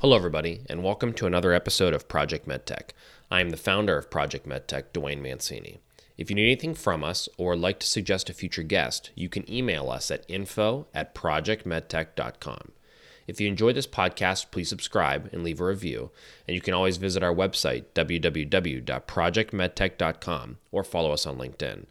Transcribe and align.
Hello, 0.00 0.14
everybody, 0.14 0.60
and 0.70 0.84
welcome 0.84 1.12
to 1.14 1.26
another 1.26 1.52
episode 1.52 1.92
of 1.92 2.06
Project 2.06 2.46
MedTech. 2.46 2.90
I 3.32 3.40
am 3.40 3.50
the 3.50 3.56
founder 3.56 3.98
of 3.98 4.12
Project 4.12 4.48
MedTech, 4.48 4.92
Duane 4.92 5.20
Mancini. 5.20 5.80
If 6.16 6.30
you 6.30 6.36
need 6.36 6.44
anything 6.44 6.74
from 6.74 7.02
us 7.02 7.28
or 7.36 7.50
would 7.50 7.58
like 7.58 7.80
to 7.80 7.86
suggest 7.88 8.30
a 8.30 8.32
future 8.32 8.62
guest, 8.62 9.10
you 9.16 9.28
can 9.28 9.52
email 9.52 9.90
us 9.90 10.12
at 10.12 10.24
info 10.28 10.86
at 10.94 11.16
projectmedtech.com. 11.16 12.70
If 13.26 13.40
you 13.40 13.48
enjoyed 13.48 13.74
this 13.74 13.88
podcast, 13.88 14.52
please 14.52 14.68
subscribe 14.68 15.30
and 15.32 15.42
leave 15.42 15.60
a 15.60 15.64
review. 15.64 16.12
And 16.46 16.54
you 16.54 16.60
can 16.60 16.74
always 16.74 16.98
visit 16.98 17.24
our 17.24 17.34
website, 17.34 17.86
www.projectmedtech.com, 17.96 20.58
or 20.70 20.84
follow 20.84 21.10
us 21.10 21.26
on 21.26 21.38
LinkedIn. 21.38 21.86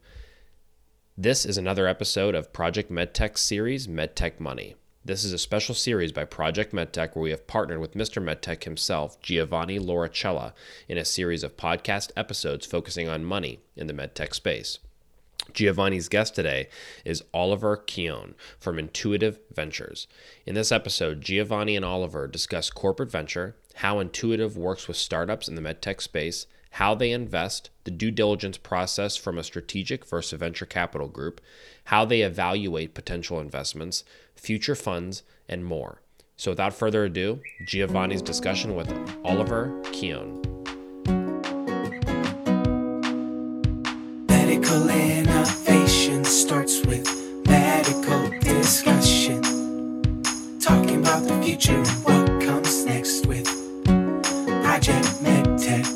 This 1.17 1.45
is 1.45 1.57
another 1.57 1.87
episode 1.87 2.35
of 2.35 2.53
Project 2.53 2.89
MedTech 2.89 3.37
series 3.37 3.87
MedTech 3.87 4.39
Money. 4.39 4.75
This 5.07 5.23
is 5.23 5.31
a 5.31 5.37
special 5.37 5.73
series 5.73 6.11
by 6.11 6.25
Project 6.25 6.73
MedTech 6.73 7.15
where 7.15 7.23
we 7.23 7.29
have 7.29 7.47
partnered 7.47 7.79
with 7.79 7.93
Mr. 7.93 8.21
MedTech 8.21 8.65
himself, 8.65 9.21
Giovanni 9.21 9.79
Lauricella, 9.79 10.51
in 10.89 10.97
a 10.97 11.05
series 11.05 11.43
of 11.43 11.55
podcast 11.55 12.11
episodes 12.17 12.65
focusing 12.65 13.07
on 13.07 13.23
money 13.23 13.61
in 13.77 13.87
the 13.87 13.93
MedTech 13.93 14.33
space. 14.33 14.79
Giovanni's 15.53 16.09
guest 16.09 16.35
today 16.35 16.67
is 17.05 17.23
Oliver 17.33 17.77
Keown 17.77 18.35
from 18.59 18.77
Intuitive 18.77 19.39
Ventures. 19.55 20.07
In 20.45 20.55
this 20.55 20.73
episode, 20.73 21.21
Giovanni 21.21 21.77
and 21.77 21.85
Oliver 21.85 22.27
discuss 22.27 22.69
corporate 22.69 23.09
venture, 23.09 23.55
how 23.75 23.99
Intuitive 23.99 24.57
works 24.57 24.89
with 24.89 24.97
startups 24.97 25.47
in 25.47 25.55
the 25.55 25.61
medtech 25.61 26.01
space, 26.01 26.47
how 26.71 26.93
they 26.93 27.11
invest, 27.11 27.69
the 27.85 27.91
due 27.91 28.11
diligence 28.11 28.57
process 28.57 29.15
from 29.15 29.37
a 29.37 29.43
strategic 29.43 30.05
versus 30.05 30.33
a 30.33 30.37
venture 30.37 30.65
capital 30.65 31.07
group, 31.07 31.39
how 31.85 32.03
they 32.03 32.21
evaluate 32.21 32.93
potential 32.93 33.39
investments, 33.39 34.03
future 34.39 34.75
funds, 34.75 35.23
and 35.49 35.65
more. 35.65 36.01
So, 36.35 36.51
without 36.51 36.73
further 36.73 37.05
ado, 37.05 37.41
Giovanni's 37.65 38.21
discussion 38.21 38.75
with 38.75 38.91
Oliver 39.25 39.81
Keown. 39.91 40.41
Medical 44.27 44.89
innovation 44.89 46.23
starts 46.23 46.85
with 46.85 47.07
medical 47.47 48.29
discussion. 48.39 49.41
Talking 50.59 50.97
about 50.97 51.27
the 51.27 51.41
future 51.43 51.73
and 51.73 51.87
what 52.03 52.41
comes 52.45 52.85
next 52.85 53.25
with 53.25 53.45
Project 54.63 55.05
MedTech. 55.23 55.87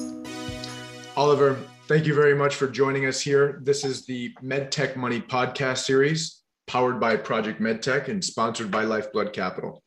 Oliver, 1.15 1.59
thank 1.87 2.07
you 2.07 2.15
very 2.15 2.33
much 2.33 2.55
for 2.55 2.67
joining 2.67 3.05
us 3.05 3.21
here. 3.21 3.59
This 3.61 3.85
is 3.85 4.07
the 4.07 4.33
MedTech 4.41 4.95
Money 4.95 5.21
podcast 5.21 5.79
series 5.79 6.40
powered 6.67 6.99
by 6.99 7.15
Project 7.15 7.59
MedTech 7.61 8.07
and 8.07 8.23
sponsored 8.23 8.71
by 8.71 8.83
Lifeblood 8.83 9.33
Capital. 9.33 9.83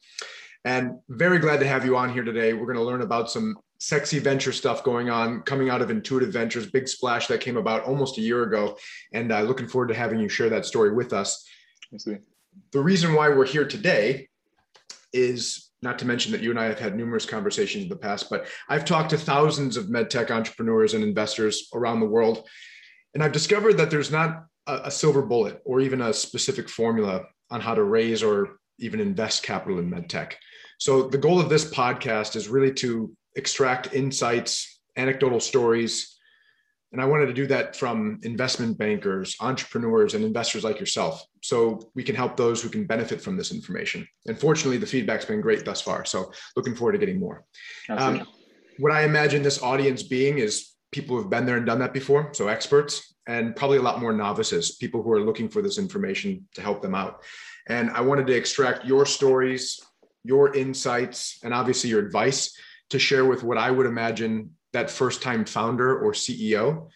And 0.64 0.98
very 1.08 1.38
glad 1.38 1.60
to 1.60 1.66
have 1.66 1.84
you 1.84 1.96
on 1.96 2.12
here 2.12 2.24
today. 2.24 2.54
We're 2.54 2.66
going 2.66 2.78
to 2.78 2.84
learn 2.84 3.02
about 3.02 3.30
some 3.30 3.56
sexy 3.78 4.18
venture 4.18 4.52
stuff 4.52 4.82
going 4.82 5.10
on 5.10 5.42
coming 5.42 5.68
out 5.68 5.82
of 5.82 5.90
Intuitive 5.90 6.32
Ventures, 6.32 6.70
big 6.70 6.88
splash 6.88 7.26
that 7.26 7.40
came 7.40 7.58
about 7.58 7.84
almost 7.84 8.16
a 8.16 8.22
year 8.22 8.44
ago. 8.44 8.78
And 9.12 9.30
uh, 9.30 9.42
looking 9.42 9.68
forward 9.68 9.88
to 9.88 9.94
having 9.94 10.18
you 10.18 10.28
share 10.28 10.48
that 10.50 10.64
story 10.64 10.94
with 10.94 11.12
us. 11.12 11.46
The 12.72 12.80
reason 12.80 13.14
why 13.14 13.28
we're 13.28 13.46
here 13.46 13.66
today 13.66 14.28
is 15.12 15.70
not 15.82 15.98
to 15.98 16.06
mention 16.06 16.32
that 16.32 16.40
you 16.40 16.50
and 16.50 16.58
I 16.58 16.64
have 16.64 16.78
had 16.78 16.96
numerous 16.96 17.26
conversations 17.26 17.84
in 17.84 17.90
the 17.90 17.96
past, 17.96 18.30
but 18.30 18.46
I've 18.68 18.86
talked 18.86 19.10
to 19.10 19.18
thousands 19.18 19.76
of 19.76 19.86
medtech 19.86 20.30
entrepreneurs 20.30 20.94
and 20.94 21.04
investors 21.04 21.68
around 21.74 22.00
the 22.00 22.06
world. 22.06 22.48
And 23.12 23.22
I've 23.22 23.32
discovered 23.32 23.74
that 23.74 23.90
there's 23.90 24.10
not 24.10 24.46
a, 24.66 24.82
a 24.84 24.90
silver 24.90 25.22
bullet 25.22 25.60
or 25.64 25.80
even 25.80 26.00
a 26.00 26.12
specific 26.12 26.68
formula 26.68 27.24
on 27.50 27.60
how 27.60 27.74
to 27.74 27.82
raise 27.82 28.22
or 28.22 28.58
even 28.78 29.00
invest 29.00 29.42
capital 29.42 29.78
in 29.78 29.90
medtech. 29.90 30.34
So 30.78 31.08
the 31.08 31.18
goal 31.18 31.40
of 31.40 31.48
this 31.48 31.70
podcast 31.70 32.36
is 32.36 32.48
really 32.48 32.72
to 32.74 33.14
extract 33.36 33.94
insights, 33.94 34.80
anecdotal 34.96 35.40
stories. 35.40 36.18
And 36.92 37.00
I 37.00 37.06
wanted 37.06 37.26
to 37.26 37.32
do 37.32 37.46
that 37.48 37.74
from 37.74 38.20
investment 38.22 38.78
bankers, 38.78 39.36
entrepreneurs, 39.40 40.14
and 40.14 40.24
investors 40.24 40.62
like 40.62 40.78
yourself. 40.78 41.24
So 41.42 41.90
we 41.94 42.04
can 42.04 42.14
help 42.14 42.36
those 42.36 42.62
who 42.62 42.68
can 42.68 42.86
benefit 42.86 43.20
from 43.20 43.36
this 43.36 43.52
information. 43.52 44.06
And 44.26 44.38
fortunately, 44.38 44.78
the 44.78 44.86
feedback's 44.86 45.24
been 45.24 45.40
great 45.40 45.64
thus 45.64 45.80
far. 45.80 46.04
So 46.04 46.32
looking 46.56 46.74
forward 46.74 46.92
to 46.92 46.98
getting 46.98 47.18
more. 47.18 47.44
Um, 47.88 48.26
what 48.78 48.92
I 48.92 49.02
imagine 49.04 49.42
this 49.42 49.62
audience 49.62 50.02
being 50.02 50.38
is 50.38 50.70
people 50.92 51.16
who've 51.16 51.30
been 51.30 51.46
there 51.46 51.56
and 51.56 51.66
done 51.66 51.80
that 51.80 51.92
before. 51.92 52.32
So 52.32 52.48
experts 52.48 53.13
and 53.26 53.56
probably 53.56 53.78
a 53.78 53.82
lot 53.82 54.00
more 54.00 54.12
novices, 54.12 54.76
people 54.76 55.02
who 55.02 55.12
are 55.12 55.20
looking 55.20 55.48
for 55.48 55.62
this 55.62 55.78
information 55.78 56.46
to 56.54 56.60
help 56.60 56.82
them 56.82 56.94
out. 56.94 57.22
And 57.68 57.90
I 57.90 58.00
wanted 58.02 58.26
to 58.26 58.34
extract 58.34 58.84
your 58.84 59.06
stories, 59.06 59.80
your 60.22 60.54
insights, 60.54 61.38
and 61.42 61.54
obviously 61.54 61.90
your 61.90 62.04
advice 62.04 62.56
to 62.90 62.98
share 62.98 63.24
with 63.24 63.42
what 63.42 63.58
I 63.58 63.70
would 63.70 63.86
imagine 63.86 64.50
that 64.72 64.90
first 64.90 65.22
time 65.22 65.44
founder 65.44 65.98
or 65.98 66.12
CEO 66.12 66.88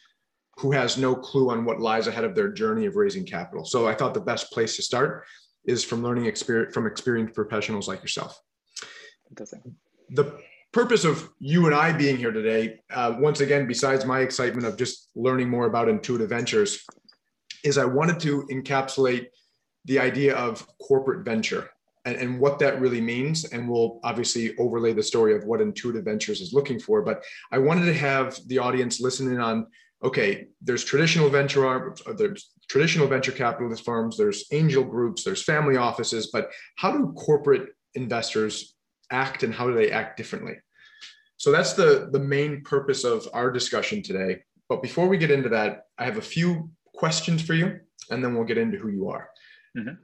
who 0.59 0.73
has 0.73 0.99
no 0.99 1.15
clue 1.15 1.51
on 1.51 1.65
what 1.65 1.81
lies 1.81 2.09
ahead 2.09 2.25
of 2.25 2.35
their 2.35 2.51
journey 2.51 2.85
of 2.87 2.97
raising 2.97 3.25
capital. 3.25 3.65
So 3.65 3.87
I 3.87 3.95
thought 3.95 4.13
the 4.13 4.21
best 4.21 4.51
place 4.51 4.75
to 4.77 4.83
start 4.83 5.25
is 5.65 5.85
from 5.85 6.03
learning 6.03 6.27
experience 6.27 6.75
from 6.75 6.87
experienced 6.87 7.35
professionals 7.35 7.87
like 7.87 8.03
yourself. 8.03 8.41
The 10.11 10.41
purpose 10.73 11.05
of 11.05 11.29
you 11.39 11.67
and 11.67 11.75
I 11.75 11.93
being 11.93 12.17
here 12.17 12.33
today, 12.33 12.81
uh, 12.91 13.15
once 13.19 13.41
again, 13.41 13.67
besides 13.67 14.05
my 14.05 14.21
excitement 14.21 14.67
of 14.67 14.77
just 14.77 15.09
learning 15.15 15.49
more 15.49 15.67
about 15.67 15.89
Intuitive 15.89 16.29
Ventures, 16.29 16.85
is 17.65 17.79
I 17.79 17.85
wanted 17.85 18.21
to 18.21 18.43
encapsulate 18.51 19.27
the 19.87 19.99
idea 19.99 20.37
of 20.37 20.67
corporate 20.79 21.25
venture 21.25 21.71
and, 22.05 22.17
and 22.17 22.41
what 22.41 22.59
that 22.59 22.81
really 22.81 23.01
means. 23.01 23.45
And 23.45 23.69
we'll 23.69 24.01
obviously 24.05 24.57
overlay 24.59 24.93
the 24.93 25.03
story 25.03 25.35
of 25.35 25.45
what 25.45 25.61
Intuitive 25.61 26.05
Ventures 26.05 26.41
is 26.41 26.53
looking 26.53 26.79
for. 26.79 27.03
But 27.03 27.25
I 27.51 27.59
wanted 27.59 27.87
to 27.87 27.95
have 27.95 28.39
the 28.47 28.59
audience 28.59 29.01
listening 29.01 29.39
on 29.39 29.67
okay, 30.05 30.47
there's 30.63 30.85
traditional 30.85 31.29
venture 31.29 31.67
arms, 31.67 32.01
uh, 32.07 32.13
there's 32.13 32.53
traditional 32.69 33.09
venture 33.09 33.33
capitalist 33.33 33.85
firms, 33.85 34.17
there's 34.17 34.45
angel 34.53 34.85
groups, 34.85 35.25
there's 35.25 35.43
family 35.43 35.77
offices, 35.77 36.31
but 36.33 36.51
how 36.77 36.93
do 36.93 37.13
corporate 37.17 37.71
investors 37.95 38.77
act 39.11 39.43
and 39.43 39.55
how 39.55 39.67
do 39.67 39.75
they 39.75 39.91
act 39.91 40.17
differently? 40.17 40.55
So 41.37 41.53
that's 41.53 41.75
the, 41.75 42.09
the 42.11 42.19
main 42.19 42.63
purpose 42.63 43.05
of 43.05 43.29
our 43.33 43.51
discussion 43.51 44.03
today. 44.03 44.43
But 44.69 44.83
before 44.83 45.09
we 45.09 45.19
get 45.19 45.31
into 45.31 45.49
that, 45.51 45.85
I 45.97 46.05
have 46.05 46.19
a 46.19 46.23
few 46.23 46.71
questions 46.95 47.43
for 47.43 47.55
you, 47.55 47.81
and 48.11 48.23
then 48.23 48.35
we'll 48.35 48.45
get 48.45 48.59
into 48.59 48.77
who 48.77 48.89
you 48.89 49.09
are. 49.09 49.31
Mm-hmm. 49.77 49.95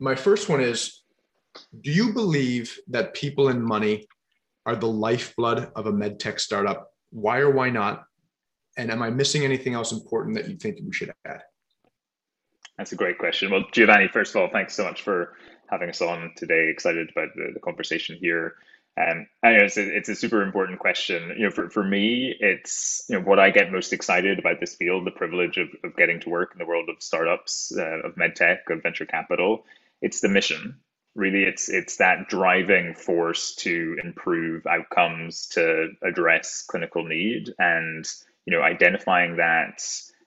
My 0.00 0.14
first 0.14 0.48
one 0.48 0.60
is 0.60 1.02
do 1.80 1.92
you 1.92 2.12
believe 2.12 2.76
that 2.88 3.14
people 3.14 3.48
and 3.48 3.62
money 3.62 4.08
are 4.66 4.74
the 4.74 4.88
lifeblood 4.88 5.70
of 5.76 5.86
a 5.86 5.92
med 5.92 6.18
tech 6.18 6.40
startup? 6.40 6.90
Why 7.10 7.38
or 7.38 7.50
why 7.50 7.70
not? 7.70 8.04
And 8.76 8.90
am 8.90 9.02
I 9.02 9.10
missing 9.10 9.44
anything 9.44 9.74
else 9.74 9.92
important 9.92 10.36
that 10.36 10.48
you 10.48 10.56
think 10.56 10.78
we 10.84 10.92
should 10.92 11.12
add? 11.24 11.42
That's 12.76 12.90
a 12.90 12.96
great 12.96 13.18
question. 13.18 13.52
Well, 13.52 13.64
Giovanni, 13.70 14.08
first 14.08 14.34
of 14.34 14.42
all, 14.42 14.48
thanks 14.52 14.74
so 14.74 14.82
much 14.84 15.02
for 15.02 15.36
having 15.74 15.90
us 15.90 16.00
on 16.00 16.32
today. 16.36 16.68
Excited 16.70 17.10
about 17.10 17.34
the, 17.34 17.50
the 17.54 17.60
conversation 17.60 18.16
here. 18.16 18.54
Um, 18.96 19.26
it's 19.42 19.76
a, 19.76 19.96
it's 19.96 20.08
a 20.08 20.14
super 20.14 20.42
important 20.42 20.78
question. 20.78 21.34
You 21.36 21.44
know, 21.44 21.50
for, 21.50 21.68
for 21.68 21.82
me, 21.82 22.34
it's 22.38 23.04
you 23.08 23.16
know 23.18 23.24
what 23.24 23.40
I 23.40 23.50
get 23.50 23.72
most 23.72 23.92
excited 23.92 24.38
about 24.38 24.60
this 24.60 24.76
field, 24.76 25.04
the 25.04 25.10
privilege 25.10 25.56
of, 25.56 25.68
of 25.82 25.96
getting 25.96 26.20
to 26.20 26.30
work 26.30 26.50
in 26.52 26.58
the 26.58 26.66
world 26.66 26.88
of 26.88 27.02
startups, 27.02 27.72
uh, 27.76 28.06
of 28.06 28.14
medtech, 28.14 28.58
of 28.70 28.82
venture 28.82 29.06
capital. 29.06 29.64
It's 30.00 30.20
the 30.20 30.28
mission 30.28 30.78
really 31.14 31.44
it's 31.44 31.68
it's 31.68 31.96
that 31.96 32.28
driving 32.28 32.94
force 32.94 33.54
to 33.54 33.96
improve 34.02 34.66
outcomes 34.66 35.46
to 35.46 35.88
address 36.02 36.64
clinical 36.68 37.04
need 37.04 37.54
and 37.58 38.06
you 38.46 38.52
know 38.52 38.62
identifying 38.62 39.36
that 39.36 39.82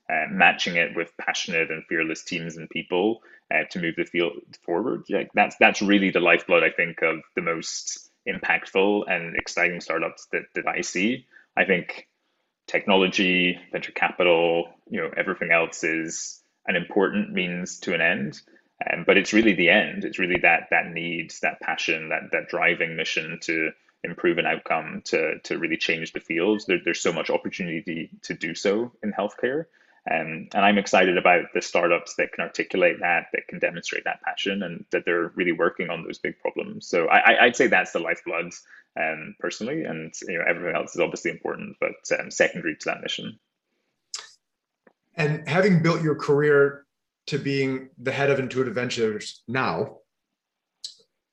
uh, 0.10 0.26
matching 0.32 0.78
it 0.78 0.96
with 0.96 1.12
passionate 1.18 1.70
and 1.70 1.84
fearless 1.90 2.24
teams 2.24 2.56
and 2.56 2.70
people 2.70 3.22
uh, 3.54 3.64
to 3.70 3.80
move 3.80 3.96
the 3.96 4.06
field 4.06 4.34
forward 4.64 5.04
like 5.10 5.30
that's 5.34 5.56
that's 5.60 5.82
really 5.82 6.12
the 6.12 6.20
lifeblood 6.20 6.64
i 6.64 6.70
think 6.70 7.02
of 7.02 7.20
the 7.36 7.42
most 7.42 8.10
impactful 8.28 9.04
and 9.10 9.36
exciting 9.38 9.80
startups 9.80 10.28
that, 10.32 10.44
that 10.56 10.68
i 10.68 10.82
see 10.82 11.26
i 11.56 11.64
think 11.64 12.08
technology 12.68 13.58
venture 13.72 13.94
capital 13.94 14.70
you 14.90 15.00
know 15.00 15.10
everything 15.16 15.52
else 15.52 15.84
is 15.84 16.42
an 16.68 16.76
important 16.76 17.32
means 17.32 17.80
to 17.80 17.94
an 17.94 18.02
end 18.02 18.42
um, 18.86 19.04
but 19.06 19.18
it's 19.18 19.34
really 19.34 19.54
the 19.54 19.70
end. 19.70 20.06
It's 20.06 20.20
really 20.20 20.40
that 20.42 20.68
that 20.72 20.92
need, 20.92 21.34
that 21.42 21.60
passion, 21.62 22.10
that 22.10 22.32
that 22.32 22.48
driving 22.50 22.96
mission 22.96 23.40
to 23.44 23.72
improve 24.04 24.38
an 24.38 24.46
outcome, 24.46 25.02
to 25.06 25.40
to 25.46 25.58
really 25.58 25.78
change 25.78 26.14
the 26.14 26.20
field. 26.20 26.62
There, 26.68 26.80
there's 26.84 27.02
so 27.02 27.12
much 27.12 27.30
opportunity 27.30 28.12
to 28.24 28.34
do 28.36 28.54
so 28.54 28.92
in 29.02 29.12
healthcare. 29.12 29.66
Um, 30.10 30.48
and 30.54 30.66
I'm 30.66 30.78
excited 30.78 31.18
about 31.18 31.46
the 31.54 31.62
startups 31.62 32.16
that 32.16 32.32
can 32.32 32.44
articulate 32.44 33.00
that, 33.02 33.28
that 33.34 33.48
can 33.48 33.60
demonstrate 33.60 34.06
that 34.06 34.22
passion, 34.22 34.64
and 34.64 34.86
that 34.92 35.04
they're 35.06 35.32
really 35.36 35.52
working 35.52 35.90
on 35.90 36.04
those 36.04 36.18
big 36.18 36.40
problems. 36.40 36.88
So 36.88 37.08
I, 37.08 37.46
would 37.46 37.56
say 37.56 37.68
that's 37.68 37.92
the 37.92 38.00
lifeblood, 38.00 38.54
um, 38.98 39.36
personally, 39.40 39.84
and 39.84 40.14
you 40.28 40.38
know 40.38 40.46
everything 40.48 40.76
else 40.76 40.96
is 40.96 41.02
obviously 41.02 41.32
important, 41.32 41.76
but 41.82 42.20
um, 42.20 42.32
secondary 42.32 42.78
to 42.78 42.86
that 42.86 43.02
mission. 43.02 43.38
And 45.16 45.48
having 45.48 45.82
built 45.82 46.02
your 46.04 46.16
career 46.16 46.86
to 47.26 47.38
being 47.38 47.90
the 47.98 48.12
head 48.12 48.30
of 48.30 48.40
Intuitive 48.40 48.76
Ventures 48.76 49.42
now, 49.48 49.98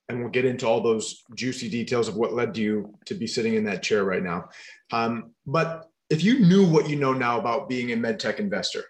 and 0.09 0.21
we'll 0.21 0.31
get 0.31 0.45
into 0.45 0.67
all 0.67 0.81
those 0.81 1.23
juicy 1.35 1.69
details 1.69 2.09
of 2.09 2.17
what 2.17 2.33
led 2.33 2.57
you 2.57 2.95
to 3.07 3.15
be 3.15 3.27
sitting 3.27 3.55
in 3.55 3.65
that 3.65 3.83
chair 3.83 4.05
right 4.05 4.23
now. 4.23 4.49
Um, 4.91 5.31
but 5.47 5.91
if 6.11 6.23
you 6.23 6.41
knew 6.41 6.69
what 6.69 6.89
you 6.89 6.97
know 6.97 7.13
now 7.13 7.39
about 7.39 7.69
being 7.69 7.93
a 7.93 7.97
medtech 7.97 8.39
investor, 8.39 8.85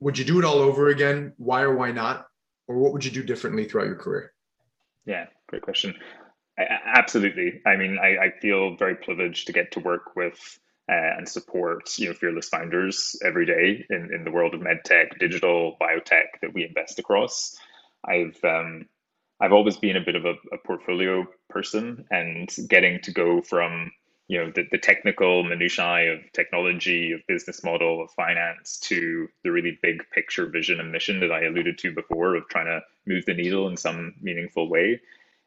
would 0.00 0.18
you 0.18 0.24
do 0.24 0.38
it 0.38 0.44
all 0.44 0.58
over 0.58 0.88
again? 0.88 1.32
Why 1.36 1.62
or 1.62 1.74
why 1.74 1.92
not? 1.92 2.26
Or 2.68 2.76
what 2.76 2.92
would 2.92 3.04
you 3.04 3.10
do 3.10 3.22
differently 3.22 3.64
throughout 3.64 3.86
your 3.86 3.96
career? 3.96 4.32
Yeah, 5.06 5.26
great 5.48 5.62
question. 5.62 5.94
I, 6.58 6.64
absolutely. 6.94 7.60
I 7.66 7.76
mean, 7.76 7.98
I, 7.98 8.26
I, 8.26 8.30
feel 8.40 8.76
very 8.76 8.94
privileged 8.94 9.46
to 9.46 9.52
get 9.52 9.72
to 9.72 9.80
work 9.80 10.14
with 10.14 10.38
uh, 10.90 11.16
and 11.16 11.28
support 11.28 11.98
you 11.98 12.08
know 12.08 12.14
fearless 12.14 12.48
founders 12.48 13.16
every 13.24 13.46
day 13.46 13.84
in, 13.88 14.10
in 14.14 14.24
the 14.24 14.30
world 14.30 14.54
of 14.54 14.60
medtech, 14.60 15.18
digital, 15.18 15.76
biotech 15.80 16.40
that 16.42 16.52
we 16.52 16.66
invest 16.66 16.98
across. 16.98 17.56
I've 18.04 18.38
um, 18.44 18.86
I've 19.40 19.52
always 19.52 19.76
been 19.76 19.96
a 19.96 20.04
bit 20.04 20.16
of 20.16 20.24
a, 20.24 20.34
a 20.52 20.58
portfolio 20.66 21.26
person, 21.48 22.04
and 22.10 22.48
getting 22.68 23.00
to 23.02 23.12
go 23.12 23.40
from 23.40 23.90
you 24.32 24.38
know 24.38 24.50
the, 24.50 24.66
the 24.70 24.78
technical 24.78 25.42
minutiae 25.42 26.14
of 26.14 26.32
technology 26.32 27.12
of 27.12 27.20
business 27.28 27.62
model 27.62 28.02
of 28.02 28.10
finance 28.12 28.78
to 28.78 29.28
the 29.44 29.52
really 29.52 29.78
big 29.82 30.02
picture 30.10 30.46
vision 30.46 30.80
and 30.80 30.90
mission 30.90 31.20
that 31.20 31.30
i 31.30 31.44
alluded 31.44 31.76
to 31.76 31.92
before 31.92 32.34
of 32.34 32.48
trying 32.48 32.64
to 32.64 32.80
move 33.06 33.26
the 33.26 33.34
needle 33.34 33.68
in 33.68 33.76
some 33.76 34.14
meaningful 34.22 34.68
way. 34.68 35.00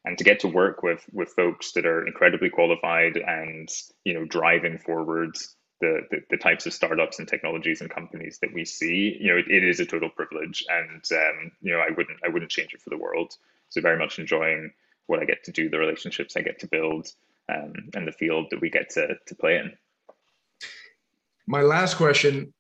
And 0.03 0.17
to 0.19 0.23
get 0.23 0.41
to 0.41 0.47
work 0.47 0.83
with 0.83 1.03
with 1.13 1.29
folks 1.29 1.71
that 1.71 1.87
are 1.87 2.05
incredibly 2.05 2.51
qualified 2.51 3.17
and 3.17 3.67
you 4.03 4.13
know 4.13 4.25
driving 4.25 4.77
forward 4.77 5.35
the, 5.81 6.01
the, 6.11 6.17
the 6.29 6.37
types 6.37 6.67
of 6.67 6.73
startups 6.73 7.17
and 7.17 7.27
technologies 7.27 7.81
and 7.81 7.89
companies 7.89 8.37
that 8.39 8.53
we 8.53 8.65
see 8.65 9.17
you 9.19 9.31
know 9.31 9.37
it, 9.39 9.47
it 9.47 9.63
is 9.63 9.79
a 9.79 9.85
total 9.85 10.09
privilege. 10.09 10.63
And 10.69 11.03
um, 11.11 11.51
you 11.61 11.73
know 11.73 11.79
i 11.79 11.89
wouldn't 11.89 12.19
i 12.23 12.29
wouldn't 12.29 12.51
change 12.51 12.75
it 12.75 12.81
for 12.83 12.91
the 12.91 12.97
world. 12.97 13.35
So 13.69 13.81
very 13.81 13.97
much 13.97 14.19
enjoying 14.19 14.71
what 15.07 15.21
i 15.21 15.25
get 15.25 15.43
to 15.45 15.51
do 15.51 15.69
the 15.69 15.79
relationships 15.79 16.37
i 16.37 16.41
get 16.41 16.59
to 16.59 16.67
build 16.67 17.07
um, 17.53 17.73
and 17.93 18.07
the 18.07 18.11
field 18.11 18.47
that 18.51 18.61
we 18.61 18.69
get 18.69 18.89
to, 18.91 19.15
to 19.27 19.35
play 19.35 19.57
in. 19.57 19.71
My 21.47 21.61
last 21.61 21.95
question 21.95 22.53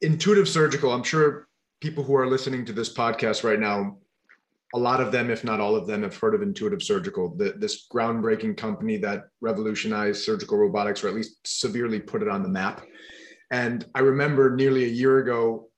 Intuitive 0.00 0.48
Surgical, 0.48 0.92
I'm 0.92 1.02
sure 1.02 1.48
people 1.80 2.04
who 2.04 2.14
are 2.16 2.26
listening 2.26 2.64
to 2.66 2.72
this 2.72 2.92
podcast 2.92 3.44
right 3.44 3.60
now, 3.60 3.98
a 4.74 4.78
lot 4.78 5.00
of 5.00 5.12
them, 5.12 5.30
if 5.30 5.44
not 5.44 5.60
all 5.60 5.76
of 5.76 5.86
them, 5.86 6.02
have 6.02 6.16
heard 6.16 6.34
of 6.34 6.42
Intuitive 6.42 6.82
Surgical, 6.82 7.34
the, 7.36 7.54
this 7.56 7.86
groundbreaking 7.92 8.56
company 8.56 8.96
that 8.98 9.24
revolutionized 9.40 10.24
surgical 10.24 10.58
robotics, 10.58 11.02
or 11.02 11.08
at 11.08 11.14
least 11.14 11.36
severely 11.46 12.00
put 12.00 12.22
it 12.22 12.28
on 12.28 12.42
the 12.42 12.48
map. 12.48 12.84
And 13.50 13.86
I 13.94 14.00
remember 14.00 14.54
nearly 14.54 14.84
a 14.84 14.88
year 14.88 15.18
ago, 15.18 15.68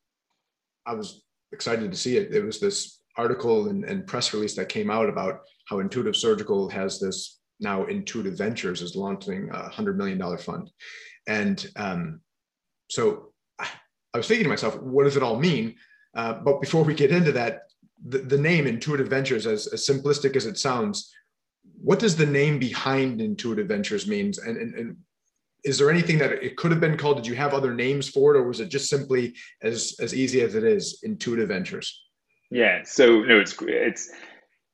I 0.86 0.94
was 0.94 1.22
excited 1.52 1.90
to 1.90 1.98
see 1.98 2.16
it. 2.16 2.34
It 2.34 2.44
was 2.44 2.60
this 2.60 3.00
article 3.16 3.68
and, 3.68 3.84
and 3.84 4.06
press 4.06 4.32
release 4.32 4.54
that 4.56 4.68
came 4.68 4.90
out 4.90 5.08
about 5.08 5.40
how 5.68 5.80
Intuitive 5.80 6.16
Surgical 6.16 6.68
has 6.70 6.98
this 6.98 7.37
now 7.60 7.84
Intuitive 7.84 8.36
Ventures 8.38 8.82
is 8.82 8.96
launching 8.96 9.50
a 9.50 9.68
hundred 9.68 9.98
million 9.98 10.18
dollar 10.18 10.38
fund, 10.38 10.70
and 11.26 11.66
um, 11.76 12.20
so 12.90 13.32
I 14.14 14.18
was 14.18 14.26
thinking 14.26 14.44
to 14.44 14.50
myself, 14.50 14.80
what 14.80 15.04
does 15.04 15.16
it 15.16 15.22
all 15.22 15.38
mean? 15.38 15.76
Uh, 16.16 16.34
but 16.34 16.60
before 16.60 16.82
we 16.82 16.94
get 16.94 17.10
into 17.10 17.32
that, 17.32 17.62
the, 18.04 18.18
the 18.18 18.38
name 18.38 18.66
Intuitive 18.66 19.08
Ventures, 19.08 19.46
as, 19.46 19.66
as 19.68 19.86
simplistic 19.86 20.36
as 20.36 20.46
it 20.46 20.58
sounds, 20.58 21.12
what 21.80 21.98
does 21.98 22.16
the 22.16 22.26
name 22.26 22.58
behind 22.58 23.20
Intuitive 23.20 23.68
Ventures 23.68 24.06
means, 24.06 24.38
and, 24.38 24.56
and, 24.56 24.74
and 24.74 24.96
is 25.64 25.78
there 25.78 25.90
anything 25.90 26.18
that 26.18 26.32
it 26.32 26.56
could 26.56 26.70
have 26.70 26.80
been 26.80 26.96
called? 26.96 27.16
Did 27.18 27.26
you 27.26 27.34
have 27.34 27.52
other 27.52 27.74
names 27.74 28.08
for 28.08 28.34
it, 28.34 28.38
or 28.38 28.44
was 28.44 28.60
it 28.60 28.68
just 28.68 28.88
simply 28.88 29.34
as 29.62 29.94
as 30.00 30.14
easy 30.14 30.40
as 30.40 30.54
it 30.54 30.64
is, 30.64 31.00
Intuitive 31.02 31.48
Ventures? 31.48 32.04
Yeah, 32.50 32.82
so 32.84 33.20
no, 33.20 33.38
it's 33.38 33.54
it's 33.60 34.10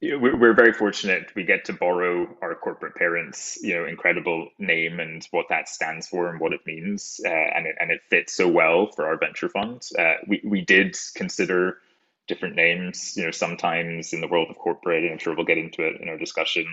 we're 0.02 0.54
very 0.54 0.72
fortunate 0.72 1.30
we 1.34 1.44
get 1.44 1.64
to 1.64 1.72
borrow 1.72 2.28
our 2.42 2.54
corporate 2.54 2.94
parents 2.94 3.58
you 3.62 3.74
know 3.74 3.86
incredible 3.86 4.48
name 4.58 5.00
and 5.00 5.26
what 5.30 5.46
that 5.48 5.68
stands 5.68 6.08
for 6.08 6.28
and 6.28 6.40
what 6.40 6.52
it 6.52 6.60
means 6.66 7.20
uh, 7.24 7.28
and 7.28 7.66
it 7.66 7.76
and 7.80 7.90
it 7.90 8.00
fits 8.10 8.34
so 8.34 8.48
well 8.48 8.90
for 8.94 9.06
our 9.06 9.18
venture 9.18 9.48
fund. 9.48 9.82
Uh, 9.98 10.14
we 10.26 10.40
we 10.44 10.60
did 10.60 10.96
consider 11.14 11.78
different 12.26 12.56
names 12.56 13.14
you 13.16 13.24
know 13.24 13.30
sometimes 13.30 14.12
in 14.12 14.20
the 14.20 14.28
world 14.28 14.48
of 14.50 14.56
corporate 14.56 15.04
and 15.04 15.12
i'm 15.12 15.18
sure 15.18 15.34
we'll 15.34 15.44
get 15.44 15.58
into 15.58 15.82
it 15.86 16.00
in 16.00 16.08
our 16.08 16.18
discussion. 16.18 16.66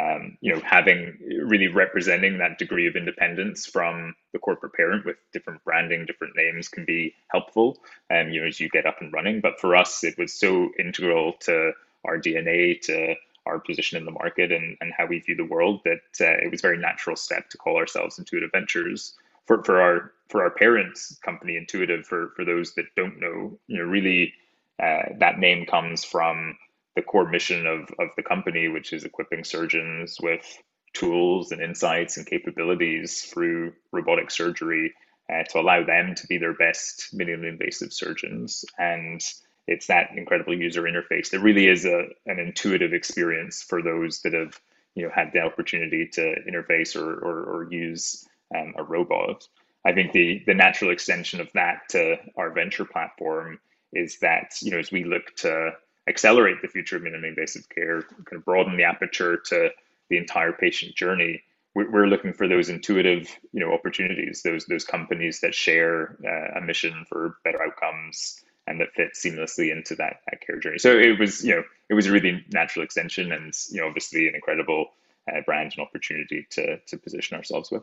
Um, 0.00 0.38
you 0.40 0.54
know 0.54 0.60
having 0.64 1.18
really 1.44 1.66
representing 1.66 2.38
that 2.38 2.58
degree 2.58 2.86
of 2.86 2.94
independence 2.94 3.66
from 3.66 4.14
the 4.32 4.38
corporate 4.38 4.72
parent 4.74 5.04
with 5.04 5.16
different 5.32 5.64
branding 5.64 6.06
different 6.06 6.36
names 6.36 6.68
can 6.68 6.84
be 6.84 7.12
helpful 7.28 7.78
um, 8.08 8.30
you 8.30 8.40
know 8.40 8.46
as 8.46 8.60
you 8.60 8.68
get 8.68 8.86
up 8.86 8.98
and 9.00 9.12
running. 9.12 9.40
But 9.40 9.58
for 9.60 9.74
us 9.74 10.04
it 10.04 10.16
was 10.16 10.32
so 10.32 10.70
integral 10.78 11.32
to 11.40 11.72
our 12.04 12.18
DNA 12.18 12.80
to 12.82 13.14
our 13.46 13.58
position 13.58 13.98
in 13.98 14.04
the 14.04 14.10
market 14.10 14.52
and, 14.52 14.76
and 14.80 14.92
how 14.96 15.06
we 15.06 15.20
view 15.20 15.34
the 15.34 15.44
world 15.44 15.80
that 15.84 16.02
uh, 16.20 16.44
it 16.44 16.50
was 16.50 16.60
a 16.60 16.62
very 16.62 16.78
natural 16.78 17.16
step 17.16 17.48
to 17.50 17.58
call 17.58 17.76
ourselves 17.76 18.18
Intuitive 18.18 18.50
Ventures. 18.52 19.14
For, 19.46 19.64
for 19.64 19.80
our 19.80 20.12
for 20.28 20.44
our 20.44 20.50
parent 20.50 20.96
company 21.24 21.56
Intuitive, 21.56 22.06
for, 22.06 22.32
for 22.36 22.44
those 22.44 22.74
that 22.74 22.84
don't 22.94 23.18
know, 23.18 23.58
you 23.66 23.78
know, 23.78 23.84
really 23.84 24.32
uh, 24.80 25.14
that 25.18 25.38
name 25.38 25.66
comes 25.66 26.04
from 26.04 26.56
the 26.94 27.02
core 27.02 27.28
mission 27.28 27.66
of, 27.66 27.90
of 27.98 28.10
the 28.16 28.22
company, 28.22 28.68
which 28.68 28.92
is 28.92 29.04
equipping 29.04 29.44
surgeons 29.44 30.18
with 30.22 30.44
tools 30.92 31.52
and 31.52 31.60
insights 31.60 32.16
and 32.16 32.26
capabilities 32.26 33.22
through 33.22 33.72
robotic 33.92 34.30
surgery 34.30 34.92
uh, 35.32 35.42
to 35.44 35.60
allow 35.60 35.84
them 35.84 36.14
to 36.14 36.26
be 36.26 36.38
their 36.38 36.54
best 36.54 37.08
minimally 37.14 37.48
invasive 37.48 37.92
surgeons. 37.92 38.64
And 38.78 39.20
it's 39.66 39.86
that 39.86 40.10
incredible 40.16 40.58
user 40.58 40.82
interface 40.82 41.30
that 41.30 41.40
really 41.40 41.68
is 41.68 41.84
a, 41.84 42.06
an 42.26 42.38
intuitive 42.38 42.92
experience 42.92 43.62
for 43.62 43.82
those 43.82 44.20
that 44.22 44.32
have 44.32 44.60
you 44.94 45.04
know 45.04 45.10
had 45.14 45.32
the 45.32 45.40
opportunity 45.40 46.08
to 46.12 46.34
interface 46.48 46.96
or, 46.96 47.14
or, 47.14 47.44
or 47.44 47.72
use 47.72 48.26
um, 48.56 48.74
a 48.76 48.82
robot. 48.82 49.46
I 49.84 49.92
think 49.92 50.12
the 50.12 50.42
the 50.46 50.54
natural 50.54 50.90
extension 50.90 51.40
of 51.40 51.50
that 51.54 51.88
to 51.90 52.16
our 52.36 52.50
venture 52.50 52.84
platform 52.84 53.60
is 53.92 54.18
that 54.18 54.54
you 54.60 54.70
know 54.70 54.78
as 54.78 54.92
we 54.92 55.04
look 55.04 55.34
to 55.36 55.72
accelerate 56.08 56.60
the 56.60 56.68
future 56.68 56.96
of 56.96 57.02
minimally 57.02 57.28
invasive 57.28 57.68
care, 57.68 58.02
kind 58.02 58.38
of 58.38 58.44
broaden 58.44 58.76
the 58.76 58.84
aperture 58.84 59.36
to 59.36 59.70
the 60.08 60.18
entire 60.18 60.52
patient 60.52 60.94
journey. 60.94 61.42
We're, 61.72 62.08
looking 62.08 62.32
for 62.32 62.48
those 62.48 62.68
intuitive, 62.68 63.28
you 63.52 63.60
know, 63.60 63.72
opportunities, 63.72 64.42
those 64.42 64.66
those 64.66 64.84
companies 64.84 65.38
that 65.40 65.54
share 65.54 66.18
uh, 66.26 66.58
a 66.58 66.60
mission 66.60 67.04
for 67.08 67.36
better 67.44 67.62
outcomes, 67.62 68.44
and 68.70 68.80
that 68.80 68.94
fits 68.94 69.22
seamlessly 69.22 69.72
into 69.72 69.96
that, 69.96 70.20
that 70.30 70.40
care 70.46 70.58
journey. 70.58 70.78
So 70.78 70.96
it 70.96 71.18
was, 71.18 71.44
you 71.44 71.56
know, 71.56 71.64
it 71.88 71.94
was 71.94 72.06
a 72.06 72.12
really 72.12 72.44
natural 72.52 72.84
extension 72.84 73.32
and, 73.32 73.52
you 73.70 73.80
know, 73.80 73.88
obviously 73.88 74.28
an 74.28 74.36
incredible 74.36 74.86
uh, 75.30 75.40
brand 75.44 75.74
and 75.76 75.84
opportunity 75.84 76.46
to, 76.50 76.78
to 76.78 76.96
position 76.96 77.36
ourselves 77.36 77.70
with. 77.70 77.82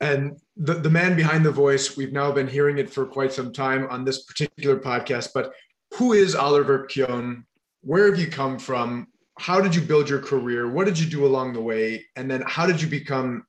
And 0.00 0.38
the, 0.56 0.74
the 0.74 0.90
man 0.90 1.16
behind 1.16 1.46
the 1.46 1.50
voice, 1.50 1.96
we've 1.96 2.12
now 2.12 2.30
been 2.30 2.46
hearing 2.46 2.78
it 2.78 2.90
for 2.90 3.06
quite 3.06 3.32
some 3.32 3.52
time 3.52 3.86
on 3.88 4.04
this 4.04 4.22
particular 4.24 4.76
podcast, 4.76 5.30
but 5.32 5.54
who 5.94 6.12
is 6.12 6.34
Oliver 6.34 6.84
Keown? 6.86 7.46
Where 7.80 8.10
have 8.10 8.20
you 8.20 8.28
come 8.28 8.58
from? 8.58 9.08
How 9.38 9.60
did 9.60 9.74
you 9.74 9.80
build 9.80 10.10
your 10.10 10.18
career? 10.18 10.70
What 10.70 10.84
did 10.84 10.98
you 10.98 11.08
do 11.08 11.24
along 11.24 11.54
the 11.54 11.60
way? 11.62 12.04
And 12.16 12.30
then 12.30 12.42
how 12.46 12.66
did 12.66 12.82
you 12.82 12.88
become 12.88 13.46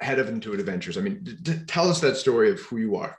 head 0.00 0.18
of 0.18 0.28
Intuitive 0.28 0.66
Ventures? 0.66 0.96
I 0.96 1.02
mean, 1.02 1.22
d- 1.42 1.60
tell 1.66 1.90
us 1.90 2.00
that 2.00 2.16
story 2.16 2.50
of 2.50 2.60
who 2.60 2.78
you 2.78 2.96
are. 2.96 3.18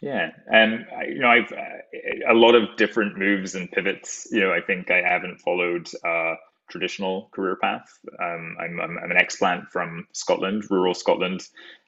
Yeah, 0.00 0.30
and 0.50 0.86
you 1.08 1.18
know, 1.18 1.28
I've 1.28 1.52
uh, 1.52 2.30
a 2.30 2.34
lot 2.34 2.54
of 2.54 2.76
different 2.76 3.18
moves 3.18 3.54
and 3.54 3.70
pivots. 3.70 4.26
You 4.30 4.40
know, 4.40 4.52
I 4.52 4.60
think 4.62 4.90
I 4.90 5.02
haven't 5.02 5.40
followed 5.40 5.90
a 6.04 6.34
traditional 6.70 7.28
career 7.32 7.56
path. 7.60 7.98
Um, 8.18 8.56
I'm, 8.58 8.80
I'm, 8.80 8.98
I'm 8.98 9.10
an 9.10 9.18
explant 9.18 9.68
from 9.68 10.06
Scotland, 10.12 10.64
rural 10.70 10.94
Scotland, 10.94 11.42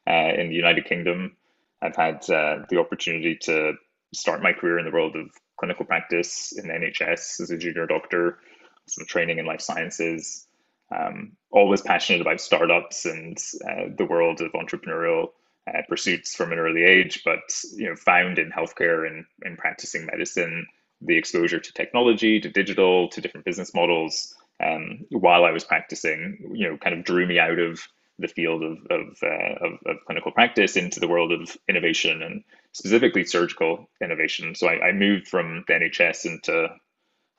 uh, 0.06 0.32
in 0.36 0.48
the 0.48 0.54
United 0.54 0.84
Kingdom. 0.84 1.36
I've 1.80 1.96
had 1.96 2.28
uh, 2.28 2.64
the 2.68 2.78
opportunity 2.78 3.36
to 3.42 3.74
start 4.12 4.42
my 4.42 4.52
career 4.52 4.78
in 4.78 4.84
the 4.84 4.90
world 4.90 5.16
of 5.16 5.30
clinical 5.58 5.86
practice 5.86 6.52
in 6.52 6.66
NHS 6.66 7.40
as 7.40 7.50
a 7.50 7.56
junior 7.56 7.86
doctor, 7.86 8.38
some 8.86 9.06
training 9.06 9.38
in 9.38 9.46
life 9.46 9.60
sciences. 9.60 10.46
Um, 10.94 11.32
always 11.50 11.80
passionate 11.80 12.20
about 12.20 12.40
startups 12.40 13.06
and 13.06 13.38
uh, 13.66 13.84
the 13.96 14.04
world 14.04 14.42
of 14.42 14.52
entrepreneurial 14.52 15.28
uh, 15.66 15.82
pursuits 15.88 16.34
from 16.34 16.52
an 16.52 16.58
early 16.58 16.82
age, 16.82 17.22
but 17.24 17.40
you 17.74 17.88
know, 17.88 17.96
found 17.96 18.38
in 18.38 18.50
healthcare 18.50 19.06
and, 19.06 19.24
and 19.42 19.58
practicing 19.58 20.06
medicine, 20.06 20.66
the 21.00 21.16
exposure 21.16 21.60
to 21.60 21.72
technology, 21.72 22.40
to 22.40 22.48
digital, 22.48 23.08
to 23.08 23.20
different 23.20 23.46
business 23.46 23.74
models, 23.74 24.34
um, 24.62 25.06
while 25.10 25.44
I 25.44 25.50
was 25.50 25.64
practicing, 25.64 26.52
you 26.54 26.68
know, 26.68 26.76
kind 26.76 26.96
of 26.96 27.04
drew 27.04 27.26
me 27.26 27.38
out 27.38 27.58
of 27.58 27.80
the 28.18 28.28
field 28.28 28.62
of 28.62 28.78
of, 28.90 29.18
uh, 29.22 29.66
of, 29.66 29.72
of, 29.86 29.96
clinical 30.06 30.30
practice 30.30 30.76
into 30.76 31.00
the 31.00 31.08
world 31.08 31.32
of 31.32 31.56
innovation 31.68 32.22
and 32.22 32.44
specifically 32.72 33.24
surgical 33.24 33.88
innovation. 34.02 34.54
So 34.54 34.68
I, 34.68 34.88
I 34.88 34.92
moved 34.92 35.28
from 35.28 35.64
the 35.66 35.74
NHS 35.74 36.26
into 36.26 36.68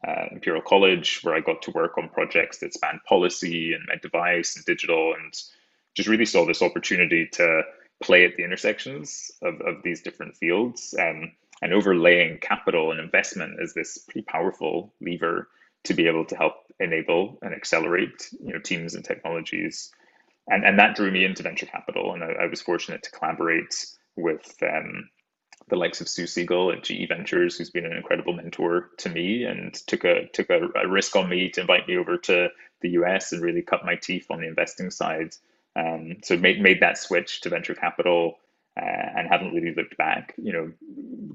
uh, 0.05 0.25
Imperial 0.31 0.61
College, 0.61 1.21
where 1.23 1.35
I 1.35 1.39
got 1.39 1.61
to 1.63 1.71
work 1.71 1.97
on 1.97 2.09
projects 2.09 2.57
that 2.59 2.73
span 2.73 2.99
policy 3.07 3.73
and 3.73 3.83
med 3.87 4.01
device 4.01 4.55
and 4.55 4.65
digital, 4.65 5.13
and 5.13 5.33
just 5.95 6.09
really 6.09 6.25
saw 6.25 6.45
this 6.45 6.61
opportunity 6.61 7.29
to 7.33 7.61
play 8.03 8.25
at 8.25 8.35
the 8.35 8.43
intersections 8.43 9.31
of, 9.41 9.61
of 9.61 9.81
these 9.83 10.01
different 10.01 10.35
fields. 10.35 10.93
Um, 10.99 11.31
and 11.61 11.73
overlaying 11.73 12.39
capital 12.39 12.91
and 12.91 12.99
investment 12.99 13.61
is 13.61 13.73
this 13.73 13.97
pretty 13.97 14.23
powerful 14.23 14.93
lever 14.99 15.47
to 15.85 15.93
be 15.93 16.07
able 16.07 16.25
to 16.25 16.35
help 16.35 16.55
enable 16.79 17.37
and 17.41 17.53
accelerate 17.53 18.29
you 18.43 18.53
know 18.53 18.59
teams 18.59 18.95
and 18.95 19.05
technologies. 19.05 19.91
And 20.47 20.65
and 20.65 20.77
that 20.79 20.95
drew 20.95 21.09
me 21.09 21.23
into 21.23 21.43
venture 21.43 21.65
capital. 21.65 22.13
And 22.13 22.23
i, 22.23 22.43
I 22.43 22.45
was 22.47 22.61
fortunate 22.61 23.03
to 23.03 23.11
collaborate 23.11 23.73
with 24.17 24.55
um, 24.61 25.09
the 25.69 25.77
likes 25.77 26.01
of 26.01 26.09
Sue 26.09 26.27
Siegel 26.27 26.71
at 26.71 26.83
GE 26.83 27.07
Ventures, 27.07 27.57
who's 27.57 27.69
been 27.69 27.85
an 27.85 27.95
incredible 27.95 28.33
mentor 28.33 28.89
to 28.97 29.09
me 29.09 29.45
and 29.45 29.73
took 29.73 30.03
a 30.03 30.27
took 30.33 30.49
a, 30.49 30.67
a, 30.75 30.87
risk 30.87 31.15
on 31.15 31.29
me 31.29 31.49
to 31.51 31.61
invite 31.61 31.87
me 31.87 31.97
over 31.97 32.17
to 32.17 32.49
the 32.81 32.89
US 32.89 33.31
and 33.31 33.41
really 33.41 33.61
cut 33.61 33.85
my 33.85 33.95
teeth 33.95 34.27
on 34.29 34.41
the 34.41 34.47
investing 34.47 34.91
side. 34.91 35.33
Um, 35.75 36.17
so 36.23 36.37
made 36.37 36.61
made 36.61 36.81
that 36.81 36.97
switch 36.97 37.41
to 37.41 37.49
venture 37.49 37.75
capital 37.75 38.35
uh, 38.79 38.85
and 39.17 39.27
haven't 39.27 39.53
really 39.53 39.73
looked 39.75 39.97
back. 39.97 40.33
You 40.37 40.53
know, 40.53 40.71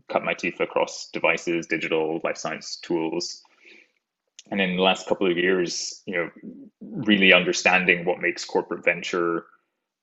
cut 0.08 0.24
my 0.24 0.34
teeth 0.34 0.60
across 0.60 1.08
devices, 1.12 1.66
digital, 1.66 2.20
life 2.22 2.36
science 2.36 2.76
tools, 2.76 3.42
and 4.50 4.60
in 4.60 4.76
the 4.76 4.82
last 4.82 5.06
couple 5.06 5.30
of 5.30 5.36
years, 5.36 6.02
you 6.06 6.16
know, 6.16 6.30
really 6.80 7.32
understanding 7.32 8.04
what 8.04 8.20
makes 8.20 8.44
corporate 8.44 8.84
venture 8.84 9.46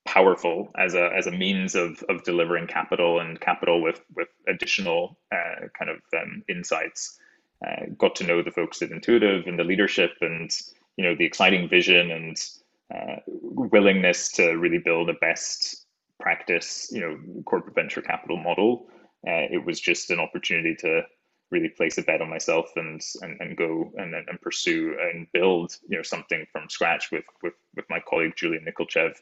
powerful 0.06 0.70
as 0.78 0.94
a 0.94 1.10
as 1.16 1.26
a 1.26 1.32
means 1.32 1.74
of 1.74 2.02
of 2.08 2.22
delivering 2.22 2.66
capital 2.66 3.20
and 3.20 3.40
capital 3.40 3.82
with 3.82 4.00
with 4.14 4.28
additional 4.48 5.18
uh, 5.32 5.66
kind 5.78 5.90
of 5.90 5.98
um, 6.16 6.42
insights. 6.48 7.18
Uh, 7.66 7.86
got 7.98 8.14
to 8.14 8.24
know 8.24 8.42
the 8.42 8.50
folks 8.50 8.82
at 8.82 8.90
Intuitive 8.90 9.46
and 9.46 9.58
the 9.58 9.64
leadership, 9.64 10.12
and 10.20 10.50
you 10.96 11.04
know 11.04 11.14
the 11.16 11.24
exciting 11.24 11.68
vision 11.68 12.10
and 12.10 12.36
uh, 12.94 13.16
willingness 13.26 14.30
to 14.32 14.52
really 14.52 14.78
build 14.78 15.08
a 15.08 15.14
best 15.14 15.86
practice, 16.20 16.88
you 16.92 17.00
know, 17.00 17.42
corporate 17.44 17.74
venture 17.74 18.02
capital 18.02 18.36
model. 18.36 18.86
Uh, 19.26 19.46
it 19.50 19.64
was 19.64 19.80
just 19.80 20.10
an 20.10 20.20
opportunity 20.20 20.74
to 20.76 21.02
really 21.50 21.68
place 21.68 21.98
a 21.98 22.02
bet 22.02 22.20
on 22.20 22.28
myself 22.28 22.70
and 22.76 23.00
and, 23.22 23.40
and 23.40 23.56
go 23.56 23.92
and, 23.96 24.14
and 24.14 24.40
pursue 24.40 24.96
and 25.00 25.26
build 25.32 25.76
you 25.88 25.96
know 25.96 26.02
something 26.02 26.44
from 26.50 26.68
scratch 26.68 27.10
with 27.12 27.24
with 27.42 27.54
with 27.76 27.84
my 27.88 28.00
colleague 28.08 28.34
Julian 28.36 28.64
Nikolchev 28.64 29.14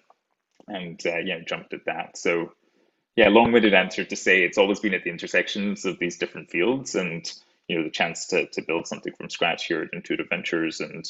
and 0.68 1.00
uh, 1.06 1.18
yeah, 1.18 1.40
jumped 1.46 1.72
at 1.72 1.84
that. 1.86 2.16
So 2.16 2.52
yeah, 3.16 3.28
long-winded 3.28 3.74
answer 3.74 4.04
to 4.04 4.16
say 4.16 4.42
it's 4.42 4.58
always 4.58 4.80
been 4.80 4.94
at 4.94 5.04
the 5.04 5.10
intersections 5.10 5.84
of 5.84 5.98
these 5.98 6.18
different 6.18 6.50
fields, 6.50 6.94
and 6.94 7.30
you 7.68 7.78
know 7.78 7.84
the 7.84 7.90
chance 7.90 8.26
to 8.28 8.46
to 8.46 8.62
build 8.62 8.86
something 8.86 9.12
from 9.14 9.30
scratch 9.30 9.66
here 9.66 9.82
at 9.82 9.92
Intuitive 9.92 10.28
Ventures 10.28 10.80
and 10.80 11.04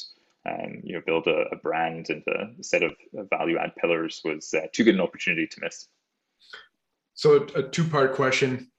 um, 0.48 0.80
you 0.82 0.94
know 0.94 1.02
build 1.06 1.26
a, 1.26 1.46
a, 1.52 1.56
brand 1.56 2.10
and 2.10 2.22
a 2.28 2.62
set 2.62 2.82
of 2.82 2.92
value 3.30 3.58
add 3.58 3.74
pillars 3.76 4.20
was 4.24 4.52
uh, 4.54 4.66
too 4.72 4.84
good 4.84 4.94
an 4.94 5.00
opportunity 5.00 5.46
to 5.46 5.60
miss. 5.60 5.88
So 7.14 7.46
a 7.54 7.62
two-part 7.62 8.14
question. 8.14 8.70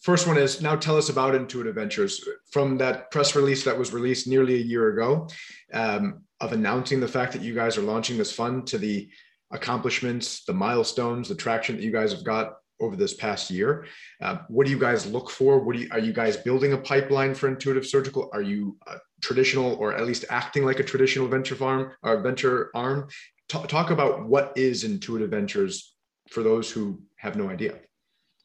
First 0.00 0.28
one 0.28 0.38
is 0.38 0.62
now 0.62 0.76
tell 0.76 0.96
us 0.96 1.08
about 1.08 1.34
Intuitive 1.34 1.74
Ventures 1.74 2.26
from 2.52 2.78
that 2.78 3.10
press 3.10 3.34
release 3.34 3.64
that 3.64 3.76
was 3.76 3.92
released 3.92 4.28
nearly 4.28 4.54
a 4.54 4.64
year 4.64 4.88
ago 4.90 5.28
um, 5.72 6.22
of 6.40 6.52
announcing 6.52 7.00
the 7.00 7.08
fact 7.08 7.32
that 7.32 7.42
you 7.42 7.52
guys 7.52 7.76
are 7.76 7.82
launching 7.82 8.16
this 8.16 8.32
fund 8.32 8.66
to 8.68 8.78
the 8.78 9.10
accomplishments, 9.50 10.44
the 10.44 10.52
milestones, 10.52 11.28
the 11.28 11.34
traction 11.34 11.76
that 11.76 11.82
you 11.82 11.90
guys 11.90 12.12
have 12.12 12.22
got 12.22 12.57
over 12.80 12.96
this 12.96 13.14
past 13.14 13.50
year. 13.50 13.86
Uh, 14.20 14.38
what 14.48 14.66
do 14.66 14.72
you 14.72 14.78
guys 14.78 15.06
look 15.06 15.30
for? 15.30 15.58
What 15.58 15.76
you, 15.76 15.88
are 15.90 15.98
you 15.98 16.12
guys 16.12 16.36
building 16.36 16.72
a 16.72 16.78
pipeline 16.78 17.34
for 17.34 17.48
Intuitive 17.48 17.86
Surgical? 17.86 18.30
Are 18.32 18.42
you 18.42 18.76
traditional 19.20 19.74
or 19.74 19.94
at 19.94 20.06
least 20.06 20.24
acting 20.30 20.64
like 20.64 20.80
a 20.80 20.84
traditional 20.84 21.28
venture 21.28 21.54
farm 21.54 21.92
or 22.02 22.20
venture 22.20 22.70
arm? 22.74 23.08
Talk, 23.48 23.68
talk 23.68 23.90
about 23.90 24.28
what 24.28 24.52
is 24.56 24.84
Intuitive 24.84 25.30
Ventures 25.30 25.94
for 26.30 26.42
those 26.42 26.70
who 26.70 27.00
have 27.16 27.36
no 27.36 27.48
idea. 27.48 27.78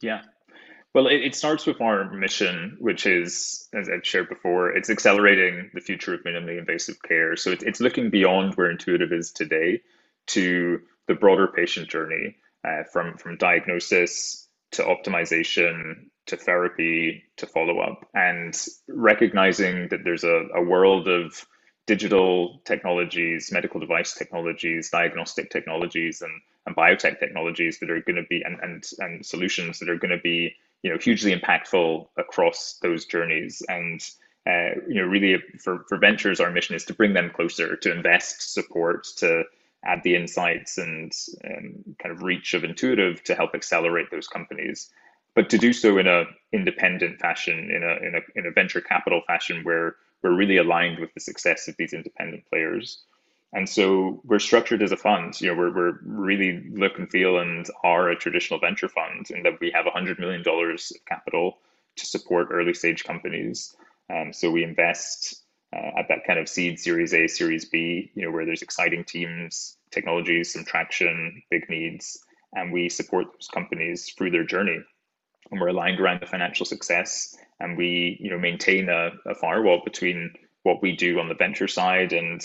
Yeah. 0.00 0.22
Well, 0.94 1.08
it, 1.08 1.22
it 1.22 1.34
starts 1.34 1.66
with 1.66 1.80
our 1.80 2.10
mission, 2.10 2.76
which 2.78 3.04
is, 3.04 3.68
as 3.74 3.88
I've 3.88 4.06
shared 4.06 4.28
before, 4.28 4.70
it's 4.70 4.90
accelerating 4.90 5.70
the 5.74 5.80
future 5.80 6.14
of 6.14 6.22
minimally 6.22 6.58
invasive 6.58 7.02
care. 7.02 7.36
So 7.36 7.50
it, 7.50 7.62
it's 7.62 7.80
looking 7.80 8.10
beyond 8.10 8.54
where 8.54 8.70
Intuitive 8.70 9.12
is 9.12 9.32
today 9.32 9.82
to 10.28 10.80
the 11.06 11.14
broader 11.14 11.48
patient 11.48 11.88
journey 11.88 12.36
uh, 12.64 12.84
from, 12.92 13.16
from 13.16 13.36
diagnosis 13.36 14.48
to 14.72 14.82
optimization 14.82 16.06
to 16.26 16.36
therapy 16.36 17.22
to 17.36 17.46
follow 17.46 17.80
up 17.80 18.08
and 18.14 18.66
recognizing 18.88 19.88
that 19.88 20.04
there's 20.04 20.24
a, 20.24 20.46
a 20.54 20.62
world 20.62 21.06
of 21.06 21.46
digital 21.86 22.62
technologies, 22.64 23.52
medical 23.52 23.78
device 23.78 24.14
technologies, 24.14 24.88
diagnostic 24.90 25.50
technologies, 25.50 26.22
and, 26.22 26.32
and 26.66 26.74
biotech 26.74 27.20
technologies 27.20 27.78
that 27.78 27.90
are 27.90 28.00
going 28.00 28.16
to 28.16 28.24
be 28.28 28.42
and, 28.42 28.58
and, 28.62 28.84
and 29.00 29.26
solutions 29.26 29.78
that 29.78 29.90
are 29.90 29.98
going 29.98 30.10
to 30.10 30.22
be 30.22 30.54
you 30.82 30.90
know 30.90 30.98
hugely 30.98 31.34
impactful 31.34 32.06
across 32.16 32.78
those 32.82 33.04
journeys. 33.04 33.62
And 33.68 34.00
uh, 34.46 34.80
you 34.88 34.94
know 34.94 35.04
really 35.04 35.42
for, 35.62 35.84
for 35.88 35.98
ventures, 35.98 36.40
our 36.40 36.50
mission 36.50 36.74
is 36.74 36.84
to 36.86 36.94
bring 36.94 37.12
them 37.12 37.30
closer, 37.34 37.76
to 37.76 37.92
invest 37.92 38.54
support, 38.54 39.04
to 39.18 39.44
add 39.86 40.02
the 40.02 40.14
insights 40.14 40.78
and 40.78 41.12
um, 41.44 41.96
kind 41.98 42.14
of 42.14 42.22
reach 42.22 42.54
of 42.54 42.64
Intuitive 42.64 43.22
to 43.24 43.34
help 43.34 43.54
accelerate 43.54 44.10
those 44.10 44.26
companies, 44.26 44.90
but 45.34 45.50
to 45.50 45.58
do 45.58 45.72
so 45.72 45.98
in 45.98 46.06
a 46.06 46.24
independent 46.52 47.20
fashion, 47.20 47.70
in 47.70 47.82
a 47.82 48.06
in 48.06 48.14
a 48.14 48.38
in 48.38 48.46
a 48.46 48.50
venture 48.50 48.80
capital 48.80 49.22
fashion 49.26 49.64
where 49.64 49.96
we're 50.22 50.34
really 50.34 50.56
aligned 50.56 50.98
with 50.98 51.12
the 51.14 51.20
success 51.20 51.68
of 51.68 51.76
these 51.76 51.92
independent 51.92 52.44
players. 52.48 53.02
And 53.52 53.68
so 53.68 54.20
we're 54.24 54.40
structured 54.40 54.82
as 54.82 54.90
a 54.90 54.96
fund. 54.96 55.40
You 55.40 55.48
know, 55.48 55.54
we're, 55.58 55.72
we're 55.72 55.98
really 56.02 56.68
look 56.70 56.98
and 56.98 57.08
feel 57.08 57.38
and 57.38 57.64
are 57.84 58.08
a 58.08 58.16
traditional 58.16 58.58
venture 58.58 58.88
fund 58.88 59.30
in 59.30 59.44
that 59.44 59.60
we 59.60 59.70
have 59.70 59.84
$100 59.84 60.18
million 60.18 60.42
of 60.44 61.06
capital 61.06 61.58
to 61.96 62.06
support 62.06 62.48
early 62.50 62.74
stage 62.74 63.04
companies. 63.04 63.76
Um, 64.12 64.32
so 64.32 64.50
we 64.50 64.64
invest 64.64 65.43
uh, 65.74 65.98
at 65.98 66.08
that 66.08 66.24
kind 66.26 66.38
of 66.38 66.48
seed 66.48 66.78
series 66.78 67.14
A, 67.14 67.26
series 67.26 67.64
B, 67.64 68.10
you 68.14 68.24
know, 68.24 68.30
where 68.30 68.46
there's 68.46 68.62
exciting 68.62 69.04
teams, 69.04 69.76
technologies, 69.90 70.52
some 70.52 70.64
traction, 70.64 71.42
big 71.50 71.68
needs, 71.68 72.18
and 72.54 72.72
we 72.72 72.88
support 72.88 73.26
those 73.32 73.48
companies 73.48 74.12
through 74.16 74.30
their 74.30 74.44
journey. 74.44 74.78
And 75.50 75.60
we're 75.60 75.68
aligned 75.68 76.00
around 76.00 76.20
the 76.20 76.26
financial 76.26 76.64
success, 76.64 77.36
and 77.60 77.76
we, 77.76 78.16
you 78.20 78.30
know, 78.30 78.38
maintain 78.38 78.88
a, 78.88 79.10
a 79.26 79.34
firewall 79.34 79.82
between 79.84 80.32
what 80.62 80.80
we 80.80 80.96
do 80.96 81.18
on 81.18 81.28
the 81.28 81.34
venture 81.34 81.68
side 81.68 82.12
and 82.12 82.40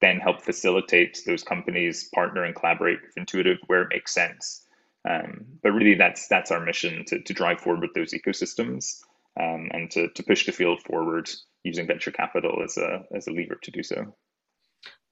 then 0.00 0.18
help 0.18 0.40
facilitate 0.40 1.20
those 1.26 1.42
companies 1.42 2.08
partner 2.14 2.44
and 2.44 2.56
collaborate 2.56 3.00
with 3.02 3.16
Intuitive 3.16 3.58
where 3.66 3.82
it 3.82 3.88
makes 3.90 4.12
sense. 4.12 4.66
Um, 5.08 5.44
but 5.62 5.72
really, 5.72 5.94
that's 5.94 6.28
that's 6.28 6.50
our 6.50 6.60
mission 6.60 7.04
to, 7.06 7.20
to 7.20 7.32
drive 7.32 7.60
forward 7.60 7.82
with 7.82 7.94
those 7.94 8.12
ecosystems 8.12 9.02
um, 9.40 9.70
and 9.72 9.90
to, 9.92 10.08
to 10.08 10.22
push 10.22 10.44
the 10.44 10.52
field 10.52 10.82
forward 10.82 11.30
using 11.64 11.86
venture 11.86 12.10
capital 12.10 12.62
as 12.64 12.76
a 12.76 13.02
as 13.14 13.26
a 13.26 13.32
lever 13.32 13.58
to 13.62 13.70
do 13.70 13.82
so. 13.82 14.14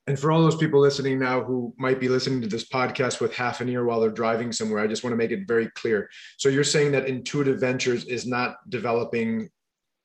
And 0.09 0.19
for 0.19 0.33
all 0.33 0.40
those 0.40 0.57
people 0.57 0.81
listening 0.81 1.19
now 1.19 1.45
who 1.45 1.75
might 1.76 2.00
be 2.00 2.09
listening 2.09 2.40
to 2.40 2.47
this 2.47 2.67
podcast 2.67 3.21
with 3.21 3.35
half 3.35 3.61
an 3.61 3.69
ear 3.69 3.85
while 3.85 4.00
they're 4.00 4.11
driving 4.11 4.52
somewhere, 4.52 4.83
I 4.83 4.87
just 4.87 5.05
want 5.05 5.12
to 5.12 5.19
make 5.19 5.33
it 5.33 5.47
very 5.47 5.69
clear. 5.73 6.09
So 6.38 6.49
you're 6.49 6.64
saying 6.64 6.93
that 6.93 7.07
Intuitive 7.07 7.61
Ventures 7.61 8.07
is 8.07 8.26
not 8.26 8.57
developing 8.71 9.50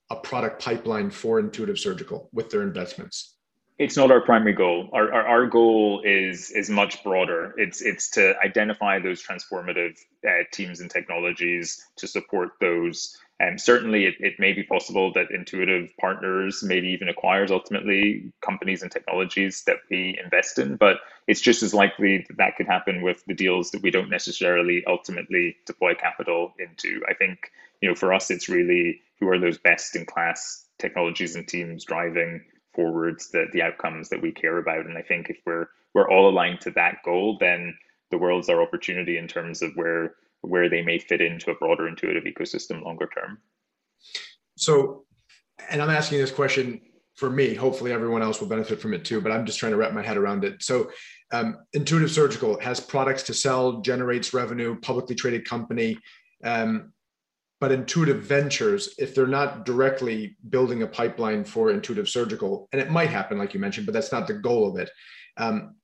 a 0.10 0.18
product 0.18 0.62
pipeline 0.62 1.10
for 1.10 1.40
Intuitive 1.40 1.80
Surgical 1.80 2.30
with 2.34 2.50
their 2.50 2.64
investments. 2.64 3.38
It's 3.80 3.96
not 3.96 4.12
our 4.12 4.20
primary 4.20 4.54
goal. 4.54 4.90
Our, 4.92 5.12
our, 5.12 5.26
our 5.26 5.46
goal 5.48 6.02
is 6.06 6.52
is 6.52 6.70
much 6.70 7.02
broader. 7.04 7.54
It's 7.58 7.82
it's 7.82 8.10
to 8.12 8.36
identify 8.44 9.00
those 9.00 9.24
transformative 9.24 9.98
uh, 10.28 10.44
teams 10.52 10.82
and 10.82 10.92
technologies 10.92 11.82
to 11.96 12.08
support 12.08 12.50
those 12.60 13.18
um, 13.44 13.58
certainly, 13.58 14.06
it, 14.06 14.16
it 14.20 14.40
may 14.40 14.54
be 14.54 14.64
possible 14.64 15.12
that 15.14 15.32
Intuitive 15.32 15.92
partners, 16.00 16.64
maybe 16.64 16.88
even 16.90 17.10
acquires 17.10 17.52
ultimately 17.52 18.32
companies 18.42 18.82
and 18.82 18.92
technologies 18.92 19.64
that 19.66 19.78
we 19.90 20.20
invest 20.24 20.60
in, 20.60 20.76
but 20.76 20.98
it's 21.28 21.42
just 21.42 21.64
as 21.64 21.74
likely 21.74 22.26
that 22.28 22.38
that 22.38 22.56
could 22.56 22.68
happen 22.68 23.02
with 23.02 23.24
the 23.26 23.34
deals 23.34 23.72
that 23.72 23.82
we 23.82 23.92
don't 23.92 24.10
necessarily 24.10 24.84
ultimately 24.88 25.56
deploy 25.66 25.94
capital 25.96 26.54
into. 26.60 27.02
I 27.10 27.14
think, 27.14 27.52
you 27.82 27.90
know, 27.90 27.96
for 27.96 28.14
us, 28.14 28.30
it's 28.30 28.50
really 28.50 29.02
who 29.20 29.28
are 29.30 29.40
those 29.40 29.58
best 29.58 29.96
in 29.96 30.06
class 30.06 30.66
technologies 30.80 31.36
and 31.36 31.48
teams 31.48 31.86
driving 31.86 32.44
forwards 32.74 33.30
the, 33.30 33.46
the 33.52 33.62
outcomes 33.62 34.10
that 34.10 34.22
we 34.22 34.32
care 34.32 34.58
about. 34.58 34.86
And 34.86 34.98
I 34.98 35.02
think 35.02 35.30
if 35.30 35.38
we're 35.46 35.68
we're 35.94 36.10
all 36.10 36.30
aligned 36.30 36.62
to 36.62 36.72
that 36.72 36.98
goal, 37.04 37.38
then 37.40 37.76
the 38.10 38.18
world's 38.18 38.50
our 38.50 38.62
opportunity 38.62 39.18
in 39.18 39.28
terms 39.28 39.62
of 39.62 39.72
where 39.76 40.16
where 40.44 40.70
they 40.70 40.82
may 40.82 41.00
fit 41.00 41.22
into 41.22 41.52
a 41.52 41.56
broader 41.56 41.88
intuitive 41.88 42.26
ecosystem 42.26 42.84
longer 42.84 43.10
term. 43.14 43.40
So, 44.58 45.06
and 45.70 45.82
I'm 45.82 45.90
asking 45.90 46.20
this 46.20 46.32
question 46.32 46.82
for 47.16 47.30
me. 47.30 47.54
Hopefully, 47.54 47.92
everyone 47.92 48.22
else 48.22 48.40
will 48.40 48.48
benefit 48.48 48.80
from 48.80 48.94
it 48.94 49.06
too. 49.06 49.22
But 49.22 49.32
I'm 49.32 49.46
just 49.46 49.60
trying 49.60 49.72
to 49.72 49.78
wrap 49.78 49.94
my 49.94 50.04
head 50.04 50.18
around 50.18 50.44
it. 50.44 50.62
So, 50.62 50.92
um, 51.32 51.58
Intuitive 51.74 52.12
Surgical 52.12 52.60
has 52.60 52.80
products 52.80 53.24
to 53.24 53.34
sell, 53.34 53.82
generates 53.82 54.34
revenue, 54.34 54.80
publicly 54.80 55.16
traded 55.16 55.48
company. 55.48 55.98
Um, 56.44 56.92
but 57.60 57.72
Intuitive 57.72 58.24
Ventures, 58.24 58.94
if 58.98 59.16
they're 59.16 59.26
not 59.26 59.66
directly 59.66 60.36
building 60.50 60.84
a 60.84 60.88
pipeline 60.88 61.46
for 61.46 61.72
Intuitive 61.72 62.10
Surgical, 62.10 62.68
and 62.74 62.82
it 62.82 62.92
might 62.92 63.10
happen, 63.10 63.38
like 63.38 63.54
you 63.54 63.60
mentioned, 63.62 63.86
but 63.86 63.94
that's 63.94 64.12
not 64.12 64.28
the 64.28 64.34
goal 64.34 64.70
of 64.70 64.78
it. 64.78 64.90
Um, 65.38 65.76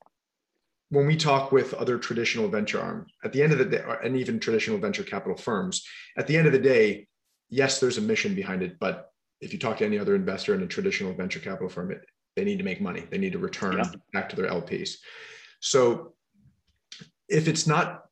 when 0.90 1.06
we 1.06 1.16
talk 1.16 1.52
with 1.52 1.74
other 1.76 1.98
traditional 1.98 2.48
venture 2.48 2.82
arms, 2.82 3.12
at 3.24 3.32
the 3.32 3.42
end 3.42 3.52
of 3.52 3.60
the 3.60 3.66
day, 3.66 3.84
and 4.04 4.18
even 4.18 4.40
traditional 4.40 4.80
venture 4.80 5.04
capital 5.04 5.38
firms, 5.38 5.86
at 6.18 6.28
the 6.28 6.36
end 6.36 6.48
of 6.48 6.54
the 6.54 6.60
day, 6.60 7.08
yes, 7.50 7.80
there's 7.80 7.98
a 7.98 8.02
mission 8.02 8.34
behind 8.36 8.64
it, 8.64 8.78
but 8.80 9.12
if 9.42 9.54
you 9.54 9.60
talk 9.60 9.78
to 9.78 9.86
any 9.86 10.00
other 10.00 10.16
investor 10.16 10.54
in 10.56 10.64
a 10.64 10.68
traditional 10.68 11.14
venture 11.14 11.40
capital 11.40 11.70
firm, 11.70 11.92
it, 11.92 12.02
they 12.36 12.44
need 12.44 12.58
to 12.58 12.64
make 12.64 12.82
money. 12.82 13.06
They 13.10 13.18
need 13.18 13.34
to 13.34 13.40
return 13.40 13.78
yeah. 13.78 13.92
back 14.14 14.30
to 14.30 14.36
their 14.36 14.50
LPs. 14.50 14.96
So 15.60 16.14
if 17.28 17.48
it's 17.48 17.68
not 17.68 18.06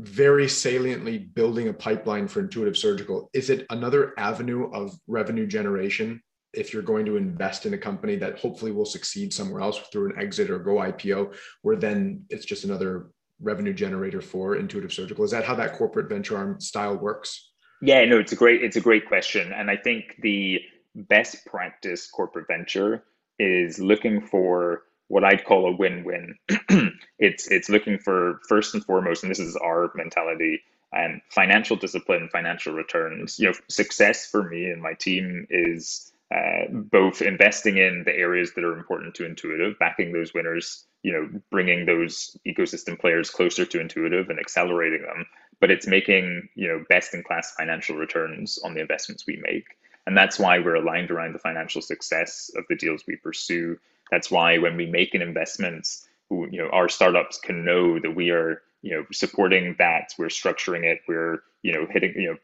very 0.00 0.48
saliently 0.48 1.18
building 1.18 1.68
a 1.68 1.72
pipeline 1.72 2.28
for 2.28 2.40
intuitive 2.40 2.76
surgical, 2.76 3.30
is 3.32 3.50
it 3.50 3.66
another 3.70 4.14
avenue 4.18 4.70
of 4.72 4.98
revenue 5.06 5.46
generation 5.46 6.22
if 6.52 6.72
you're 6.72 6.82
going 6.82 7.06
to 7.06 7.16
invest 7.16 7.66
in 7.66 7.74
a 7.74 7.78
company 7.78 8.16
that 8.16 8.38
hopefully 8.38 8.72
will 8.72 8.84
succeed 8.84 9.32
somewhere 9.32 9.62
else 9.62 9.78
through 9.90 10.10
an 10.10 10.18
exit 10.18 10.50
or 10.50 10.58
go 10.58 10.76
IPO, 10.76 11.34
where 11.62 11.76
then 11.76 12.24
it's 12.30 12.44
just 12.44 12.64
another 12.64 13.06
revenue 13.40 13.72
generator 13.72 14.20
for 14.20 14.56
intuitive 14.56 14.92
surgical? 14.92 15.24
Is 15.24 15.30
that 15.32 15.44
how 15.44 15.54
that 15.56 15.74
corporate 15.74 16.08
venture 16.08 16.36
arm 16.36 16.60
style 16.60 16.96
works? 16.96 17.50
Yeah, 17.80 18.04
no, 18.04 18.18
it's 18.18 18.32
a 18.32 18.36
great 18.36 18.62
it's 18.62 18.76
a 18.76 18.80
great 18.80 19.06
question, 19.06 19.52
and 19.52 19.70
I 19.70 19.76
think 19.76 20.16
the 20.22 20.60
best 20.94 21.44
practice 21.46 22.08
corporate 22.08 22.46
venture 22.46 23.02
is 23.38 23.80
looking 23.80 24.20
for 24.20 24.82
what 25.08 25.24
I'd 25.24 25.44
call 25.44 25.66
a 25.66 25.76
win-win. 25.76 26.36
it's 27.18 27.48
it's 27.48 27.68
looking 27.68 27.98
for 27.98 28.40
first 28.48 28.74
and 28.74 28.84
foremost, 28.84 29.24
and 29.24 29.30
this 29.30 29.40
is 29.40 29.56
our 29.56 29.90
mentality, 29.96 30.60
and 30.92 31.20
financial 31.30 31.76
discipline, 31.76 32.28
financial 32.30 32.72
returns. 32.72 33.38
You 33.38 33.48
know, 33.48 33.54
success 33.68 34.26
for 34.26 34.48
me 34.48 34.66
and 34.66 34.80
my 34.80 34.94
team 34.94 35.46
is 35.50 36.11
uh, 36.32 36.64
both 36.70 37.20
investing 37.20 37.76
in 37.76 38.04
the 38.06 38.14
areas 38.14 38.54
that 38.54 38.64
are 38.64 38.76
important 38.76 39.14
to 39.16 39.26
Intuitive, 39.26 39.78
backing 39.78 40.12
those 40.12 40.32
winners, 40.32 40.86
you 41.02 41.12
know, 41.12 41.40
bringing 41.50 41.84
those 41.84 42.36
ecosystem 42.46 42.98
players 42.98 43.28
closer 43.28 43.66
to 43.66 43.80
Intuitive 43.80 44.30
and 44.30 44.38
accelerating 44.38 45.02
them. 45.02 45.26
But 45.60 45.70
it's 45.70 45.86
making 45.86 46.48
you 46.54 46.68
know 46.68 46.84
best 46.88 47.14
in 47.14 47.22
class 47.22 47.54
financial 47.58 47.96
returns 47.96 48.58
on 48.64 48.74
the 48.74 48.80
investments 48.80 49.26
we 49.26 49.40
make. 49.42 49.66
And 50.06 50.16
that's 50.16 50.38
why 50.38 50.58
we're 50.58 50.76
aligned 50.76 51.10
around 51.10 51.34
the 51.34 51.38
financial 51.38 51.82
success 51.82 52.50
of 52.56 52.64
the 52.68 52.76
deals 52.76 53.04
we 53.06 53.16
pursue. 53.16 53.78
That's 54.10 54.30
why 54.30 54.58
when 54.58 54.76
we 54.76 54.86
make 54.86 55.14
an 55.14 55.22
investment, 55.22 55.88
you 56.30 56.58
know, 56.58 56.68
our 56.72 56.88
startups 56.88 57.38
can 57.38 57.64
know 57.64 58.00
that 58.00 58.14
we 58.14 58.30
are, 58.30 58.62
you 58.82 58.96
know, 58.96 59.06
supporting 59.12 59.76
that, 59.78 60.12
we're 60.18 60.26
structuring 60.26 60.84
it, 60.84 61.00
we're, 61.06 61.42
you 61.62 61.72
know, 61.72 61.86
hitting, 61.88 62.14
you 62.16 62.30
know, 62.32 62.38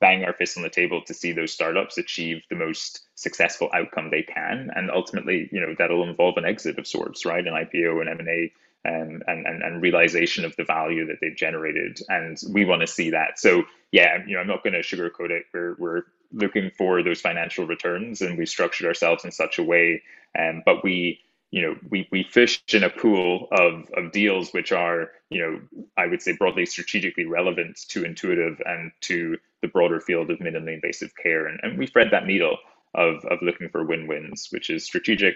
bang 0.00 0.24
our 0.24 0.32
fists 0.32 0.56
on 0.56 0.62
the 0.62 0.70
table 0.70 1.02
to 1.06 1.14
see 1.14 1.32
those 1.32 1.52
startups 1.52 1.98
achieve 1.98 2.42
the 2.50 2.56
most 2.56 3.06
successful 3.16 3.70
outcome 3.74 4.10
they 4.10 4.22
can. 4.22 4.70
And 4.74 4.90
ultimately, 4.90 5.48
you 5.52 5.60
know, 5.60 5.74
that'll 5.78 6.08
involve 6.08 6.36
an 6.38 6.44
exit 6.44 6.78
of 6.78 6.86
sorts, 6.86 7.26
right? 7.26 7.46
An 7.46 7.54
IPO, 7.54 8.02
an 8.02 8.08
M&A, 8.08 8.52
um, 8.88 9.22
and, 9.26 9.46
and, 9.46 9.62
and 9.62 9.82
realization 9.82 10.44
of 10.44 10.54
the 10.56 10.64
value 10.64 11.06
that 11.06 11.16
they've 11.20 11.36
generated. 11.36 12.00
And 12.08 12.38
we 12.52 12.64
want 12.64 12.82
to 12.82 12.86
see 12.86 13.10
that. 13.10 13.38
So 13.38 13.64
yeah, 13.92 14.18
you 14.26 14.34
know, 14.34 14.40
I'm 14.40 14.48
not 14.48 14.64
going 14.64 14.74
to 14.74 14.80
sugarcoat 14.80 15.30
it. 15.30 15.44
We're, 15.54 15.76
we're 15.78 16.02
looking 16.32 16.70
for 16.78 17.02
those 17.02 17.20
financial 17.20 17.66
returns 17.66 18.22
and 18.22 18.38
we 18.38 18.46
structured 18.46 18.86
ourselves 18.86 19.24
in 19.24 19.32
such 19.32 19.58
a 19.58 19.64
way 19.64 19.96
um, 20.38 20.62
but 20.64 20.84
we 20.84 21.20
you 21.50 21.62
know 21.62 21.74
we, 21.90 22.08
we 22.10 22.24
fish 22.24 22.62
in 22.72 22.82
a 22.82 22.90
pool 22.90 23.48
of, 23.52 23.88
of 23.96 24.12
deals 24.12 24.52
which 24.52 24.72
are 24.72 25.10
you 25.30 25.40
know 25.40 25.60
i 25.96 26.06
would 26.06 26.20
say 26.20 26.32
broadly 26.32 26.66
strategically 26.66 27.24
relevant 27.24 27.78
to 27.88 28.04
intuitive 28.04 28.60
and 28.66 28.90
to 29.00 29.36
the 29.62 29.68
broader 29.68 30.00
field 30.00 30.30
of 30.30 30.38
minimally 30.38 30.74
invasive 30.74 31.12
care. 31.20 31.46
And, 31.46 31.58
and 31.62 31.78
we 31.78 31.86
thread 31.86 32.08
that 32.12 32.26
needle 32.26 32.56
of, 32.94 33.24
of 33.26 33.38
looking 33.42 33.68
for 33.68 33.84
win-wins 33.84 34.48
which 34.50 34.70
is 34.70 34.84
strategic 34.84 35.34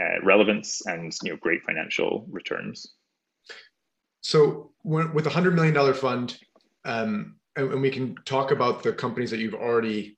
uh, 0.00 0.22
relevance 0.22 0.86
and 0.86 1.12
you 1.22 1.30
know 1.30 1.36
great 1.36 1.62
financial 1.64 2.24
returns. 2.30 2.94
So 4.20 4.70
when, 4.82 5.12
with 5.14 5.26
a 5.26 5.30
hundred 5.30 5.54
million 5.54 5.74
dollar 5.74 5.94
fund 5.94 6.38
um, 6.84 7.36
and, 7.56 7.72
and 7.72 7.82
we 7.82 7.90
can 7.90 8.14
talk 8.24 8.52
about 8.52 8.82
the 8.82 8.92
companies 8.92 9.30
that 9.30 9.40
you've 9.40 9.54
already 9.54 10.16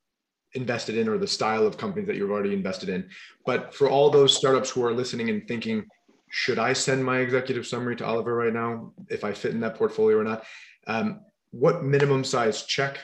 invested 0.55 0.97
in 0.97 1.09
or 1.09 1.19
the 1.19 1.27
style 1.27 1.67
of 1.67 1.79
companies 1.79 2.07
that 2.07 2.17
you've 2.17 2.31
already 2.31 2.53
invested 2.53 2.89
in. 2.89 3.09
But 3.47 3.75
for 3.75 3.89
all 3.89 4.11
those 4.11 4.37
startups 4.37 4.71
who 4.71 4.85
are 4.85 4.93
listening 4.93 5.31
and 5.31 5.47
thinking, 5.49 5.87
should 6.31 6.59
I 6.59 6.73
send 6.73 7.05
my 7.05 7.19
executive 7.19 7.67
summary 7.67 7.97
to 7.97 8.07
Oliver 8.07 8.35
right 8.35 8.53
now 8.53 8.93
if 9.09 9.25
I 9.25 9.33
fit 9.33 9.53
in 9.53 9.61
that 9.61 9.77
portfolio 9.77 10.19
or 10.19 10.25
not? 10.25 10.45
Um, 10.87 11.21
what 11.51 11.85
minimum 11.85 12.25
size 12.25 12.65
check 12.65 12.99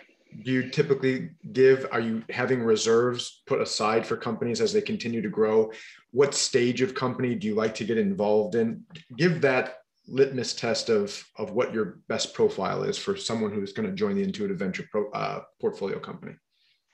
do 0.45 0.51
you 0.51 0.71
typically 0.71 1.31
give? 1.53 1.87
Are 1.93 2.01
you 2.01 2.23
having 2.31 2.63
reserves 2.63 3.43
put 3.47 3.61
aside 3.61 4.07
for 4.07 4.17
companies 4.17 4.61
as 4.61 4.73
they 4.73 4.81
continue 4.81 5.23
to 5.23 5.29
grow? 5.29 5.71
What 6.11 6.35
stage 6.35 6.81
of 6.81 6.95
company 6.95 7.35
do 7.35 7.47
you 7.47 7.55
like 7.55 7.75
to 7.77 7.85
get 7.85 7.99
involved 7.99 8.55
in? 8.55 8.83
Give 9.17 9.41
that 9.43 9.77
litmus 10.07 10.55
test 10.55 10.89
of 10.89 11.23
of 11.37 11.51
what 11.51 11.73
your 11.73 11.99
best 12.09 12.33
profile 12.33 12.83
is 12.83 12.97
for 12.97 13.15
someone 13.15 13.53
who 13.53 13.63
is 13.63 13.73
going 13.73 13.89
to 13.89 13.95
join 13.95 14.17
the 14.17 14.23
intuitive 14.23 14.59
venture 14.59 14.87
pro, 14.91 15.11
uh, 15.11 15.43
portfolio 15.61 15.99
company 15.99 16.35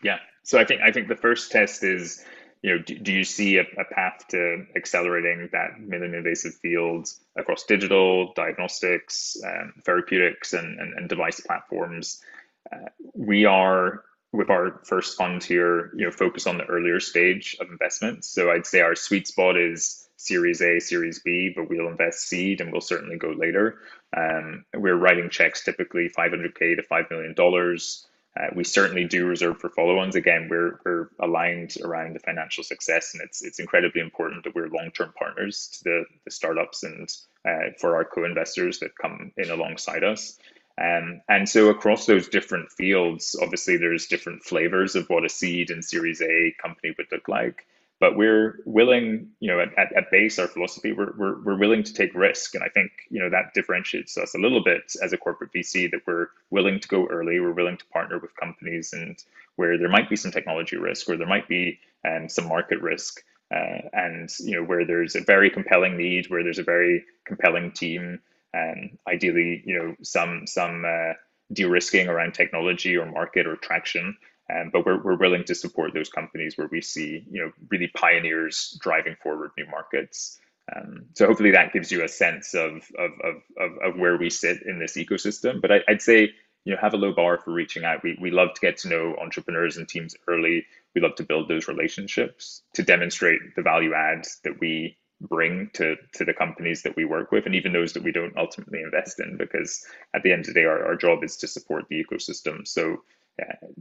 yeah 0.04 0.18
so 0.44 0.58
I 0.58 0.64
think 0.64 0.82
I 0.82 0.92
think 0.92 1.08
the 1.08 1.16
first 1.16 1.50
test 1.50 1.82
is, 1.82 2.22
you 2.62 2.70
know, 2.70 2.82
do, 2.82 2.98
do 2.98 3.12
you 3.12 3.24
see 3.24 3.56
a, 3.56 3.62
a, 3.62 3.84
path 3.84 4.26
to 4.28 4.66
accelerating 4.76 5.48
that 5.52 5.76
minimally 5.80 6.18
invasive 6.18 6.54
field 6.56 7.08
across 7.36 7.64
digital 7.64 8.32
diagnostics, 8.34 9.36
um, 9.44 9.72
therapeutics, 9.84 10.52
and, 10.52 10.78
and, 10.78 10.92
and, 10.94 11.08
device 11.08 11.40
platforms? 11.40 12.22
Uh, 12.70 12.88
we 13.14 13.46
are 13.46 14.04
with 14.32 14.50
our 14.50 14.80
first 14.84 15.16
fund 15.16 15.42
here, 15.42 15.90
you 15.96 16.04
know, 16.04 16.10
focus 16.10 16.46
on 16.46 16.58
the 16.58 16.64
earlier 16.64 17.00
stage 17.00 17.56
of 17.60 17.70
investment. 17.70 18.24
So 18.24 18.50
I'd 18.50 18.66
say 18.66 18.80
our 18.80 18.94
sweet 18.94 19.26
spot 19.26 19.56
is 19.56 20.08
Series 20.16 20.60
A, 20.60 20.78
Series 20.78 21.20
B, 21.20 21.52
but 21.54 21.70
we'll 21.70 21.88
invest 21.88 22.28
seed 22.28 22.60
and 22.60 22.70
we'll 22.70 22.80
certainly 22.80 23.16
go 23.16 23.30
later. 23.30 23.78
Um, 24.14 24.64
we're 24.74 24.96
writing 24.96 25.30
checks 25.30 25.64
typically 25.64 26.10
500k 26.10 26.76
to 26.76 26.82
five 26.82 27.06
million 27.10 27.32
dollars. 27.32 28.06
Uh, 28.38 28.48
we 28.54 28.64
certainly 28.64 29.04
do 29.04 29.26
reserve 29.26 29.60
for 29.60 29.70
follow-ons. 29.70 30.16
Again, 30.16 30.48
we're, 30.50 30.80
we're 30.84 31.08
aligned 31.20 31.76
around 31.84 32.14
the 32.14 32.18
financial 32.20 32.64
success, 32.64 33.14
and 33.14 33.22
it's 33.22 33.44
it's 33.44 33.60
incredibly 33.60 34.00
important 34.00 34.42
that 34.42 34.54
we're 34.54 34.68
long-term 34.68 35.12
partners 35.16 35.68
to 35.72 35.84
the, 35.84 36.04
the 36.24 36.30
startups 36.30 36.82
and 36.82 37.08
uh, 37.48 37.70
for 37.78 37.94
our 37.94 38.04
co-investors 38.04 38.80
that 38.80 38.98
come 38.98 39.32
in 39.36 39.50
alongside 39.50 40.02
us. 40.02 40.38
Um, 40.76 41.20
and 41.28 41.48
so 41.48 41.68
across 41.68 42.06
those 42.06 42.26
different 42.26 42.72
fields, 42.72 43.36
obviously 43.40 43.76
there's 43.76 44.06
different 44.06 44.42
flavors 44.42 44.96
of 44.96 45.08
what 45.08 45.24
a 45.24 45.28
seed 45.28 45.70
and 45.70 45.84
Series 45.84 46.20
A 46.20 46.54
company 46.60 46.92
would 46.98 47.06
look 47.12 47.28
like 47.28 47.64
but 48.04 48.18
we're 48.18 48.58
willing, 48.66 49.30
you 49.40 49.50
know, 49.50 49.60
at, 49.60 49.70
at, 49.78 49.90
at, 49.96 50.10
base, 50.10 50.38
our 50.38 50.46
philosophy, 50.46 50.92
we're, 50.92 51.14
we're, 51.16 51.42
we're 51.42 51.58
willing 51.58 51.82
to 51.82 51.94
take 51.94 52.14
risk. 52.14 52.54
And 52.54 52.62
I 52.62 52.68
think, 52.68 52.90
you 53.08 53.18
know, 53.18 53.30
that 53.30 53.54
differentiates 53.54 54.18
us 54.18 54.34
a 54.34 54.38
little 54.38 54.62
bit 54.62 54.82
as 55.02 55.14
a 55.14 55.16
corporate 55.16 55.54
VC 55.56 55.90
that 55.90 56.02
we're 56.06 56.26
willing 56.50 56.80
to 56.80 56.88
go 56.88 57.06
early, 57.06 57.40
we're 57.40 57.54
willing 57.54 57.78
to 57.78 57.86
partner 57.86 58.18
with 58.18 58.36
companies 58.36 58.92
and 58.92 59.16
where 59.56 59.78
there 59.78 59.88
might 59.88 60.10
be 60.10 60.16
some 60.16 60.30
technology 60.30 60.76
risk, 60.76 61.08
or 61.08 61.16
there 61.16 61.26
might 61.26 61.48
be 61.48 61.78
um, 62.06 62.28
some 62.28 62.46
market 62.46 62.82
risk. 62.82 63.22
Uh, 63.50 63.88
and, 63.94 64.28
you 64.40 64.54
know, 64.54 64.64
where 64.64 64.84
there's 64.84 65.16
a 65.16 65.22
very 65.22 65.48
compelling 65.48 65.96
need, 65.96 66.28
where 66.28 66.42
there's 66.42 66.58
a 66.58 66.62
very 66.62 67.06
compelling 67.24 67.72
team, 67.72 68.20
and 68.52 68.90
um, 68.90 68.98
ideally, 69.08 69.62
you 69.64 69.78
know, 69.78 69.96
some, 70.02 70.46
some 70.46 70.84
uh, 70.86 71.14
de-risking 71.54 72.08
around 72.08 72.34
technology 72.34 72.98
or 72.98 73.10
market 73.10 73.46
or 73.46 73.56
traction. 73.56 74.14
Um, 74.52 74.70
but 74.72 74.84
we're, 74.84 75.02
we're 75.02 75.16
willing 75.16 75.44
to 75.44 75.54
support 75.54 75.94
those 75.94 76.10
companies 76.10 76.58
where 76.58 76.68
we 76.70 76.80
see, 76.80 77.24
you 77.30 77.42
know, 77.42 77.52
really 77.70 77.88
pioneers 77.88 78.76
driving 78.80 79.16
forward 79.22 79.52
new 79.56 79.66
markets. 79.66 80.38
Um, 80.74 81.06
so 81.14 81.26
hopefully 81.26 81.50
that 81.52 81.72
gives 81.72 81.90
you 81.90 82.04
a 82.04 82.08
sense 82.08 82.54
of, 82.54 82.86
of, 82.98 83.10
of, 83.22 83.34
of, 83.58 83.78
of 83.82 83.98
where 83.98 84.16
we 84.16 84.30
sit 84.30 84.62
in 84.62 84.78
this 84.78 84.96
ecosystem. 84.96 85.60
But 85.60 85.72
I, 85.72 85.80
would 85.88 86.02
say, 86.02 86.30
you 86.64 86.74
know, 86.74 86.80
have 86.80 86.94
a 86.94 86.98
low 86.98 87.12
bar 87.12 87.38
for 87.38 87.52
reaching 87.52 87.84
out. 87.84 88.02
We, 88.02 88.18
we 88.20 88.30
love 88.30 88.54
to 88.54 88.60
get 88.60 88.78
to 88.78 88.88
know 88.88 89.16
entrepreneurs 89.20 89.76
and 89.76 89.88
teams 89.88 90.14
early. 90.28 90.66
We 90.94 91.00
love 91.00 91.14
to 91.16 91.22
build 91.22 91.48
those 91.48 91.68
relationships 91.68 92.62
to 92.74 92.82
demonstrate 92.82 93.40
the 93.56 93.62
value 93.62 93.94
adds 93.94 94.40
that 94.44 94.60
we 94.60 94.96
bring 95.20 95.70
to, 95.74 95.96
to 96.14 96.24
the 96.24 96.34
companies 96.34 96.82
that 96.82 96.96
we 96.96 97.04
work 97.04 97.32
with 97.32 97.46
and 97.46 97.54
even 97.54 97.72
those 97.72 97.92
that 97.94 98.02
we 98.02 98.12
don't 98.12 98.36
ultimately 98.36 98.80
invest 98.82 99.20
in 99.20 99.36
because 99.36 99.86
at 100.14 100.22
the 100.22 100.32
end 100.32 100.40
of 100.40 100.46
the 100.48 100.54
day, 100.54 100.64
our, 100.64 100.84
our 100.84 100.96
job 100.96 101.22
is 101.22 101.36
to 101.38 101.46
support 101.46 101.84
the 101.88 102.02
ecosystem. 102.02 102.66
So 102.66 103.02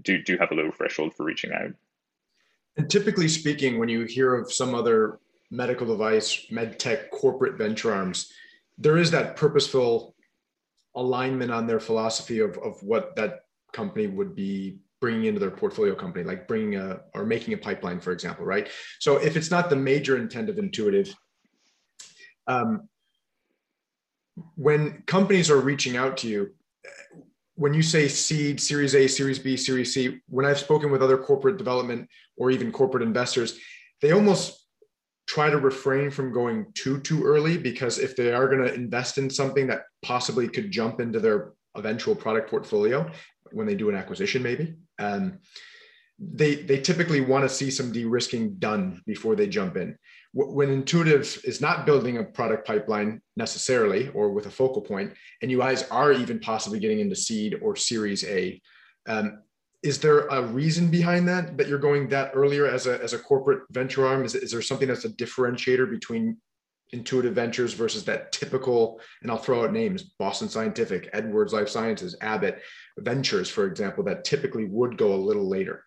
do 0.02 0.22
do 0.22 0.38
have 0.38 0.52
a 0.52 0.56
low 0.56 0.72
threshold 0.72 1.14
for 1.16 1.26
reaching 1.26 1.52
out. 1.52 1.72
And 2.78 2.90
typically 2.90 3.28
speaking, 3.28 3.78
when 3.78 3.90
you 3.90 4.06
hear 4.06 4.36
of 4.36 4.52
some 4.52 4.74
other 4.74 5.20
medical 5.52 5.86
device, 5.86 6.48
med 6.50 6.80
tech, 6.80 7.12
corporate 7.12 7.58
venture 7.58 7.94
arms, 7.94 8.32
there 8.78 8.98
is 8.98 9.12
that 9.12 9.36
purposeful 9.36 10.16
alignment 10.96 11.52
on 11.52 11.68
their 11.68 11.80
philosophy 11.80 12.40
of, 12.40 12.58
of 12.58 12.82
what 12.82 13.16
that 13.16 13.46
company 13.72 14.08
would 14.08 14.36
be 14.36 14.80
bringing 15.00 15.26
into 15.26 15.40
their 15.40 15.52
portfolio 15.52 15.94
company, 15.94 16.24
like 16.24 16.48
bringing 16.48 16.76
a 16.76 17.02
or 17.14 17.26
making 17.26 17.54
a 17.54 17.58
pipeline, 17.58 18.00
for 18.00 18.12
example, 18.12 18.46
right? 18.46 18.70
So 19.00 19.18
if 19.18 19.36
it's 19.36 19.52
not 19.52 19.70
the 19.70 19.76
major 19.76 20.18
intent 20.18 20.50
of 20.50 20.58
Intuitive, 20.58 21.14
um, 22.48 22.88
when 24.56 25.04
companies 25.06 25.52
are 25.52 25.60
reaching 25.60 25.98
out 25.98 26.18
to 26.18 26.28
you, 26.28 26.52
when 27.56 27.74
you 27.74 27.84
say 27.84 28.08
seed, 28.08 28.60
Series 28.60 28.96
A, 28.96 29.08
Series 29.08 29.40
B, 29.40 29.56
Series 29.56 29.94
C, 29.94 30.20
when 30.28 30.46
I've 30.46 30.60
spoken 30.60 30.92
with 30.92 31.04
other 31.04 31.18
corporate 31.18 31.58
development 31.58 32.10
or 32.38 32.52
even 32.52 32.72
corporate 32.72 33.04
investors, 33.04 33.60
they 34.02 34.12
almost 34.12 34.68
try 35.28 35.50
to 35.50 35.58
refrain 35.58 36.10
from 36.12 36.34
going 36.34 36.66
too 36.74 37.00
too 37.00 37.24
early 37.24 37.58
because 37.58 38.00
if 38.00 38.16
they 38.16 38.34
are 38.34 38.48
going 38.48 38.64
to 38.64 38.74
invest 38.74 39.18
in 39.18 39.30
something 39.30 39.68
that 39.68 39.84
possibly 40.02 40.48
could 40.48 40.72
jump 40.72 41.00
into 41.00 41.20
their 41.20 41.54
eventual 41.76 42.16
product 42.16 42.50
portfolio 42.50 43.10
when 43.52 43.68
they 43.68 43.76
do 43.76 43.90
an 43.90 43.96
acquisition, 43.96 44.42
maybe. 44.42 44.76
Um, 45.00 45.40
they 46.20 46.56
they 46.56 46.80
typically 46.80 47.22
want 47.22 47.44
to 47.44 47.50
see 47.50 47.72
some 47.72 47.92
de-risking 47.92 48.56
done 48.56 49.02
before 49.06 49.36
they 49.36 49.48
jump 49.48 49.78
in 49.78 49.98
when 50.34 50.70
intuitive 50.70 51.40
is 51.44 51.62
not 51.62 51.86
building 51.86 52.18
a 52.18 52.24
product 52.24 52.66
pipeline 52.66 53.22
necessarily 53.38 54.10
or 54.10 54.32
with 54.32 54.48
a 54.48 54.50
focal 54.50 54.82
point 54.82 55.14
and 55.42 55.52
you 55.52 55.60
guys 55.60 55.84
are 55.90 56.12
even 56.12 56.40
possibly 56.40 56.80
getting 56.80 57.00
into 57.00 57.16
seed 57.16 57.56
or 57.62 57.76
series 57.76 58.24
a 58.26 58.60
um, 59.08 59.44
is 59.84 60.00
there 60.00 60.28
a 60.28 60.42
reason 60.42 60.90
behind 60.90 61.28
that 61.28 61.58
that 61.58 61.68
you're 61.68 61.78
going 61.78 62.08
that 62.08 62.32
earlier 62.34 62.66
as 62.66 62.88
a, 62.88 63.02
as 63.04 63.14
a 63.14 63.20
corporate 63.20 63.64
venture 63.70 64.08
arm? 64.08 64.24
Is, 64.24 64.34
is 64.34 64.52
there 64.52 64.62
something 64.62 64.88
that's 64.88 65.06
a 65.06 65.10
differentiator 65.10 65.90
between 65.90 66.38
intuitive 66.94 67.34
ventures 67.34 67.74
versus 67.74 68.06
that 68.06 68.32
typical 68.32 69.02
and 69.24 69.32
i'll 69.32 69.38
throw 69.38 69.64
out 69.64 69.74
names 69.74 70.04
boston 70.20 70.48
scientific 70.48 71.10
edwards 71.12 71.52
life 71.52 71.68
sciences 71.68 72.16
abbott 72.22 72.62
ventures 73.00 73.50
for 73.50 73.66
example 73.66 74.04
that 74.04 74.24
typically 74.24 74.66
would 74.66 74.96
go 74.96 75.14
a 75.14 75.16
little 75.16 75.50
later? 75.50 75.84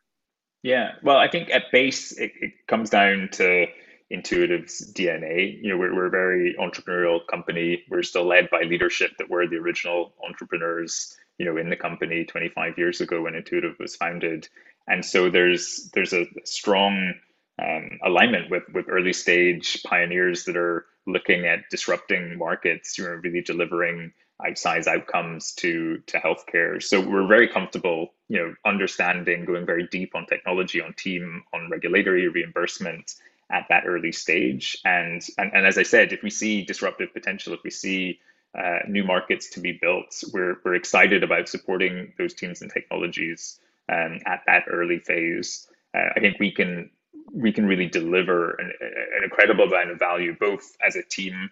Yeah 0.64 0.94
well 1.04 1.16
i 1.16 1.28
think 1.28 1.48
at 1.50 1.70
base 1.70 2.11
it, 2.18 2.32
it 2.40 2.52
comes 2.66 2.90
down 2.90 3.28
to 3.32 3.66
intuitive's 4.12 4.92
dna 4.95 5.61
you 5.61 5.69
know 5.69 5.77
we're, 5.77 5.95
we're 5.95 6.07
a 6.07 6.11
very 6.11 6.55
entrepreneurial 6.59 7.27
company. 7.27 7.83
We're 7.88 8.03
still 8.03 8.25
led 8.27 8.51
by 8.51 8.62
leadership 8.62 9.12
that 9.19 9.31
were 9.31 9.47
the 9.47 9.57
original 9.57 10.14
entrepreneurs 10.25 11.16
you 11.38 11.47
know 11.47 11.57
in 11.57 11.71
the 11.71 11.77
company 11.77 12.25
25 12.25 12.79
years 12.79 13.01
ago 13.01 13.23
when 13.23 13.35
Intuitive 13.35 13.77
was 13.79 13.97
founded, 13.97 14.49
and 14.87 15.05
so 15.05 15.31
there's 15.31 15.90
there's 15.95 16.12
a 16.12 16.27
strong 16.45 17.14
um, 17.62 17.99
alignment 18.05 18.51
with 18.51 18.64
with 18.73 18.87
early 18.88 19.12
stage 19.12 19.83
pioneers 19.85 20.45
that 20.45 20.57
are 20.57 20.87
looking 21.07 21.47
at 21.47 21.71
disrupting 21.71 22.37
markets, 22.37 22.99
you 22.99 23.05
know, 23.05 23.11
really 23.11 23.40
delivering 23.40 24.12
outsized 24.47 24.87
outcomes 24.87 25.53
to 25.55 25.99
to 26.07 26.19
healthcare. 26.19 26.83
So 26.83 27.01
we're 27.01 27.27
very 27.27 27.49
comfortable, 27.49 28.12
you 28.29 28.38
know, 28.38 28.55
understanding, 28.64 29.45
going 29.45 29.66
very 29.66 29.88
deep 29.88 30.14
on 30.14 30.27
technology, 30.27 30.81
on 30.81 30.95
team, 30.95 31.42
on 31.53 31.71
regulatory 31.71 32.29
reimbursement 32.29 33.14
at 33.50 33.66
that 33.68 33.85
early 33.87 34.12
stage. 34.12 34.76
And 34.85 35.22
and, 35.38 35.52
and 35.54 35.66
as 35.66 35.78
I 35.78 35.82
said, 35.82 36.12
if 36.12 36.22
we 36.22 36.30
see 36.30 36.64
disruptive 36.64 37.12
potential, 37.12 37.54
if 37.54 37.62
we 37.62 37.70
see 37.70 38.20
uh, 38.56 38.78
new 38.88 39.04
markets 39.04 39.50
to 39.50 39.61
be 39.61 39.72
built. 39.72 40.24
We're, 40.32 40.56
we're 40.64 40.76
excited 40.76 41.22
about 41.22 41.48
supporting 41.48 42.14
those 42.16 42.32
teams 42.32 42.62
and 42.62 42.72
technologies 42.72 43.61
um, 43.92 44.20
at 44.24 44.42
that 44.46 44.64
early 44.70 44.98
phase. 44.98 45.68
Uh, 45.94 46.09
I 46.16 46.20
think 46.20 46.38
we 46.38 46.50
can 46.50 46.90
we 47.35 47.52
can 47.52 47.66
really 47.66 47.87
deliver 47.87 48.52
an, 48.52 48.72
an, 48.80 49.24
incredible 49.24 49.64
amount 49.64 49.90
of 49.90 49.98
value 49.98 50.35
both 50.38 50.76
as 50.87 50.94
a 50.94 51.02
team, 51.02 51.50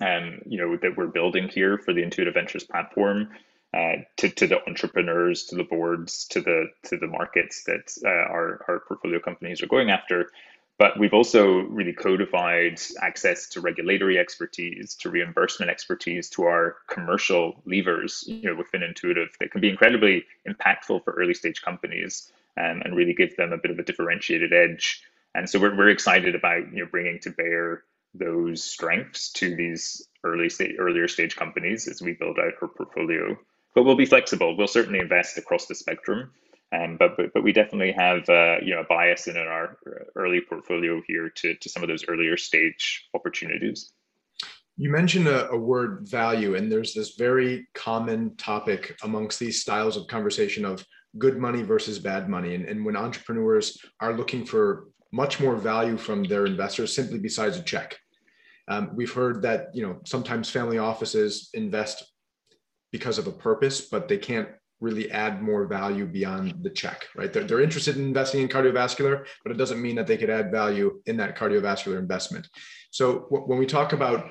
um, 0.00 0.40
you 0.46 0.58
know, 0.58 0.76
that 0.76 0.96
we're 0.96 1.06
building 1.06 1.48
here 1.48 1.78
for 1.78 1.94
the 1.94 2.02
Intuitive 2.02 2.34
Ventures 2.34 2.64
platform, 2.64 3.30
uh, 3.72 3.94
to, 4.18 4.28
to 4.28 4.46
the 4.46 4.62
entrepreneurs, 4.68 5.44
to 5.46 5.56
the 5.56 5.64
boards, 5.64 6.26
to 6.26 6.40
the 6.42 6.66
to 6.84 6.98
the 6.98 7.06
markets 7.06 7.64
that 7.64 7.90
uh, 8.04 8.08
our, 8.08 8.64
our 8.68 8.80
portfolio 8.86 9.18
companies 9.18 9.62
are 9.62 9.68
going 9.68 9.90
after, 9.90 10.30
but 10.80 10.98
we've 10.98 11.12
also 11.12 11.58
really 11.68 11.92
codified 11.92 12.80
access 13.02 13.46
to 13.50 13.60
regulatory 13.60 14.18
expertise, 14.18 14.94
to 14.94 15.10
reimbursement 15.10 15.70
expertise, 15.70 16.30
to 16.30 16.44
our 16.44 16.76
commercial 16.88 17.60
levers, 17.66 18.24
you 18.26 18.48
know, 18.48 18.56
within 18.56 18.82
Intuitive 18.82 19.28
that 19.40 19.50
can 19.50 19.60
be 19.60 19.68
incredibly 19.68 20.24
impactful 20.48 21.04
for 21.04 21.12
early 21.12 21.34
stage 21.34 21.60
companies 21.60 22.32
um, 22.58 22.80
and 22.82 22.96
really 22.96 23.12
give 23.12 23.36
them 23.36 23.52
a 23.52 23.58
bit 23.58 23.70
of 23.70 23.78
a 23.78 23.82
differentiated 23.82 24.54
edge. 24.54 25.02
And 25.34 25.50
so 25.50 25.60
we're, 25.60 25.76
we're 25.76 25.90
excited 25.90 26.34
about 26.34 26.72
you 26.72 26.82
know 26.82 26.88
bringing 26.90 27.18
to 27.20 27.30
bear 27.30 27.82
those 28.14 28.64
strengths 28.64 29.32
to 29.32 29.54
these 29.54 30.08
early 30.24 30.48
stage, 30.48 30.76
earlier 30.78 31.08
stage 31.08 31.36
companies 31.36 31.88
as 31.88 32.00
we 32.00 32.14
build 32.14 32.38
out 32.38 32.54
our 32.62 32.68
portfolio. 32.68 33.38
But 33.74 33.82
we'll 33.84 33.96
be 33.96 34.06
flexible. 34.06 34.56
We'll 34.56 34.66
certainly 34.66 35.00
invest 35.00 35.36
across 35.36 35.66
the 35.66 35.74
spectrum. 35.74 36.32
Um, 36.72 36.96
but, 36.98 37.16
but 37.16 37.32
but 37.34 37.42
we 37.42 37.52
definitely 37.52 37.92
have 37.92 38.28
uh, 38.28 38.56
you 38.62 38.74
know 38.74 38.82
a 38.82 38.84
bias 38.84 39.26
in 39.26 39.36
in 39.36 39.46
our 39.46 39.76
early 40.14 40.40
portfolio 40.40 41.02
here 41.06 41.28
to 41.28 41.54
to 41.54 41.68
some 41.68 41.82
of 41.82 41.88
those 41.88 42.04
earlier 42.06 42.36
stage 42.36 43.08
opportunities. 43.14 43.92
You 44.76 44.90
mentioned 44.90 45.26
a, 45.26 45.50
a, 45.50 45.58
word 45.58 46.08
value, 46.08 46.54
and 46.54 46.72
there's 46.72 46.94
this 46.94 47.16
very 47.16 47.68
common 47.74 48.36
topic 48.36 48.96
amongst 49.02 49.38
these 49.38 49.60
styles 49.60 49.96
of 49.96 50.06
conversation 50.06 50.64
of 50.64 50.86
good 51.18 51.36
money 51.36 51.62
versus 51.62 51.98
bad 51.98 52.30
money. 52.30 52.54
And, 52.54 52.64
and 52.64 52.84
when 52.84 52.96
entrepreneurs 52.96 53.76
are 54.00 54.14
looking 54.14 54.46
for 54.46 54.86
much 55.12 55.40
more 55.40 55.56
value 55.56 55.96
from 55.96 56.24
their 56.24 56.46
investors 56.46 56.94
simply 56.94 57.18
besides 57.18 57.56
a 57.56 57.62
check. 57.62 57.98
Um, 58.68 58.92
we've 58.94 59.12
heard 59.12 59.42
that 59.42 59.74
you 59.74 59.82
know 59.82 60.00
sometimes 60.04 60.48
family 60.48 60.78
offices 60.78 61.50
invest 61.54 62.04
because 62.92 63.18
of 63.18 63.26
a 63.26 63.32
purpose, 63.32 63.82
but 63.82 64.08
they 64.08 64.18
can't 64.18 64.48
really 64.80 65.10
add 65.10 65.42
more 65.42 65.66
value 65.66 66.06
beyond 66.06 66.54
the 66.62 66.70
check, 66.70 67.06
right? 67.14 67.32
They're, 67.32 67.44
they're 67.44 67.60
interested 67.60 67.96
in 67.96 68.04
investing 68.04 68.40
in 68.40 68.48
cardiovascular, 68.48 69.26
but 69.42 69.52
it 69.52 69.58
doesn't 69.58 69.80
mean 69.80 69.96
that 69.96 70.06
they 70.06 70.16
could 70.16 70.30
add 70.30 70.50
value 70.50 71.00
in 71.06 71.16
that 71.18 71.36
cardiovascular 71.36 71.98
investment. 71.98 72.48
So 72.90 73.26
w- 73.30 73.44
when 73.44 73.58
we 73.58 73.66
talk 73.66 73.92
about 73.92 74.30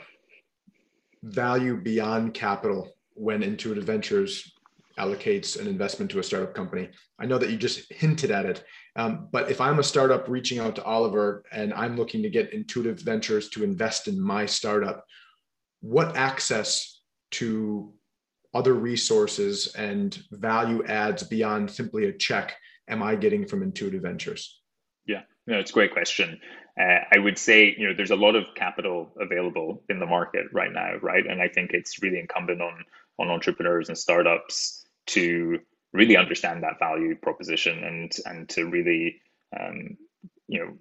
value 1.24 1.78
beyond 1.78 2.34
capital, 2.34 2.92
when 3.14 3.44
Intuitive 3.44 3.84
Ventures 3.84 4.54
allocates 4.98 5.60
an 5.60 5.68
investment 5.68 6.10
to 6.12 6.20
a 6.20 6.24
startup 6.24 6.56
company, 6.56 6.90
I 7.20 7.26
know 7.26 7.38
that 7.38 7.50
you 7.50 7.58
just 7.58 7.92
hinted 7.92 8.32
at 8.32 8.46
it. 8.46 8.64
Um, 8.96 9.30
but 9.32 9.52
if 9.52 9.62
I'm 9.62 9.80
a 9.80 9.84
startup 9.84 10.28
reaching 10.28 10.60
out 10.60 10.76
to 10.78 10.84
Oliver 10.84 11.44
and 11.52 11.74
I'm 11.74 11.96
looking 11.96 12.24
to 12.24 12.30
get 12.30 12.54
Intuitive 12.54 13.00
Ventures 13.00 13.50
to 13.50 13.64
invest 13.64 14.08
in 14.08 14.20
my 14.20 14.46
startup, 14.46 15.06
what 15.82 16.18
access 16.18 17.02
to 17.32 17.94
other 18.54 18.74
resources 18.74 19.74
and 19.76 20.24
value 20.32 20.84
adds 20.86 21.24
beyond 21.24 21.70
simply 21.70 22.06
a 22.06 22.14
check 22.14 22.56
am 22.90 23.04
I 23.04 23.16
getting 23.16 23.46
from 23.46 23.62
Intuitive 23.64 24.02
Ventures? 24.02 24.60
Yeah, 25.06 25.22
no, 25.48 25.60
it's 25.60 25.72
a 25.72 25.74
great 25.74 25.94
question. 25.94 26.40
Uh, 26.80 27.00
I 27.14 27.20
would 27.20 27.38
say, 27.38 27.76
you 27.78 27.88
know, 27.88 27.94
there's 27.96 28.12
a 28.12 28.16
lot 28.16 28.36
of 28.36 28.46
capital 28.56 29.14
available 29.20 29.84
in 29.90 30.00
the 30.00 30.06
market 30.06 30.48
right 30.52 30.72
now, 30.72 30.96
right? 31.02 31.26
And 31.26 31.42
I 31.42 31.48
think 31.48 31.72
it's 31.72 32.02
really 32.02 32.20
incumbent 32.20 32.62
on 32.62 32.84
on 33.20 33.30
entrepreneurs 33.30 33.90
and 33.90 33.98
startups 33.98 34.86
to 35.08 35.60
really 35.92 36.16
understand 36.16 36.64
that 36.64 36.80
value 36.80 37.16
proposition 37.16 37.84
and 37.84 38.12
and 38.26 38.50
to 38.50 38.66
really, 38.66 39.22
um, 39.60 39.98
you 40.48 40.60
know, 40.60 40.74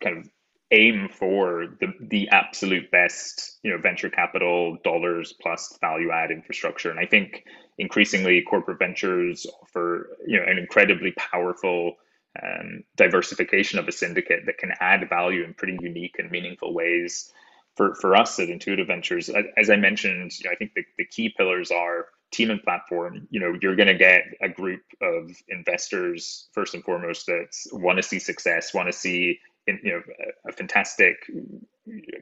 kind 0.00 0.18
of 0.18 0.28
aim 0.72 1.08
for 1.08 1.66
the 1.80 1.92
the 2.00 2.28
absolute 2.30 2.90
best 2.90 3.58
you 3.62 3.70
know 3.70 3.78
venture 3.78 4.10
capital 4.10 4.78
dollars 4.82 5.32
plus 5.40 5.76
value 5.80 6.10
add 6.10 6.30
infrastructure. 6.30 6.90
And 6.90 6.98
i 6.98 7.06
think 7.06 7.44
increasingly 7.78 8.42
corporate 8.42 8.78
ventures 8.78 9.46
offer 9.62 10.16
you 10.26 10.38
know 10.38 10.44
an 10.46 10.58
incredibly 10.58 11.12
powerful 11.12 11.94
um, 12.42 12.82
diversification 12.96 13.78
of 13.78 13.88
a 13.88 13.92
syndicate 13.92 14.40
that 14.46 14.58
can 14.58 14.72
add 14.80 15.08
value 15.08 15.44
in 15.44 15.54
pretty 15.54 15.78
unique 15.80 16.16
and 16.18 16.30
meaningful 16.30 16.74
ways 16.74 17.32
for 17.76 17.94
for 17.94 18.16
us 18.16 18.38
at 18.40 18.48
intuitive 18.48 18.88
ventures. 18.88 19.30
As 19.56 19.70
i 19.70 19.76
mentioned 19.76 20.32
you 20.38 20.48
know, 20.48 20.52
i 20.52 20.56
think 20.56 20.72
the, 20.74 20.82
the 20.98 21.04
key 21.04 21.32
pillars 21.36 21.70
are 21.70 22.06
team 22.32 22.50
and 22.50 22.62
platform. 22.62 23.28
You 23.30 23.38
know 23.40 23.56
you're 23.60 23.76
going 23.76 23.86
to 23.86 23.94
get 23.94 24.22
a 24.42 24.48
group 24.48 24.82
of 25.00 25.30
investors 25.48 26.48
first 26.52 26.74
and 26.74 26.82
foremost 26.82 27.26
that 27.26 27.54
want 27.72 27.98
to 27.98 28.02
see 28.02 28.18
success 28.18 28.74
want 28.74 28.88
to 28.88 28.92
see 28.92 29.38
you 29.66 29.78
know 29.84 30.02
a 30.48 30.52
fantastic 30.52 31.16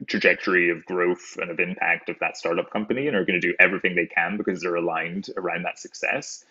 trajectory 0.07 0.69
of 0.69 0.85
growth 0.85 1.37
and 1.39 1.49
of 1.49 1.59
impact 1.59 2.09
of 2.09 2.17
that 2.19 2.37
startup 2.37 2.69
company 2.71 3.07
and 3.07 3.15
are 3.15 3.25
going 3.25 3.39
to 3.39 3.47
do 3.47 3.55
everything 3.59 3.95
they 3.95 4.05
can 4.05 4.37
because 4.37 4.61
they're 4.61 4.75
aligned 4.75 5.27
around 5.37 5.63
that 5.63 5.79
success. 5.79 6.43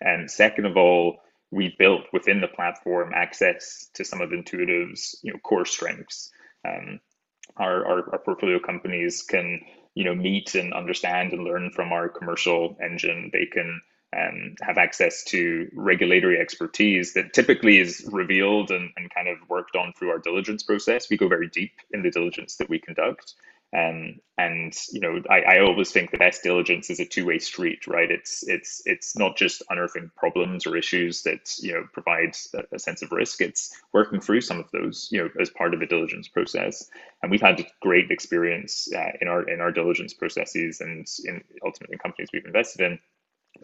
And 0.00 0.30
second 0.30 0.66
of 0.66 0.76
all 0.76 1.18
we 1.50 1.74
built 1.78 2.02
within 2.12 2.40
the 2.40 2.48
platform 2.48 3.12
access 3.14 3.88
to 3.94 4.04
some 4.04 4.20
of 4.20 4.32
intuitive's 4.32 5.18
you 5.22 5.32
know 5.32 5.38
core 5.40 5.64
strengths. 5.64 6.30
Um, 6.66 7.00
our, 7.56 7.84
our, 7.84 8.12
our 8.12 8.18
portfolio 8.18 8.58
companies 8.60 9.22
can 9.22 9.60
you 9.94 10.04
know 10.04 10.14
meet 10.14 10.54
and 10.54 10.72
understand 10.72 11.32
and 11.32 11.44
learn 11.44 11.70
from 11.72 11.92
our 11.92 12.08
commercial 12.08 12.76
engine. 12.82 13.30
They 13.32 13.46
can 13.46 13.80
um, 14.16 14.56
have 14.60 14.78
access 14.78 15.22
to 15.24 15.70
regulatory 15.72 16.38
expertise 16.38 17.14
that 17.14 17.32
typically 17.32 17.78
is 17.78 18.08
revealed 18.10 18.70
and, 18.70 18.90
and 18.96 19.14
kind 19.14 19.28
of 19.28 19.36
worked 19.48 19.76
on 19.76 19.92
through 19.92 20.10
our 20.10 20.18
diligence 20.18 20.62
process. 20.62 21.08
We 21.08 21.16
go 21.16 21.28
very 21.28 21.48
deep 21.48 21.72
in 21.92 22.02
the 22.02 22.10
diligence 22.10 22.56
that 22.56 22.68
we 22.68 22.78
conduct. 22.80 23.34
Um, 23.72 24.18
and 24.36 24.74
you 24.90 24.98
know, 24.98 25.22
I, 25.30 25.42
I 25.42 25.60
always 25.60 25.92
think 25.92 26.10
the 26.10 26.18
best 26.18 26.42
diligence 26.42 26.90
is 26.90 26.98
a 26.98 27.04
two-way 27.04 27.38
street, 27.38 27.86
right? 27.86 28.10
It's 28.10 28.42
it's 28.48 28.82
it's 28.84 29.16
not 29.16 29.36
just 29.36 29.62
unearthing 29.70 30.10
problems 30.16 30.66
or 30.66 30.76
issues 30.76 31.22
that 31.22 31.54
you 31.60 31.74
know 31.74 31.86
provide 31.92 32.34
a, 32.54 32.74
a 32.74 32.78
sense 32.80 33.02
of 33.02 33.12
risk. 33.12 33.40
It's 33.40 33.72
working 33.92 34.20
through 34.20 34.40
some 34.40 34.58
of 34.58 34.68
those, 34.72 35.08
you 35.12 35.22
know, 35.22 35.30
as 35.40 35.50
part 35.50 35.72
of 35.72 35.82
a 35.82 35.86
diligence 35.86 36.26
process. 36.26 36.90
And 37.22 37.30
we've 37.30 37.40
had 37.40 37.64
great 37.80 38.10
experience 38.10 38.88
uh, 38.92 39.12
in 39.20 39.28
our 39.28 39.48
in 39.48 39.60
our 39.60 39.70
diligence 39.70 40.14
processes 40.14 40.80
and 40.80 41.06
in 41.24 41.44
ultimately 41.64 41.96
companies 41.98 42.30
we've 42.32 42.46
invested 42.46 42.84
in 42.84 42.98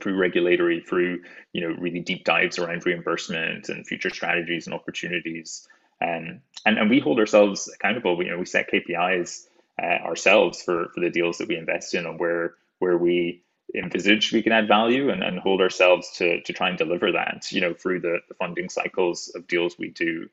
through 0.00 0.16
regulatory, 0.16 0.80
through 0.80 1.22
you 1.52 1.60
know 1.60 1.74
really 1.78 2.00
deep 2.00 2.24
dives 2.24 2.58
around 2.58 2.84
reimbursement 2.86 3.68
and 3.68 3.86
future 3.86 4.10
strategies 4.10 4.66
and 4.66 4.74
opportunities. 4.74 5.66
Um, 6.02 6.40
and 6.64 6.78
and 6.78 6.90
we 6.90 7.00
hold 7.00 7.18
ourselves 7.18 7.70
accountable. 7.74 8.16
We, 8.16 8.26
you 8.26 8.32
know, 8.32 8.38
we 8.38 8.46
set 8.46 8.70
KPIs 8.70 9.46
uh, 9.82 10.04
ourselves 10.04 10.62
for 10.62 10.88
for 10.94 11.00
the 11.00 11.10
deals 11.10 11.38
that 11.38 11.48
we 11.48 11.56
invest 11.56 11.94
in, 11.94 12.06
and 12.06 12.18
where 12.18 12.54
where 12.78 12.98
we 12.98 13.42
envisage 13.74 14.32
we 14.32 14.42
can 14.42 14.52
add 14.52 14.68
value 14.68 15.10
and, 15.10 15.22
and 15.22 15.38
hold 15.38 15.60
ourselves 15.60 16.10
to 16.16 16.40
to 16.42 16.52
try 16.52 16.68
and 16.68 16.78
deliver 16.78 17.12
that 17.12 17.50
you 17.50 17.60
know 17.60 17.74
through 17.74 18.00
the, 18.00 18.18
the 18.28 18.34
funding 18.34 18.68
cycles 18.68 19.30
of 19.34 19.46
deals 19.48 19.76
we 19.78 19.90
do 19.90 20.28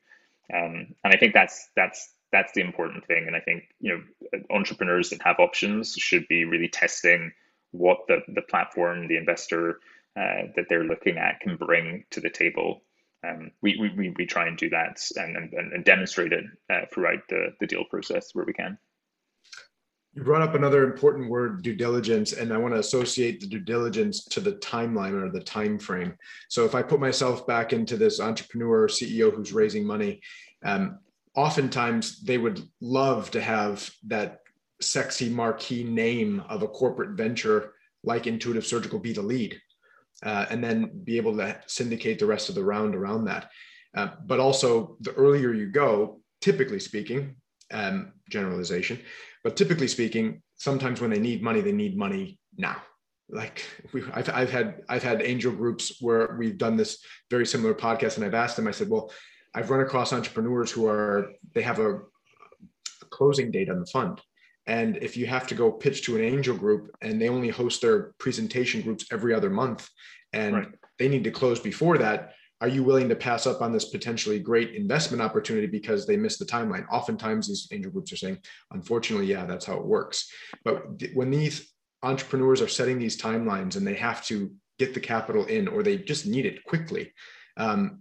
um, 0.54 0.94
and 1.02 1.12
I 1.12 1.16
think 1.16 1.34
that's 1.34 1.68
that's 1.74 2.12
that's 2.30 2.52
the 2.52 2.60
important 2.60 3.04
thing 3.06 3.24
and 3.26 3.34
I 3.34 3.40
think 3.40 3.64
you 3.80 3.92
know 4.32 4.40
entrepreneurs 4.50 5.10
that 5.10 5.22
have 5.22 5.40
options 5.40 5.94
should 5.94 6.28
be 6.28 6.44
really 6.44 6.68
testing 6.68 7.32
what 7.74 7.98
the 8.08 8.20
the 8.28 8.42
platform 8.42 9.08
the 9.08 9.16
investor 9.16 9.80
uh, 10.16 10.46
that 10.54 10.66
they're 10.68 10.84
looking 10.84 11.18
at 11.18 11.40
can 11.40 11.56
bring 11.56 12.04
to 12.10 12.20
the 12.20 12.30
table 12.30 12.82
um, 13.24 13.50
we, 13.62 13.76
we, 13.78 14.10
we 14.16 14.26
try 14.26 14.46
and 14.46 14.56
do 14.56 14.68
that 14.70 15.00
and, 15.16 15.36
and, 15.36 15.72
and 15.72 15.84
demonstrate 15.84 16.32
it 16.32 16.44
uh, 16.70 16.82
throughout 16.92 17.20
the, 17.28 17.54
the 17.60 17.66
deal 17.66 17.84
process 17.84 18.34
where 18.34 18.44
we 18.44 18.52
can. 18.52 18.78
You 20.14 20.22
brought 20.22 20.42
up 20.42 20.54
another 20.54 20.84
important 20.84 21.28
word, 21.28 21.62
due 21.62 21.74
diligence, 21.74 22.34
and 22.34 22.52
I 22.52 22.56
want 22.56 22.74
to 22.74 22.80
associate 22.80 23.40
the 23.40 23.48
due 23.48 23.58
diligence 23.58 24.24
to 24.26 24.40
the 24.40 24.52
timeline 24.52 25.20
or 25.20 25.28
the 25.28 25.40
time 25.40 25.78
frame. 25.78 26.16
So 26.48 26.64
if 26.64 26.74
I 26.74 26.82
put 26.82 27.00
myself 27.00 27.46
back 27.46 27.72
into 27.72 27.96
this 27.96 28.20
entrepreneur 28.20 28.86
CEO 28.86 29.34
who's 29.34 29.52
raising 29.52 29.84
money, 29.84 30.20
um, 30.64 31.00
oftentimes 31.34 32.20
they 32.22 32.38
would 32.38 32.62
love 32.80 33.32
to 33.32 33.40
have 33.40 33.90
that 34.06 34.43
sexy 34.84 35.28
marquee 35.28 35.84
name 35.84 36.42
of 36.48 36.62
a 36.62 36.68
corporate 36.68 37.10
venture 37.10 37.72
like 38.02 38.26
Intuitive 38.26 38.66
Surgical 38.66 38.98
be 38.98 39.12
the 39.12 39.22
lead, 39.22 39.58
uh, 40.22 40.46
and 40.50 40.62
then 40.62 40.90
be 41.04 41.16
able 41.16 41.36
to 41.36 41.58
syndicate 41.66 42.18
the 42.18 42.26
rest 42.26 42.48
of 42.48 42.54
the 42.54 42.64
round 42.64 42.94
around 42.94 43.24
that. 43.24 43.50
Uh, 43.96 44.08
but 44.26 44.40
also, 44.40 44.96
the 45.00 45.12
earlier 45.12 45.52
you 45.52 45.70
go, 45.70 46.20
typically 46.40 46.80
speaking, 46.80 47.36
um, 47.72 48.12
generalization, 48.28 49.00
but 49.42 49.56
typically 49.56 49.88
speaking, 49.88 50.42
sometimes 50.56 51.00
when 51.00 51.10
they 51.10 51.18
need 51.18 51.42
money, 51.42 51.60
they 51.60 51.72
need 51.72 51.96
money 51.96 52.38
now. 52.56 52.76
Like 53.28 53.64
we, 53.92 54.02
I've, 54.12 54.28
I've 54.28 54.50
had 54.50 54.82
I've 54.88 55.02
had 55.02 55.22
angel 55.22 55.52
groups 55.52 55.96
where 56.00 56.36
we've 56.38 56.58
done 56.58 56.76
this 56.76 57.02
very 57.30 57.46
similar 57.46 57.74
podcast, 57.74 58.16
and 58.16 58.24
I've 58.24 58.34
asked 58.34 58.56
them. 58.56 58.68
I 58.68 58.70
said, 58.70 58.90
"Well, 58.90 59.10
I've 59.54 59.70
run 59.70 59.80
across 59.80 60.12
entrepreneurs 60.12 60.70
who 60.70 60.86
are 60.86 61.30
they 61.54 61.62
have 61.62 61.78
a, 61.78 61.94
a 61.94 63.06
closing 63.10 63.50
date 63.50 63.70
on 63.70 63.80
the 63.80 63.86
fund, 63.86 64.20
and 64.66 64.96
if 64.98 65.16
you 65.16 65.26
have 65.26 65.46
to 65.48 65.54
go 65.54 65.70
pitch 65.70 66.04
to 66.04 66.16
an 66.16 66.24
angel 66.24 66.56
group 66.56 66.94
and 67.02 67.20
they 67.20 67.28
only 67.28 67.48
host 67.48 67.82
their 67.82 68.14
presentation 68.18 68.80
groups 68.80 69.06
every 69.12 69.34
other 69.34 69.50
month, 69.50 69.88
and 70.32 70.54
right. 70.54 70.68
they 70.98 71.08
need 71.08 71.24
to 71.24 71.30
close 71.30 71.60
before 71.60 71.98
that, 71.98 72.34
are 72.60 72.68
you 72.68 72.82
willing 72.82 73.08
to 73.08 73.16
pass 73.16 73.46
up 73.46 73.60
on 73.60 73.72
this 73.72 73.90
potentially 73.90 74.38
great 74.38 74.74
investment 74.74 75.22
opportunity 75.22 75.66
because 75.66 76.06
they 76.06 76.16
missed 76.16 76.38
the 76.38 76.46
timeline? 76.46 76.86
Oftentimes, 76.90 77.48
these 77.48 77.68
angel 77.72 77.92
groups 77.92 78.12
are 78.12 78.16
saying, 78.16 78.38
unfortunately, 78.70 79.26
yeah, 79.26 79.44
that's 79.44 79.66
how 79.66 79.74
it 79.74 79.84
works. 79.84 80.30
But 80.64 80.84
when 81.12 81.30
these 81.30 81.72
entrepreneurs 82.02 82.62
are 82.62 82.68
setting 82.68 82.98
these 82.98 83.20
timelines 83.20 83.76
and 83.76 83.86
they 83.86 83.94
have 83.94 84.24
to 84.26 84.50
get 84.78 84.94
the 84.94 85.00
capital 85.00 85.44
in 85.44 85.68
or 85.68 85.82
they 85.82 85.98
just 85.98 86.26
need 86.26 86.46
it 86.46 86.64
quickly, 86.64 87.12
um, 87.58 88.00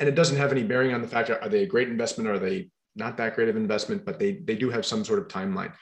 and 0.00 0.08
it 0.08 0.14
doesn't 0.14 0.36
have 0.36 0.52
any 0.52 0.64
bearing 0.64 0.92
on 0.92 1.00
the 1.00 1.08
fact 1.08 1.30
are 1.30 1.48
they 1.48 1.62
a 1.62 1.66
great 1.66 1.88
investment? 1.88 2.28
Are 2.28 2.38
they 2.38 2.68
not 2.96 3.16
that 3.16 3.34
great 3.34 3.48
of 3.48 3.56
investment? 3.56 4.04
But 4.04 4.18
they 4.18 4.32
they 4.44 4.56
do 4.56 4.70
have 4.70 4.84
some 4.84 5.04
sort 5.04 5.20
of 5.20 5.28
timeline. 5.28 5.72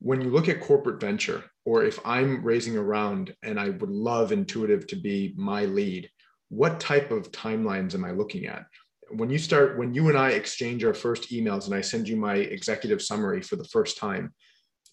When 0.00 0.20
you 0.20 0.30
look 0.30 0.48
at 0.48 0.60
corporate 0.60 1.00
venture, 1.00 1.44
or 1.64 1.84
if 1.84 1.98
I'm 2.04 2.44
raising 2.44 2.76
around 2.76 3.34
and 3.42 3.58
I 3.58 3.70
would 3.70 3.90
love 3.90 4.32
Intuitive 4.32 4.86
to 4.88 4.96
be 4.96 5.34
my 5.36 5.64
lead, 5.64 6.10
what 6.48 6.80
type 6.80 7.10
of 7.10 7.32
timelines 7.32 7.94
am 7.94 8.04
I 8.04 8.12
looking 8.12 8.46
at? 8.46 8.66
When 9.10 9.30
you 9.30 9.38
start, 9.38 9.78
when 9.78 9.94
you 9.94 10.08
and 10.08 10.18
I 10.18 10.30
exchange 10.30 10.84
our 10.84 10.94
first 10.94 11.30
emails 11.30 11.66
and 11.66 11.74
I 11.74 11.80
send 11.80 12.08
you 12.08 12.16
my 12.16 12.34
executive 12.34 13.02
summary 13.02 13.40
for 13.40 13.56
the 13.56 13.64
first 13.64 13.98
time, 13.98 14.32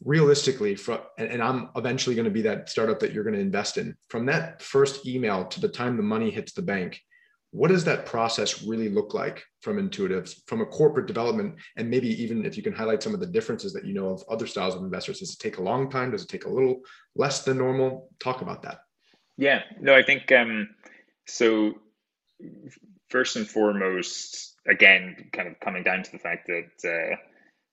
realistically, 0.03 0.75
from, 0.75 0.99
and, 1.17 1.29
and 1.29 1.41
I'm 1.41 1.69
eventually 1.75 2.15
going 2.15 2.25
to 2.25 2.31
be 2.31 2.41
that 2.43 2.69
startup 2.69 2.99
that 2.99 3.13
you're 3.13 3.23
going 3.23 3.35
to 3.35 3.39
invest 3.39 3.77
in, 3.77 3.95
from 4.09 4.25
that 4.27 4.61
first 4.61 5.07
email 5.07 5.45
to 5.45 5.61
the 5.61 5.67
time 5.67 5.97
the 5.97 6.03
money 6.03 6.29
hits 6.29 6.53
the 6.53 6.61
bank, 6.61 6.99
what 7.55 7.69
does 7.69 7.85
that 7.85 8.05
process 8.05 8.63
really 8.63 8.89
look 8.89 9.13
like 9.13 9.43
from 9.61 9.77
intuitive 9.77 10.33
from 10.47 10.61
a 10.61 10.65
corporate 10.65 11.05
development 11.05 11.55
and 11.77 11.89
maybe 11.89 12.09
even 12.21 12.45
if 12.45 12.57
you 12.57 12.63
can 12.63 12.73
highlight 12.73 13.03
some 13.03 13.13
of 13.13 13.19
the 13.19 13.27
differences 13.27 13.73
that 13.73 13.85
you 13.85 13.93
know 13.93 14.09
of 14.09 14.23
other 14.29 14.47
styles 14.47 14.75
of 14.75 14.81
investors 14.81 15.19
does 15.19 15.33
it 15.33 15.39
take 15.39 15.57
a 15.57 15.61
long 15.61 15.89
time 15.89 16.11
does 16.11 16.23
it 16.23 16.29
take 16.29 16.45
a 16.45 16.49
little 16.49 16.81
less 17.15 17.43
than 17.43 17.57
normal 17.57 18.09
talk 18.19 18.41
about 18.41 18.61
that 18.63 18.79
yeah 19.37 19.61
no 19.79 19.95
i 19.95 20.01
think 20.01 20.31
um, 20.31 20.67
so, 21.27 21.73
first 23.09 23.35
and 23.35 23.47
foremost, 23.47 24.55
again, 24.67 25.29
kind 25.31 25.47
of 25.47 25.59
coming 25.59 25.83
down 25.83 26.03
to 26.03 26.11
the 26.11 26.19
fact 26.19 26.47
that 26.47 26.89
uh, 26.89 27.15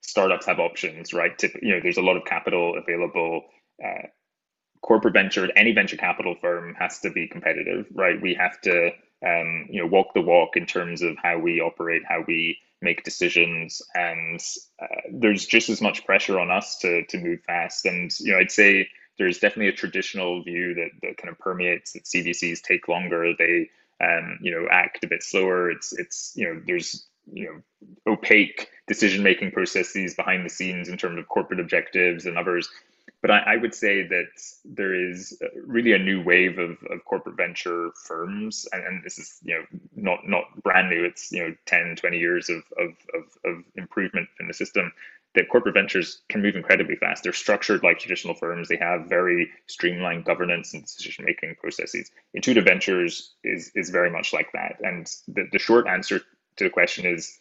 startups 0.03 0.47
have 0.47 0.61
options, 0.61 1.13
right? 1.13 1.41
You 1.63 1.75
know, 1.75 1.81
there's 1.83 1.97
a 1.97 2.03
lot 2.03 2.17
of 2.17 2.25
capital 2.25 2.77
available. 2.79 3.43
Uh, 3.85 4.07
corporate 4.83 5.15
venture, 5.15 5.49
any 5.57 5.73
venture 5.73 5.97
capital 5.97 6.37
firm 6.41 6.75
has 6.79 7.01
to 7.01 7.11
be 7.11 7.29
competitive, 7.29 7.87
right? 7.93 8.21
We 8.21 8.35
have 8.35 8.61
to, 8.63 8.91
um, 9.27 9.67
you 9.71 9.81
know, 9.81 9.87
walk 9.87 10.15
the 10.15 10.21
walk 10.21 10.57
in 10.57 10.67
terms 10.67 11.03
of 11.03 11.17
how 11.23 11.39
we 11.39 11.61
operate, 11.61 12.03
how 12.09 12.25
we 12.27 12.59
make 12.83 13.05
decisions, 13.05 13.83
and 13.95 14.41
uh, 14.81 14.87
there's 15.13 15.47
just 15.47 15.69
as 15.69 15.81
much 15.81 16.05
pressure 16.07 16.41
on 16.41 16.51
us 16.51 16.79
to 16.79 17.05
to 17.07 17.19
move 17.19 17.41
fast. 17.47 17.85
And 17.85 18.11
you 18.21 18.33
know, 18.33 18.39
I'd 18.39 18.51
say 18.51 18.89
there's 19.19 19.39
definitely 19.39 19.69
a 19.69 19.73
traditional 19.73 20.43
view 20.43 20.75
that, 20.75 20.91
that 21.03 21.19
kind 21.19 21.31
of 21.31 21.39
permeates 21.39 21.93
that 21.93 22.05
CVCs 22.05 22.63
take 22.63 22.89
longer. 22.89 23.35
They 23.39 23.69
um, 24.03 24.39
you 24.41 24.53
know 24.53 24.67
act 24.71 25.05
a 25.05 25.09
bit 25.09 25.23
slower. 25.23 25.71
It's 25.71 25.93
it's 25.93 26.33
you 26.35 26.47
know 26.47 26.63
there's 26.67 27.07
you 27.33 27.45
know 27.45 28.13
opaque 28.13 28.69
decision 28.89 29.23
making 29.23 29.53
processes 29.53 30.15
behind 30.15 30.45
the 30.45 30.51
scenes 30.51 30.89
in 30.89 30.97
terms 30.97 31.19
of 31.19 31.29
corporate 31.29 31.61
objectives 31.61 32.25
and 32.25 32.39
others. 32.39 32.69
But 33.23 33.31
I, 33.31 33.39
I 33.39 33.57
would 33.57 33.75
say 33.75 34.07
that 34.07 34.29
there 34.65 34.95
is 34.95 35.39
uh, 35.43 35.49
really 35.67 35.93
a 35.93 35.99
new 35.99 36.23
wave 36.23 36.59
of, 36.59 36.79
of 36.91 37.05
corporate 37.05 37.37
venture 37.37 37.91
firms, 38.07 38.67
and, 38.73 38.85
and 38.85 39.05
this 39.05 39.19
is 39.19 39.39
you 39.43 39.55
know 39.55 39.65
not 39.95 40.21
not 40.27 40.45
brand 40.63 40.91
new. 40.91 41.05
It's 41.05 41.31
you 41.33 41.41
know 41.41 41.55
10, 41.67 41.97
20 41.97 42.19
years 42.19 42.49
of, 42.49 42.63
of, 42.79 42.91
of, 43.15 43.25
of 43.45 43.65
improvement 43.77 44.29
in 44.41 44.49
the 44.49 44.55
system 44.55 44.93
that 45.35 45.49
corporate 45.49 45.75
ventures 45.75 46.23
can 46.29 46.43
move 46.43 46.57
incredibly 46.57 46.97
fast. 46.97 47.23
They're 47.23 47.33
structured 47.33 47.85
like 47.85 47.99
traditional 47.99 48.35
firms. 48.35 48.69
They 48.69 48.77
have 48.77 49.07
very 49.07 49.51
streamlined 49.67 50.25
governance 50.25 50.75
and 50.75 50.83
decision 50.83 51.25
making 51.25 51.55
processes. 51.61 52.11
Intuitive 52.35 52.65
Ventures 52.65 53.35
is 53.45 53.71
is 53.75 53.91
very 53.91 54.11
much 54.11 54.33
like 54.33 54.51
that. 54.53 54.77
And 54.83 55.07
the, 55.29 55.49
the 55.53 55.59
short 55.59 55.87
answer 55.87 56.21
to 56.57 56.65
the 56.65 56.71
question 56.71 57.07
is 57.07 57.39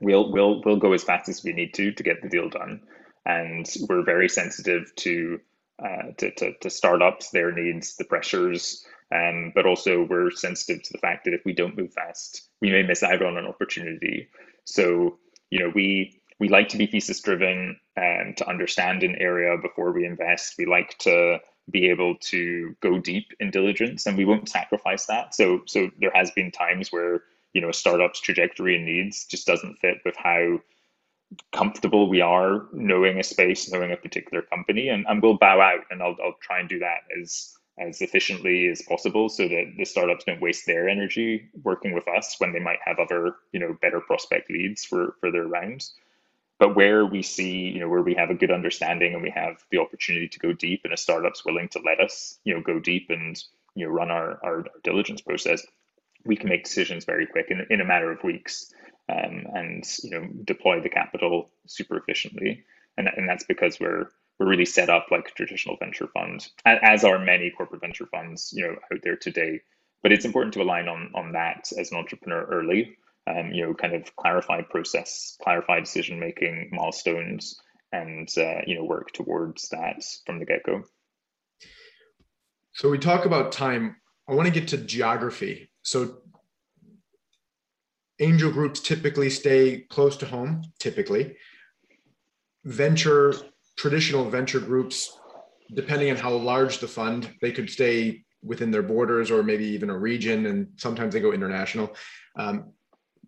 we'll 0.00 0.32
we'll 0.32 0.62
we'll 0.62 0.76
go 0.76 0.92
as 0.92 1.02
fast 1.02 1.28
as 1.28 1.44
we 1.44 1.52
need 1.52 1.74
to 1.74 1.92
to 1.92 2.02
get 2.02 2.22
the 2.22 2.28
deal 2.28 2.48
done. 2.48 2.80
And 3.28 3.68
we're 3.88 4.04
very 4.04 4.28
sensitive 4.28 4.92
to 4.96 5.40
uh, 5.80 6.10
to, 6.16 6.32
to, 6.32 6.52
to 6.58 6.70
startups, 6.70 7.30
their 7.30 7.52
needs, 7.52 7.94
the 7.96 8.04
pressures, 8.04 8.84
um, 9.14 9.52
but 9.54 9.64
also 9.64 10.02
we're 10.10 10.30
sensitive 10.30 10.82
to 10.82 10.92
the 10.92 10.98
fact 10.98 11.24
that 11.24 11.34
if 11.34 11.44
we 11.44 11.52
don't 11.52 11.78
move 11.78 11.92
fast, 11.92 12.48
we 12.60 12.70
may 12.70 12.82
miss 12.82 13.04
out 13.04 13.22
on 13.22 13.36
an 13.36 13.46
opportunity. 13.46 14.28
So, 14.64 15.18
you 15.50 15.60
know, 15.60 15.72
we 15.74 16.20
we 16.40 16.48
like 16.48 16.68
to 16.70 16.78
be 16.78 16.86
thesis 16.86 17.20
driven 17.20 17.78
and 17.96 18.36
to 18.36 18.48
understand 18.48 19.02
an 19.02 19.16
area 19.16 19.56
before 19.60 19.92
we 19.92 20.04
invest. 20.04 20.54
We 20.58 20.66
like 20.66 20.96
to 20.98 21.38
be 21.70 21.90
able 21.90 22.16
to 22.16 22.74
go 22.80 22.98
deep 22.98 23.32
in 23.40 23.50
diligence 23.50 24.06
and 24.06 24.16
we 24.16 24.24
won't 24.24 24.48
sacrifice 24.48 25.06
that. 25.06 25.34
So 25.34 25.62
so 25.66 25.90
there 26.00 26.12
has 26.14 26.30
been 26.32 26.50
times 26.50 26.90
where, 26.90 27.22
you 27.52 27.60
know, 27.60 27.70
a 27.70 27.74
startup's 27.74 28.20
trajectory 28.20 28.76
and 28.76 28.84
needs 28.84 29.26
just 29.26 29.46
doesn't 29.46 29.78
fit 29.78 29.98
with 30.04 30.16
how 30.16 30.58
comfortable 31.52 32.08
we 32.08 32.20
are 32.20 32.66
knowing 32.72 33.18
a 33.18 33.22
space, 33.22 33.70
knowing 33.70 33.92
a 33.92 33.96
particular 33.96 34.42
company, 34.42 34.88
and, 34.88 35.04
and 35.08 35.22
we'll 35.22 35.36
bow 35.36 35.60
out 35.60 35.80
and 35.90 36.02
I'll, 36.02 36.16
I'll 36.24 36.38
try 36.40 36.60
and 36.60 36.68
do 36.68 36.78
that 36.80 37.00
as 37.20 37.54
as 37.80 38.00
efficiently 38.02 38.68
as 38.68 38.82
possible 38.82 39.28
so 39.28 39.46
that 39.46 39.72
the 39.76 39.84
startups 39.84 40.24
don't 40.24 40.40
waste 40.40 40.66
their 40.66 40.88
energy 40.88 41.48
working 41.62 41.94
with 41.94 42.08
us 42.08 42.34
when 42.38 42.52
they 42.52 42.58
might 42.58 42.80
have 42.84 42.98
other, 42.98 43.36
you 43.52 43.60
know, 43.60 43.76
better 43.80 44.00
prospect 44.00 44.50
leads 44.50 44.84
for, 44.84 45.14
for 45.20 45.30
their 45.30 45.46
rounds. 45.46 45.94
But 46.58 46.74
where 46.74 47.06
we 47.06 47.22
see, 47.22 47.68
you 47.68 47.78
know, 47.78 47.88
where 47.88 48.02
we 48.02 48.14
have 48.14 48.30
a 48.30 48.34
good 48.34 48.50
understanding 48.50 49.14
and 49.14 49.22
we 49.22 49.30
have 49.30 49.62
the 49.70 49.78
opportunity 49.78 50.26
to 50.26 50.38
go 50.40 50.52
deep 50.52 50.80
and 50.82 50.92
a 50.92 50.96
startup's 50.96 51.44
willing 51.44 51.68
to 51.68 51.80
let 51.86 52.00
us, 52.00 52.40
you 52.42 52.52
know, 52.52 52.60
go 52.60 52.80
deep 52.80 53.10
and, 53.10 53.40
you 53.76 53.86
know, 53.86 53.92
run 53.92 54.10
our, 54.10 54.40
our, 54.42 54.56
our 54.56 54.80
diligence 54.82 55.20
process, 55.20 55.64
we 56.24 56.34
can 56.34 56.48
make 56.48 56.64
decisions 56.64 57.04
very 57.04 57.26
quick 57.26 57.46
in, 57.50 57.64
in 57.70 57.80
a 57.80 57.84
matter 57.84 58.10
of 58.10 58.24
weeks 58.24 58.72
um, 59.08 59.46
and, 59.54 59.84
you 60.02 60.10
know, 60.10 60.28
deploy 60.44 60.80
the 60.80 60.88
capital 60.88 61.50
super 61.66 61.96
efficiently. 61.96 62.64
And, 62.96 63.08
and 63.16 63.28
that's 63.28 63.44
because 63.44 63.78
we're, 63.80 64.08
we're 64.38 64.48
really 64.48 64.64
set 64.64 64.88
up 64.88 65.06
like 65.10 65.28
a 65.28 65.32
traditional 65.32 65.76
venture 65.76 66.08
fund, 66.08 66.46
as 66.64 67.04
are 67.04 67.18
many 67.18 67.50
corporate 67.50 67.80
venture 67.80 68.06
funds, 68.06 68.52
you 68.54 68.66
know, 68.66 68.76
out 68.92 69.00
there 69.02 69.16
today. 69.16 69.60
But 70.00 70.12
it's 70.12 70.24
important 70.24 70.54
to 70.54 70.62
align 70.62 70.86
on 70.86 71.10
on 71.16 71.32
that 71.32 71.72
as 71.76 71.90
an 71.90 71.98
entrepreneur 71.98 72.44
early, 72.44 72.96
um, 73.26 73.50
you 73.50 73.66
know, 73.66 73.74
kind 73.74 73.94
of 73.94 74.14
clarify 74.14 74.62
process, 74.62 75.36
clarify 75.42 75.80
decision 75.80 76.20
making 76.20 76.70
milestones, 76.70 77.60
and 77.90 78.28
uh, 78.38 78.60
you 78.64 78.76
know, 78.76 78.84
work 78.84 79.10
towards 79.12 79.70
that 79.70 80.04
from 80.24 80.38
the 80.38 80.44
get 80.44 80.62
go. 80.62 80.84
So 82.74 82.88
we 82.90 82.98
talk 82.98 83.24
about 83.24 83.50
time. 83.50 83.96
I 84.28 84.34
want 84.34 84.46
to 84.46 84.54
get 84.54 84.68
to 84.68 84.76
geography. 84.76 85.68
So 85.82 86.18
angel 88.20 88.50
groups 88.50 88.80
typically 88.80 89.30
stay 89.30 89.86
close 89.88 90.16
to 90.18 90.26
home. 90.26 90.62
Typically, 90.78 91.36
venture 92.64 93.34
traditional 93.76 94.28
venture 94.28 94.60
groups 94.60 95.18
depending 95.74 96.10
on 96.10 96.16
how 96.16 96.32
large 96.32 96.78
the 96.78 96.88
fund, 96.88 97.30
they 97.40 97.52
could 97.52 97.68
stay 97.68 98.24
within 98.42 98.70
their 98.70 98.82
borders 98.82 99.30
or 99.30 99.42
maybe 99.42 99.66
even 99.66 99.90
a 99.90 99.98
region, 99.98 100.46
and 100.46 100.68
sometimes 100.76 101.12
they 101.12 101.20
go 101.20 101.32
international. 101.32 101.94
Um, 102.36 102.72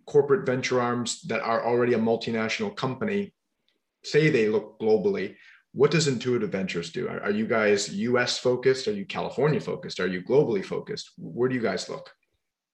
corporate 0.07 0.47
venture 0.47 0.81
arms 0.81 1.21
that 1.23 1.41
are 1.41 1.65
already 1.65 1.95
a 1.95 1.99
multinational 1.99 2.75
company 2.75 3.33
say 4.03 4.31
they 4.31 4.49
look 4.49 4.79
globally. 4.81 5.37
What 5.73 5.91
does 5.91 6.09
Intuitive 6.09 6.51
Ventures 6.51 6.91
do? 6.91 7.09
Are, 7.09 7.21
are 7.21 7.31
you 7.31 7.47
guys 7.47 7.95
US 7.95 8.39
focused? 8.39 8.89
Are 8.89 8.93
you 8.93 9.05
California 9.05 9.61
focused? 9.61 10.01
Are 10.01 10.07
you 10.07 10.23
globally 10.23 10.65
focused? 10.65 11.13
Where 11.17 11.49
do 11.49 11.55
you 11.55 11.61
guys 11.61 11.89
look? 11.89 12.11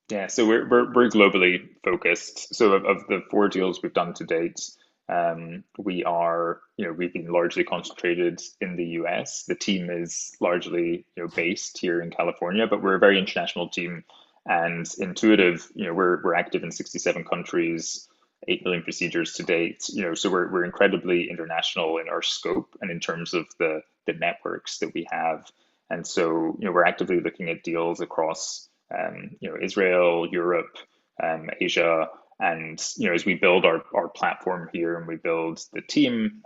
Yeah, 0.09 0.29
so 0.29 0.47
we're, 0.47 0.69
we're, 0.69 0.93
we're 0.93 1.09
globally 1.09 1.69
focused. 1.85 2.55
So 2.55 2.73
of, 2.75 2.85
of 2.85 3.07
the 3.09 3.23
four 3.31 3.49
deals 3.49 3.83
we've 3.83 3.93
done 3.93 4.15
to 4.15 4.25
date, 4.25 4.61
um, 5.09 5.65
we 5.79 6.05
are, 6.05 6.61
you 6.77 6.87
know, 6.87 6.93
we've 6.93 7.13
been 7.13 7.29
largely 7.33 7.65
concentrated 7.65 8.41
in 8.61 8.77
the 8.77 8.85
US. 9.01 9.45
The 9.45 9.55
team 9.57 9.91
is 9.91 10.37
largely, 10.41 11.07
you 11.17 11.23
know, 11.25 11.29
based 11.29 11.79
here 11.79 12.01
in 12.01 12.11
California, 12.11 12.67
but 12.69 12.83
we're 12.83 12.97
a 12.97 13.01
very 13.01 13.19
international 13.19 13.69
team. 13.69 14.05
And 14.47 14.87
Intuitive, 14.99 15.69
you 15.75 15.87
know, 15.87 15.95
we're 15.95 16.23
we're 16.23 16.35
active 16.37 16.63
in 16.63 16.71
67 16.71 17.25
countries, 17.25 18.09
8 18.47 18.65
million 18.65 18.85
procedures 18.85 19.33
to 19.35 19.43
date. 19.43 19.89
You 19.93 20.03
know, 20.03 20.15
so 20.15 20.31
we're 20.31 20.51
we're 20.53 20.65
incredibly 20.65 21.29
international 21.31 21.99
in 21.99 22.09
our 22.09 22.23
scope 22.23 22.77
and 22.81 22.91
in 22.91 23.01
terms 23.01 23.35
of 23.35 23.47
the 23.59 23.81
the 24.07 24.13
networks 24.13 24.79
that 24.79 24.95
we 24.95 25.07
have. 25.11 25.51
And 25.91 26.07
so, 26.07 26.57
you 26.59 26.67
know, 26.67 26.73
we're 26.73 26.85
actively 26.85 27.21
looking 27.21 27.49
at 27.49 27.63
deals 27.65 28.01
across, 28.01 28.69
um, 28.97 29.31
you 29.41 29.51
know, 29.51 29.57
Israel, 29.61 30.29
Europe, 30.31 30.77
um, 31.23 31.51
Asia, 31.61 32.09
and 32.39 32.83
you 32.97 33.09
know, 33.09 33.15
as 33.15 33.25
we 33.25 33.35
build 33.35 33.65
our, 33.65 33.83
our 33.95 34.09
platform 34.09 34.69
here 34.73 34.99
and 34.99 35.07
we 35.07 35.17
build 35.17 35.65
the 35.73 35.81
team, 35.81 36.43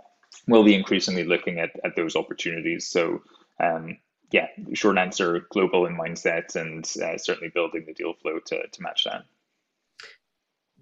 we'll 0.47 0.63
be 0.63 0.75
increasingly 0.75 1.25
looking 1.25 1.59
at, 1.59 1.71
at 1.83 1.95
those 1.95 2.15
opportunities. 2.15 2.87
So 2.87 3.21
um, 3.61 3.97
yeah, 4.31 4.47
short 4.73 4.97
answer, 4.97 5.45
global 5.49 5.85
in 5.85 5.97
mindset 5.97 6.55
and 6.55 6.85
uh, 7.03 7.17
certainly 7.17 7.51
building 7.53 7.83
the 7.85 7.93
deal 7.93 8.13
flow 8.13 8.39
to, 8.47 8.67
to 8.67 8.81
match 8.81 9.03
that. 9.03 9.25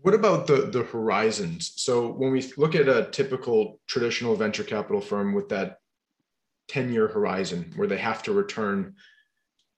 What 0.01 0.13
about 0.13 0.47
the, 0.47 0.69
the 0.71 0.83
horizons? 0.83 1.73
So 1.75 2.07
when 2.07 2.31
we 2.31 2.49
look 2.55 2.75
at 2.75 2.87
a 2.87 3.09
typical 3.11 3.81
traditional 3.87 4.35
venture 4.35 4.63
capital 4.63 5.01
firm 5.01 5.33
with 5.33 5.49
that 5.49 5.79
10 6.69 6.93
year 6.93 7.07
horizon 7.07 7.73
where 7.75 7.87
they 7.87 7.97
have 7.97 8.23
to 8.23 8.31
return 8.31 8.95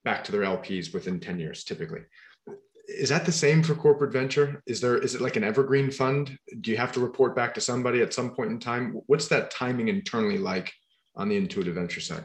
back 0.04 0.24
to 0.24 0.32
their 0.32 0.42
LPs 0.42 0.92
within 0.92 1.20
10 1.20 1.38
years, 1.38 1.64
typically, 1.64 2.00
is 2.88 3.08
that 3.08 3.24
the 3.24 3.32
same 3.32 3.62
for 3.62 3.74
corporate 3.74 4.12
venture? 4.12 4.62
Is 4.66 4.80
there 4.80 4.98
is 4.98 5.14
it 5.14 5.20
like 5.20 5.36
an 5.36 5.44
evergreen 5.44 5.90
fund? 5.90 6.36
Do 6.60 6.70
you 6.70 6.76
have 6.76 6.92
to 6.92 7.00
report 7.00 7.36
back 7.36 7.54
to 7.54 7.60
somebody 7.60 8.02
at 8.02 8.12
some 8.12 8.34
point 8.34 8.50
in 8.50 8.58
time? 8.58 9.00
What's 9.06 9.28
that 9.28 9.50
timing 9.50 9.88
internally 9.88 10.38
like 10.38 10.72
on 11.14 11.28
the 11.28 11.36
intuitive 11.36 11.74
venture 11.74 12.00
side? 12.00 12.24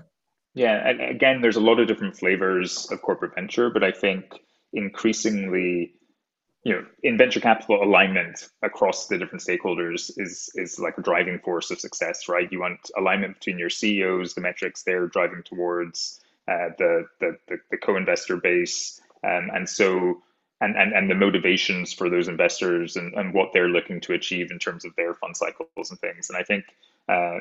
Yeah, 0.54 0.90
again, 0.90 1.42
there's 1.42 1.56
a 1.56 1.62
lot 1.62 1.80
of 1.80 1.88
different 1.88 2.18
flavors 2.18 2.90
of 2.92 3.02
corporate 3.02 3.36
venture, 3.36 3.70
but 3.70 3.84
I 3.84 3.92
think 3.92 4.40
increasingly, 4.74 5.94
you 6.63 6.74
know, 6.74 6.86
in 7.04 7.18
venture 7.18 7.40
capital, 7.40 7.84
alignment 7.84 8.50
across 8.63 9.08
the 9.08 9.20
different 9.20 9.44
stakeholders 9.44 10.12
is 10.18 10.50
is 10.56 10.80
like 10.80 10.98
a 10.98 11.04
driving 11.04 11.40
force 11.40 11.70
of 11.70 11.80
success, 11.80 12.28
right? 12.28 12.52
You 12.52 12.62
want 12.62 12.90
alignment 12.98 13.36
between 13.36 13.60
your 13.60 13.70
CEOs, 13.70 14.34
the 14.34 14.42
metrics 14.42 14.82
they're 14.82 15.08
driving 15.08 15.44
towards, 15.44 16.22
uh, 16.48 16.70
the, 16.78 17.06
the 17.20 17.38
the 17.48 17.58
the 17.72 17.78
co-investor 17.78 18.38
base, 18.38 19.02
um, 19.24 19.50
and 19.54 19.68
so 19.68 20.22
and, 20.62 20.76
and, 20.76 20.94
and 20.94 21.10
the 21.10 21.16
motivations 21.16 21.94
for 21.94 22.10
those 22.10 22.28
investors 22.28 22.96
and, 22.96 23.14
and 23.14 23.34
what 23.34 23.52
they're 23.54 23.70
looking 23.70 24.02
to 24.02 24.14
achieve 24.14 24.52
in 24.52 24.60
terms 24.60 24.86
of 24.86 24.96
their 24.96 25.14
fund 25.14 25.38
cycles 25.38 25.92
and 25.92 26.00
things. 26.00 26.30
And 26.30 26.38
I 26.38 26.44
think, 26.44 26.66
uh, 27.08 27.40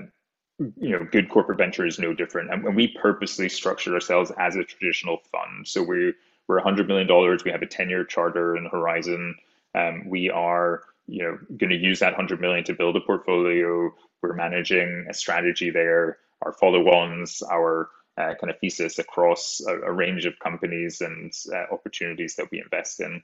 you 0.59 0.91
know, 0.91 1.07
good 1.11 1.31
corporate 1.31 1.59
venture 1.59 1.87
is 1.87 1.99
no 1.99 2.13
different. 2.13 2.53
And, 2.53 2.65
and 2.65 2.77
we 2.77 2.89
purposely 2.89 3.49
structured 3.49 3.95
ourselves 3.95 4.33
as 4.39 4.57
a 4.57 4.65
traditional 4.65 5.19
fund. 5.33 5.67
So 5.67 5.83
we, 5.83 6.13
we're 6.47 6.61
$100 6.61 6.87
million. 6.89 7.09
We 7.45 7.51
have 7.51 7.63
a 7.63 7.67
10 7.67 7.89
year 7.89 8.05
charter 8.05 8.57
in 8.57 8.65
the 8.65 8.71
horizon. 8.71 9.37
Um, 9.75 10.09
we 10.09 10.31
are, 10.31 10.83
you 11.07 11.23
know, 11.23 11.39
going 11.57 11.71
to 11.71 11.77
use 11.77 12.01
that 12.01 12.13
100 12.13 12.41
million 12.41 12.65
to 12.65 12.75
build 12.75 12.97
a 12.97 13.01
portfolio. 13.01 13.95
We're 14.23 14.35
managing 14.35 15.07
a 15.09 15.15
strategy 15.15 15.71
there. 15.71 16.19
Our 16.43 16.53
follow-ons, 16.53 17.43
our 17.43 17.89
uh, 18.19 18.35
kind 18.41 18.51
of 18.51 18.59
thesis 18.61 18.99
across 18.99 19.61
a, 19.67 19.73
a 19.73 19.93
range 19.93 20.27
of 20.27 20.39
companies 20.39 21.01
and 21.01 21.33
uh, 21.53 21.73
opportunities 21.73 22.37
that 22.37 22.51
we 22.51 22.61
invest 22.61 23.01
in. 23.01 23.23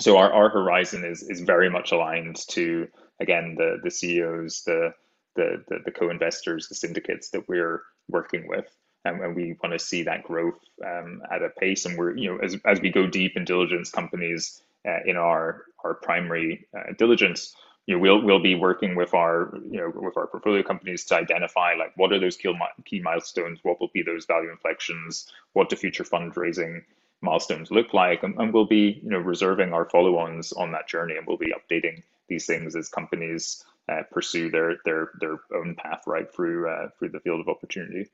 So 0.00 0.16
our, 0.16 0.32
our 0.32 0.48
horizon 0.48 1.04
is 1.04 1.22
is 1.22 1.40
very 1.40 1.70
much 1.70 1.92
aligned 1.92 2.36
to 2.48 2.88
again 3.20 3.56
the 3.56 3.78
the 3.82 3.90
CEOs, 3.90 4.62
the 4.64 4.94
the 5.36 5.64
the, 5.68 5.78
the 5.84 5.90
co-investors, 5.90 6.68
the 6.68 6.74
syndicates 6.74 7.30
that 7.30 7.48
we're 7.48 7.82
working 8.08 8.48
with. 8.48 8.66
And, 9.04 9.34
we 9.34 9.56
want 9.60 9.72
to 9.72 9.84
see 9.84 10.04
that 10.04 10.22
growth 10.22 10.60
um, 10.86 11.22
at 11.28 11.42
a 11.42 11.48
pace. 11.48 11.86
And 11.86 11.98
we're, 11.98 12.16
you 12.16 12.30
know, 12.30 12.38
as, 12.38 12.56
as 12.64 12.80
we 12.80 12.90
go 12.90 13.08
deep 13.08 13.32
in 13.36 13.44
diligence 13.44 13.90
companies 13.90 14.62
uh, 14.86 15.00
in 15.04 15.16
our 15.16 15.64
our 15.84 15.94
primary 15.94 16.66
uh, 16.76 16.92
diligence, 16.96 17.54
you 17.86 17.96
know, 17.96 18.00
we'll 18.00 18.22
we'll 18.22 18.42
be 18.42 18.54
working 18.54 18.94
with 18.94 19.12
our 19.14 19.52
you 19.68 19.78
know 19.78 19.92
with 19.94 20.16
our 20.16 20.26
portfolio 20.26 20.62
companies 20.62 21.04
to 21.06 21.16
identify 21.16 21.74
like 21.74 21.92
what 21.96 22.12
are 22.12 22.20
those 22.20 22.36
key 22.36 22.54
key 22.84 23.00
milestones, 23.00 23.58
what 23.62 23.80
will 23.80 23.90
be 23.92 24.02
those 24.02 24.24
value 24.24 24.50
inflections, 24.50 25.32
what 25.52 25.68
do 25.68 25.76
future 25.76 26.04
fundraising 26.04 26.82
milestones 27.22 27.70
look 27.70 27.92
like, 27.94 28.22
and, 28.22 28.36
and 28.38 28.52
we'll 28.52 28.66
be 28.66 29.00
you 29.02 29.10
know 29.10 29.18
reserving 29.18 29.72
our 29.72 29.88
follow-ons 29.88 30.52
on 30.52 30.72
that 30.72 30.88
journey, 30.88 31.16
and 31.16 31.26
we'll 31.26 31.36
be 31.36 31.52
updating 31.52 32.02
these 32.28 32.46
things 32.46 32.76
as 32.76 32.88
companies 32.88 33.64
uh, 33.88 34.02
pursue 34.12 34.48
their 34.48 34.76
their 34.84 35.10
their 35.20 35.40
own 35.54 35.74
path 35.74 36.02
right 36.06 36.32
through 36.32 36.68
uh, 36.68 36.88
through 36.98 37.08
the 37.08 37.20
field 37.20 37.40
of 37.40 37.48
opportunity. 37.48 38.08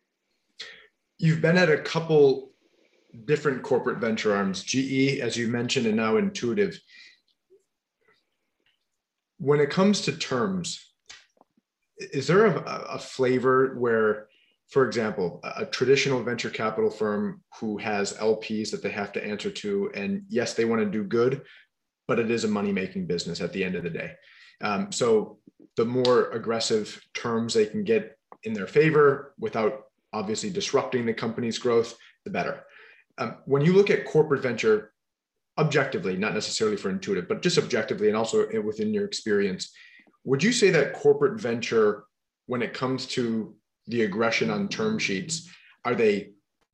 You've 1.19 1.43
been 1.43 1.59
at 1.59 1.71
a 1.71 1.79
couple 1.79 2.53
different 3.25 3.63
corporate 3.63 3.99
venture 3.99 4.35
arms, 4.35 4.63
GE, 4.63 5.19
as 5.21 5.37
you 5.37 5.49
mentioned, 5.49 5.87
and 5.87 5.97
now 5.97 6.17
Intuitive 6.17 6.81
when 9.39 9.61
it 9.61 9.71
comes 9.71 10.03
to 10.03 10.13
terms, 10.13 10.85
is 11.99 12.27
there 12.27 12.47
a, 12.47 12.61
a 12.91 12.99
flavor 12.99 13.75
where, 13.77 14.29
for 14.69 14.87
example, 14.87 15.41
a, 15.43 15.65
traditional 15.67 16.23
venture 16.23 16.51
capital 16.51 16.91
firm 16.91 17.43
who 17.61 17.79
has 17.79 18.13
LPs 18.15 18.71
that 18.71 18.83
they 18.83 18.91
have 18.91 19.13
to 19.13 19.25
answer 19.25 19.51
to, 19.51 19.91
and 19.95 20.23
yes, 20.29 20.55
they 20.55 20.65
want 20.65 20.83
to 20.83 20.91
do 20.91 21.05
good, 21.05 21.43
but 22.07 22.19
it 22.19 22.31
is 22.31 22.45
a 22.45 22.49
money 22.49 22.73
making 22.73 23.07
business 23.07 23.41
at 23.41 23.53
the 23.53 23.65
end 23.65 23.75
of 23.75 23.83
the 23.83 23.91
day. 23.91 24.13
Um, 24.61 24.93
so 24.93 25.39
the 25.77 25.85
more 25.85 26.31
aggressive 26.31 27.01
terms 27.15 27.55
they 27.55 27.67
can 27.67 27.85
get 27.85 28.19
in 28.45 28.53
their 28.53 28.67
favor 28.67 29.35
without 29.39 29.85
obviously 30.13 30.51
disrupting 30.51 31.07
the 31.07 31.15
company's 31.15 31.59
growth, 31.59 31.97
the 32.25 32.31
better. 32.31 32.65
Um, 33.19 33.37
when 33.47 33.63
you 33.63 33.73
look 33.73 33.91
at 33.91 34.07
corporate 34.07 34.43
venture, 34.43 34.93
objectively, 35.59 36.17
not 36.17 36.35
necessarily 36.35 36.77
for 36.77 36.89
intuitive, 36.89 37.29
but 37.29 37.43
just 37.43 37.59
objectively 37.59 38.09
and 38.09 38.17
also 38.17 38.47
within 38.63 38.95
your 38.95 39.05
experience, 39.05 39.73
would 40.25 40.43
you 40.43 40.53
say 40.53 40.71
that 40.71 40.95
corporate 40.95 41.41
venture, 41.41 42.05
when 42.47 42.63
it 42.63 42.73
comes 42.73 43.07
to 43.07 43.55
the 43.87 44.03
aggression 44.03 44.51
on 44.51 44.69
term 44.69 44.99
sheets, 44.99 45.51
are 45.85 45.95
they 45.95 46.31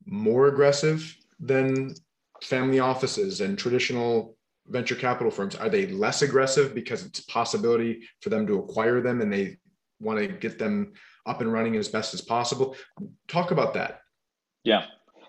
more 0.06 0.48
aggressive 0.48 1.16
than 1.40 1.94
family 2.42 2.78
offices 2.78 3.40
and 3.40 3.58
traditional 3.58 4.36
venture 4.68 4.94
capital 4.94 5.30
firms? 5.30 5.56
Are 5.56 5.68
they 5.68 5.86
less 5.86 6.22
aggressive 6.22 6.74
because 6.74 7.04
it's 7.04 7.20
a 7.20 7.26
possibility 7.26 8.02
for 8.20 8.28
them 8.28 8.46
to 8.46 8.58
acquire 8.58 9.00
them 9.00 9.20
and 9.20 9.32
they 9.32 9.56
want 10.00 10.18
to 10.18 10.26
get 10.26 10.58
them 10.58 10.92
up 11.26 11.40
and 11.40 11.52
running 11.52 11.76
as 11.76 11.88
best 11.88 12.14
as 12.14 12.20
possible? 12.20 12.76
Talk 13.28 13.50
about 13.50 13.74
that. 13.74 14.00
Yeah. 14.62 14.86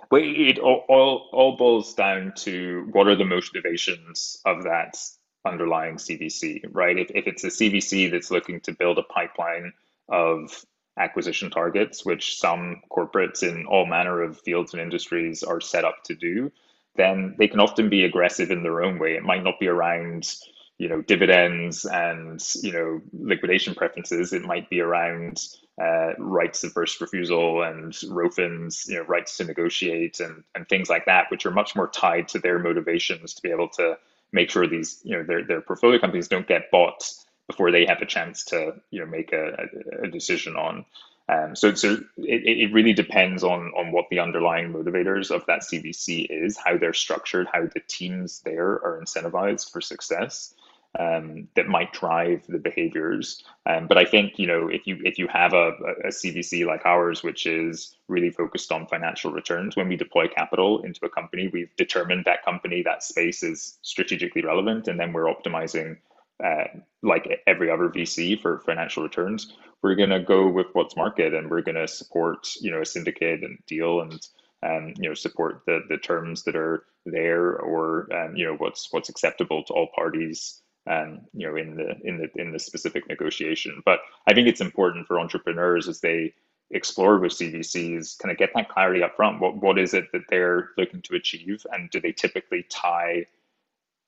But 0.10 0.22
it 0.22 0.60
all, 0.60 0.86
all, 0.88 1.30
all 1.34 1.58
boils 1.58 1.94
down 1.94 2.34
to 2.38 2.88
what 2.92 3.08
are 3.08 3.16
the 3.16 3.26
motivations 3.26 4.40
of 4.46 4.64
that 4.64 4.98
underlying 5.46 5.96
CVC, 5.96 6.66
right? 6.72 6.98
If, 6.98 7.12
if 7.12 7.28
it's 7.28 7.44
a 7.44 7.48
CVC 7.48 8.12
that's 8.12 8.32
looking 8.32 8.60
to 8.62 8.74
build 8.74 8.98
a 8.98 9.04
pipeline 9.04 9.74
of 10.10 10.66
acquisition 10.98 11.50
targets, 11.50 12.06
which 12.06 12.38
some 12.38 12.82
corporates 12.92 13.44
in 13.44 13.66
all 13.66 13.86
manner 13.86 14.22
of 14.22 14.40
fields 14.42 14.74
and 14.74 14.82
industries 14.82 15.44
are 15.44 15.62
set 15.62 15.86
up 15.86 16.04
to 16.06 16.16
do, 16.16 16.52
then 16.96 17.36
they 17.38 17.48
can 17.48 17.60
often 17.60 17.90
be 17.90 18.06
aggressive 18.06 18.52
in 18.52 18.64
their 18.64 18.84
own 18.84 19.00
way. 19.00 19.16
It 19.16 19.24
might 19.24 19.44
not 19.44 19.60
be 19.60 19.68
around, 19.68 20.34
you 20.78 20.88
know, 20.88 21.02
dividends 21.02 21.86
and 21.86 22.42
you 22.62 22.72
know 22.72 23.02
liquidation 23.14 23.76
preferences. 23.76 24.32
It 24.34 24.44
might 24.44 24.70
be 24.70 24.80
around 24.80 25.42
uh, 25.82 26.14
rights 26.18 26.64
of 26.64 26.72
first 26.72 27.02
refusal 27.02 27.64
and 27.64 27.92
ROFNs, 27.94 28.88
you 28.88 28.96
know, 28.96 29.04
rights 29.04 29.38
to 29.38 29.44
negotiate 29.44 30.20
and, 30.20 30.44
and 30.54 30.68
things 30.70 30.90
like 30.90 31.06
that, 31.06 31.30
which 31.30 31.46
are 31.46 31.52
much 31.52 31.76
more 31.76 31.90
tied 31.90 32.30
to 32.30 32.40
their 32.40 32.60
motivations 32.60 33.34
to 33.34 33.42
be 33.42 33.52
able 33.52 33.68
to 33.70 33.98
make 34.32 34.50
sure 34.50 34.68
these, 34.68 35.02
you 35.04 35.18
know, 35.18 35.24
their, 35.24 35.44
their 35.44 35.62
portfolio 35.62 36.00
companies 36.00 36.28
don't 36.28 36.48
get 36.48 36.72
bought 36.72 37.12
before 37.48 37.72
they 37.72 37.86
have 37.86 38.02
a 38.02 38.06
chance 38.06 38.46
to, 38.46 38.74
you 38.90 39.00
know, 39.00 39.06
make 39.06 39.34
a, 39.34 39.68
a, 40.02 40.08
decision 40.08 40.56
on. 40.56 40.86
Um, 41.28 41.56
so 41.56 41.74
so 41.74 41.94
it, 42.18 42.70
it 42.70 42.74
really 42.74 42.94
depends 42.94 43.44
on, 43.44 43.72
on 43.78 43.92
what 43.92 44.06
the 44.10 44.20
underlying 44.20 44.72
motivators 44.72 45.30
of 45.30 45.46
that 45.48 45.62
CVC 45.62 46.28
is, 46.30 46.58
how 46.58 46.78
they're 46.78 46.94
structured, 46.94 47.48
how 47.52 47.64
the 47.66 47.82
teams 47.88 48.42
there 48.42 48.70
are 48.70 49.02
incentivized 49.04 49.72
for 49.72 49.82
success. 49.82 50.54
Um, 51.00 51.48
that 51.56 51.68
might 51.68 51.92
drive 51.94 52.46
the 52.48 52.58
behaviors. 52.58 53.44
Um, 53.66 53.88
but 53.88 53.98
I 53.98 54.06
think 54.06 54.38
you 54.40 54.48
know 54.48 54.68
if 54.68 54.86
you 54.86 54.98
if 55.04 55.18
you 55.18 55.28
have 55.28 55.54
a, 55.54 55.72
a 56.04 56.10
CVC 56.10 56.66
like 56.66 56.86
ours, 56.86 57.24
which 57.24 57.46
is 57.46 57.96
really 58.08 58.30
focused 58.30 58.72
on 58.72 58.88
financial 58.88 59.32
returns, 59.32 59.76
when 59.76 59.88
we 59.90 59.96
deploy 59.96 60.28
capital 60.28 60.82
into 60.84 61.06
a 61.06 61.10
company, 61.10 61.50
we've 61.52 61.76
determined 61.76 62.26
that 62.26 62.44
company 62.46 62.82
that 62.84 63.04
space 63.04 63.44
is 63.44 63.78
strategically 63.82 64.42
relevant, 64.44 64.88
and 64.88 65.00
then 65.00 65.14
we're 65.14 65.34
optimizing 65.34 65.98
uh, 66.44 66.66
like 67.02 67.42
every 67.48 67.70
other 67.72 67.90
VC 67.90 68.40
for 68.40 68.60
financial 68.60 69.04
returns. 69.04 69.54
We're 69.82 69.96
going 69.96 70.10
to 70.10 70.20
go 70.20 70.48
with 70.50 70.68
what's 70.74 70.96
market, 70.96 71.34
and 71.34 71.50
we're 71.50 71.62
going 71.62 71.76
to 71.76 71.88
support 71.88 72.48
you 72.62 72.72
know 72.72 72.82
a 72.82 72.86
syndicate 72.86 73.44
and 73.44 73.58
deal 73.68 74.02
and 74.02 74.28
um, 74.64 74.94
you 74.98 75.10
know 75.10 75.16
support 75.16 75.62
the 75.66 75.82
the 75.90 75.98
terms 75.98 76.44
that 76.44 76.56
are 76.56 76.86
there 77.06 77.58
or 77.58 78.08
um, 78.16 78.36
you 78.36 78.46
know 78.46 78.56
what's 78.56 78.92
what's 78.92 79.10
acceptable 79.10 79.64
to 79.64 79.74
all 79.74 79.88
parties 79.96 80.62
um, 80.88 81.22
you 81.34 81.48
know, 81.48 81.56
in 81.56 81.76
the 81.76 81.96
in 82.04 82.18
the 82.18 82.30
in 82.36 82.52
the 82.52 82.60
specific 82.60 83.08
negotiation. 83.08 83.82
But 83.86 84.00
I 84.28 84.34
think 84.34 84.48
it's 84.48 84.62
important 84.62 85.08
for 85.08 85.20
entrepreneurs 85.20 85.88
as 85.88 86.02
they 86.02 86.34
explore 86.72 87.20
with 87.20 87.34
CVCs, 87.34 88.18
kind 88.18 88.32
of 88.32 88.38
get 88.38 88.52
that 88.56 88.70
clarity 88.70 89.04
up 89.04 89.16
front. 89.16 89.40
What 89.40 89.58
what 89.58 89.80
is 89.80 89.94
it 89.94 90.12
that 90.14 90.24
they're 90.30 90.70
looking 90.78 91.02
to 91.04 91.16
achieve, 91.16 91.66
and 91.72 91.90
do 91.90 92.00
they 92.00 92.12
typically 92.12 92.66
tie 92.70 93.26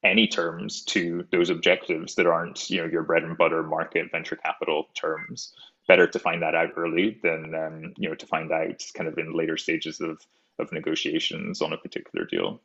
any 0.04 0.28
terms 0.28 0.84
to 0.84 1.26
those 1.32 1.50
objectives 1.50 2.16
that 2.16 2.28
aren't 2.28 2.70
you 2.70 2.82
know 2.82 2.88
your 2.88 3.04
bread 3.04 3.24
and 3.24 3.38
butter 3.38 3.64
market 3.64 4.12
venture 4.12 4.36
capital 4.36 4.88
terms? 4.94 5.54
Better 5.88 6.08
to 6.08 6.20
find 6.20 6.42
that 6.42 6.56
out 6.56 6.72
early 6.76 7.18
than 7.24 7.56
um, 7.56 7.94
you 7.98 8.10
know 8.10 8.16
to 8.16 8.28
find 8.28 8.52
out 8.52 8.84
kind 8.94 9.08
of 9.08 9.18
in 9.18 9.34
later 9.34 9.58
stages 9.58 10.00
of 10.00 10.20
of 10.60 10.72
negotiations 10.72 11.62
on 11.62 11.74
a 11.74 11.78
particular 11.78 12.26
deal. 12.26 12.62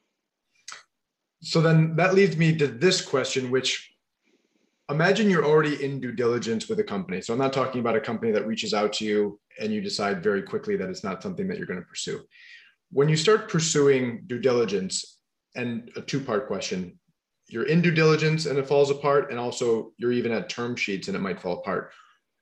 So 1.42 1.60
then 1.60 1.96
that 1.96 2.14
leads 2.14 2.36
me 2.36 2.56
to 2.56 2.68
this 2.68 3.02
question, 3.02 3.50
which 3.50 3.91
imagine 4.92 5.28
you're 5.28 5.44
already 5.44 5.82
in 5.84 6.00
due 6.00 6.12
diligence 6.12 6.68
with 6.68 6.78
a 6.78 6.84
company. 6.84 7.20
So 7.20 7.32
I'm 7.32 7.38
not 7.38 7.52
talking 7.52 7.80
about 7.80 7.96
a 7.96 8.00
company 8.00 8.30
that 8.32 8.46
reaches 8.46 8.72
out 8.72 8.92
to 8.94 9.04
you 9.04 9.40
and 9.60 9.72
you 9.72 9.80
decide 9.80 10.22
very 10.22 10.42
quickly 10.42 10.76
that 10.76 10.88
it's 10.88 11.04
not 11.04 11.22
something 11.22 11.48
that 11.48 11.58
you're 11.58 11.66
going 11.66 11.80
to 11.80 11.86
pursue. 11.86 12.20
When 12.90 13.08
you 13.08 13.16
start 13.16 13.50
pursuing 13.50 14.22
due 14.26 14.38
diligence, 14.38 15.18
and 15.54 15.90
a 15.96 16.00
two 16.00 16.20
part 16.20 16.46
question, 16.46 16.98
you're 17.48 17.66
in 17.66 17.82
due 17.82 17.90
diligence 17.90 18.46
and 18.46 18.58
it 18.58 18.66
falls 18.66 18.90
apart, 18.90 19.30
and 19.30 19.38
also 19.38 19.92
you're 19.98 20.12
even 20.12 20.32
at 20.32 20.48
term 20.48 20.76
sheets 20.76 21.08
and 21.08 21.16
it 21.16 21.20
might 21.20 21.40
fall 21.40 21.58
apart. 21.58 21.90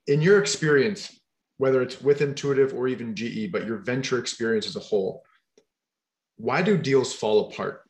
In 0.06 0.22
your 0.22 0.38
experience, 0.40 1.20
whether 1.58 1.82
it's 1.82 2.00
with 2.00 2.20
Intuitive 2.20 2.72
or 2.72 2.88
even 2.88 3.14
GE, 3.14 3.52
but 3.52 3.66
your 3.66 3.78
venture 3.78 4.18
experience 4.18 4.66
as 4.66 4.76
a 4.76 4.80
whole, 4.80 5.22
why 6.36 6.62
do 6.62 6.78
deals 6.78 7.12
fall 7.12 7.50
apart? 7.50 7.82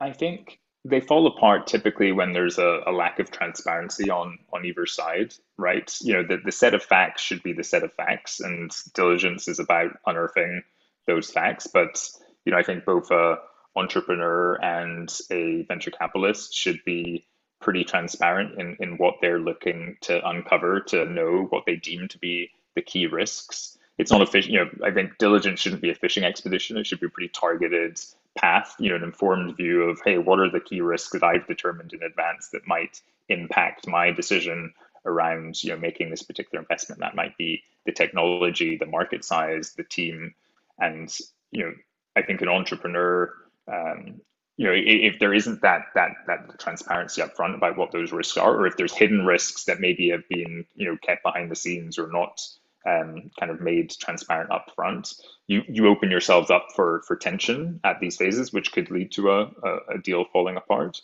I 0.00 0.12
think 0.12 0.58
they 0.84 1.00
fall 1.00 1.26
apart 1.26 1.66
typically 1.66 2.10
when 2.12 2.32
there's 2.32 2.58
a, 2.58 2.80
a, 2.86 2.92
lack 2.92 3.20
of 3.20 3.30
transparency 3.30 4.10
on 4.10 4.38
on 4.52 4.64
either 4.64 4.86
side 4.86 5.34
right? 5.56 5.96
You 6.00 6.14
know 6.14 6.22
the, 6.22 6.38
the 6.44 6.52
set 6.52 6.74
of 6.74 6.82
facts 6.82 7.22
should 7.22 7.42
be 7.42 7.52
the 7.52 7.64
set 7.64 7.84
of 7.84 7.92
facts 7.94 8.40
and 8.40 8.70
diligence 8.94 9.46
is 9.48 9.60
about 9.60 9.92
unearthing 10.06 10.62
those 11.06 11.30
facts. 11.30 11.66
But 11.66 12.02
you 12.44 12.52
know 12.52 12.58
i 12.58 12.62
think 12.62 12.84
both 12.84 13.10
a 13.10 13.36
entrepreneur 13.76 14.54
and 14.62 15.12
a 15.30 15.62
venture 15.62 15.90
capitalist 15.90 16.54
should 16.54 16.80
be 16.84 17.24
pretty 17.60 17.84
transparent 17.84 18.58
in, 18.60 18.76
in 18.80 18.96
what 18.98 19.14
they're 19.22 19.38
looking 19.38 19.96
to 20.02 20.28
uncover 20.28 20.80
to 20.80 21.06
know 21.06 21.46
what 21.50 21.64
they 21.64 21.76
deem 21.76 22.08
to 22.08 22.18
be 22.18 22.50
the 22.74 22.82
key 22.82 23.06
risks. 23.06 23.78
It's 23.98 24.10
not 24.10 24.22
a 24.22 24.26
fish 24.26 24.46
you 24.46 24.58
know 24.58 24.70
i 24.84 24.90
think 24.90 25.18
diligence 25.18 25.60
shouldn't 25.60 25.82
be 25.82 25.90
a 25.90 25.94
fishing 25.94 26.24
expedition. 26.24 26.76
It 26.76 26.86
should 26.86 27.00
be 27.00 27.08
pretty 27.08 27.28
targeted 27.28 28.00
path, 28.36 28.74
you 28.78 28.90
know, 28.90 28.96
an 28.96 29.02
informed 29.02 29.56
view 29.56 29.82
of, 29.82 30.00
hey, 30.04 30.18
what 30.18 30.38
are 30.38 30.50
the 30.50 30.60
key 30.60 30.80
risks 30.80 31.12
that 31.12 31.22
I've 31.22 31.46
determined 31.46 31.92
in 31.92 32.02
advance 32.02 32.48
that 32.48 32.66
might 32.66 33.00
impact 33.28 33.86
my 33.86 34.10
decision 34.10 34.72
around, 35.04 35.62
you 35.62 35.70
know, 35.70 35.78
making 35.78 36.10
this 36.10 36.22
particular 36.22 36.62
investment? 36.62 37.00
That 37.00 37.14
might 37.14 37.36
be 37.36 37.62
the 37.84 37.92
technology, 37.92 38.76
the 38.76 38.86
market 38.86 39.24
size, 39.24 39.74
the 39.76 39.84
team, 39.84 40.34
and 40.78 41.14
you 41.50 41.64
know, 41.64 41.72
I 42.16 42.22
think 42.22 42.40
an 42.40 42.48
entrepreneur, 42.48 43.32
um, 43.68 44.20
you 44.56 44.66
know, 44.66 44.72
if, 44.72 45.14
if 45.14 45.20
there 45.20 45.34
isn't 45.34 45.62
that 45.62 45.86
that 45.94 46.12
that 46.26 46.58
transparency 46.58 47.22
up 47.22 47.36
front 47.36 47.54
about 47.54 47.76
what 47.76 47.92
those 47.92 48.12
risks 48.12 48.36
are, 48.36 48.54
or 48.54 48.66
if 48.66 48.76
there's 48.76 48.94
hidden 48.94 49.26
risks 49.26 49.64
that 49.64 49.80
maybe 49.80 50.10
have 50.10 50.28
been, 50.28 50.64
you 50.74 50.86
know, 50.88 50.96
kept 51.02 51.22
behind 51.22 51.50
the 51.50 51.56
scenes 51.56 51.98
or 51.98 52.10
not 52.10 52.40
um, 52.86 53.30
kind 53.38 53.50
of 53.52 53.60
made 53.60 53.90
transparent 53.90 54.50
up 54.50 54.72
front, 54.74 55.14
you, 55.46 55.62
you 55.68 55.86
open 55.88 56.10
yourselves 56.10 56.50
up 56.50 56.68
for, 56.74 57.02
for 57.06 57.16
tension 57.16 57.80
at 57.84 58.00
these 58.00 58.16
phases, 58.16 58.52
which 58.52 58.72
could 58.72 58.90
lead 58.90 59.12
to 59.12 59.30
a, 59.30 59.42
a, 59.42 59.94
a 59.94 59.98
deal 59.98 60.24
falling 60.32 60.56
apart. 60.56 61.00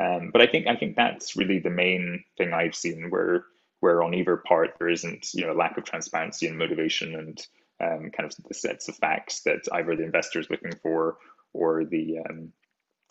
Um, 0.00 0.30
but 0.32 0.40
I 0.40 0.46
think 0.46 0.66
I 0.66 0.76
think 0.76 0.96
that's 0.96 1.36
really 1.36 1.58
the 1.58 1.70
main 1.70 2.24
thing 2.38 2.52
I've 2.52 2.74
seen 2.74 3.10
where 3.10 3.44
where 3.80 4.02
on 4.02 4.14
either 4.14 4.36
part 4.36 4.74
there 4.78 4.88
isn't 4.88 5.34
you 5.34 5.46
know 5.46 5.52
lack 5.52 5.76
of 5.76 5.84
transparency 5.84 6.46
and 6.46 6.56
motivation 6.56 7.14
and 7.14 7.46
um, 7.80 8.10
kind 8.10 8.30
of 8.30 8.34
the 8.48 8.54
sets 8.54 8.88
of 8.88 8.96
facts 8.96 9.42
that 9.42 9.60
either 9.72 9.94
the 9.96 10.04
investor 10.04 10.40
is 10.40 10.48
looking 10.48 10.72
for 10.82 11.18
or 11.52 11.84
the 11.84 12.20
um, 12.20 12.52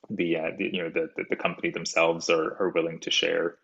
the, 0.10 0.38
uh, 0.38 0.52
the 0.58 0.70
you 0.74 0.84
know 0.84 0.90
the, 0.90 1.10
the, 1.16 1.26
the 1.30 1.36
company 1.36 1.70
themselves 1.70 2.30
are, 2.30 2.58
are 2.60 2.70
willing 2.70 3.00
to 3.00 3.12
share 3.12 3.58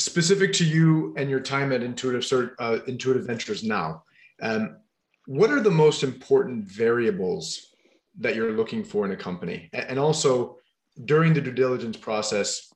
specific 0.00 0.52
to 0.54 0.64
you 0.64 1.14
and 1.16 1.28
your 1.28 1.40
time 1.40 1.72
at 1.72 1.82
Intuitive 1.82 2.52
uh, 2.58 2.78
Intuitive 2.86 3.26
Ventures 3.26 3.62
now, 3.62 4.04
um, 4.40 4.78
what 5.26 5.50
are 5.50 5.60
the 5.60 5.70
most 5.70 6.02
important 6.02 6.64
variables 6.64 7.74
that 8.18 8.34
you're 8.34 8.52
looking 8.52 8.82
for 8.82 9.04
in 9.04 9.12
a 9.12 9.16
company? 9.16 9.68
And 9.72 9.98
also, 9.98 10.56
during 11.04 11.34
the 11.34 11.40
due 11.40 11.52
diligence 11.52 11.96
process, 11.96 12.72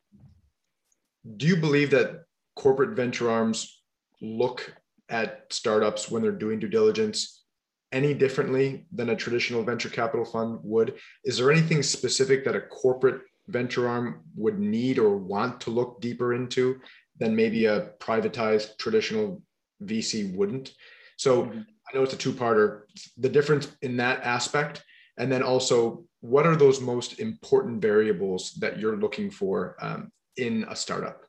do 1.37 1.47
you 1.47 1.57
believe 1.57 1.91
that 1.91 2.25
corporate 2.55 2.95
venture 2.97 3.31
arms 3.31 3.83
look 4.21 4.75
at 5.09 5.47
startups 5.51 6.11
when 6.11 6.23
they're 6.23 6.33
doing 6.33 6.59
due 6.59 6.69
diligence 6.69 7.45
any 7.93 8.13
differently 8.13 8.87
than 8.93 9.11
a 9.11 9.17
traditional 9.17 9.63
venture 9.63 9.89
capital 9.89 10.25
fund 10.25 10.59
would? 10.63 10.95
Is 11.25 11.39
there 11.39 11.51
anything 11.51 11.83
specific 11.83 12.45
that 12.45 12.57
a 12.57 12.61
corporate 12.61 13.23
venture 13.49 13.89
arm 13.89 14.23
would 14.37 14.59
need 14.59 14.99
or 14.99 15.17
want 15.17 15.61
to 15.63 15.71
look 15.71 16.01
deeper 16.01 16.35
into 16.35 16.81
than 17.19 17.37
maybe 17.37 17.67
a 17.67 17.91
privatized 18.01 18.79
traditional 18.79 19.43
VC 19.83 20.35
wouldn't. 20.35 20.75
So 21.17 21.45
mm-hmm. 21.45 21.61
I 21.61 21.97
know 21.97 22.03
it's 22.03 22.15
a 22.15 22.19
two-parter. 22.19 22.83
The 23.19 23.29
difference 23.29 23.77
in 23.83 23.97
that 23.99 24.23
aspect, 24.25 24.83
and 25.17 25.31
then 25.31 25.43
also 25.43 26.05
what 26.21 26.47
are 26.47 26.57
those 26.57 26.81
most 26.81 27.21
important 27.21 27.83
variables 27.83 28.55
that 28.55 28.79
you're 28.79 28.97
looking 28.97 29.31
for 29.31 29.77
um, 29.81 30.11
in 30.37 30.65
a 30.71 30.75
startup? 30.75 31.27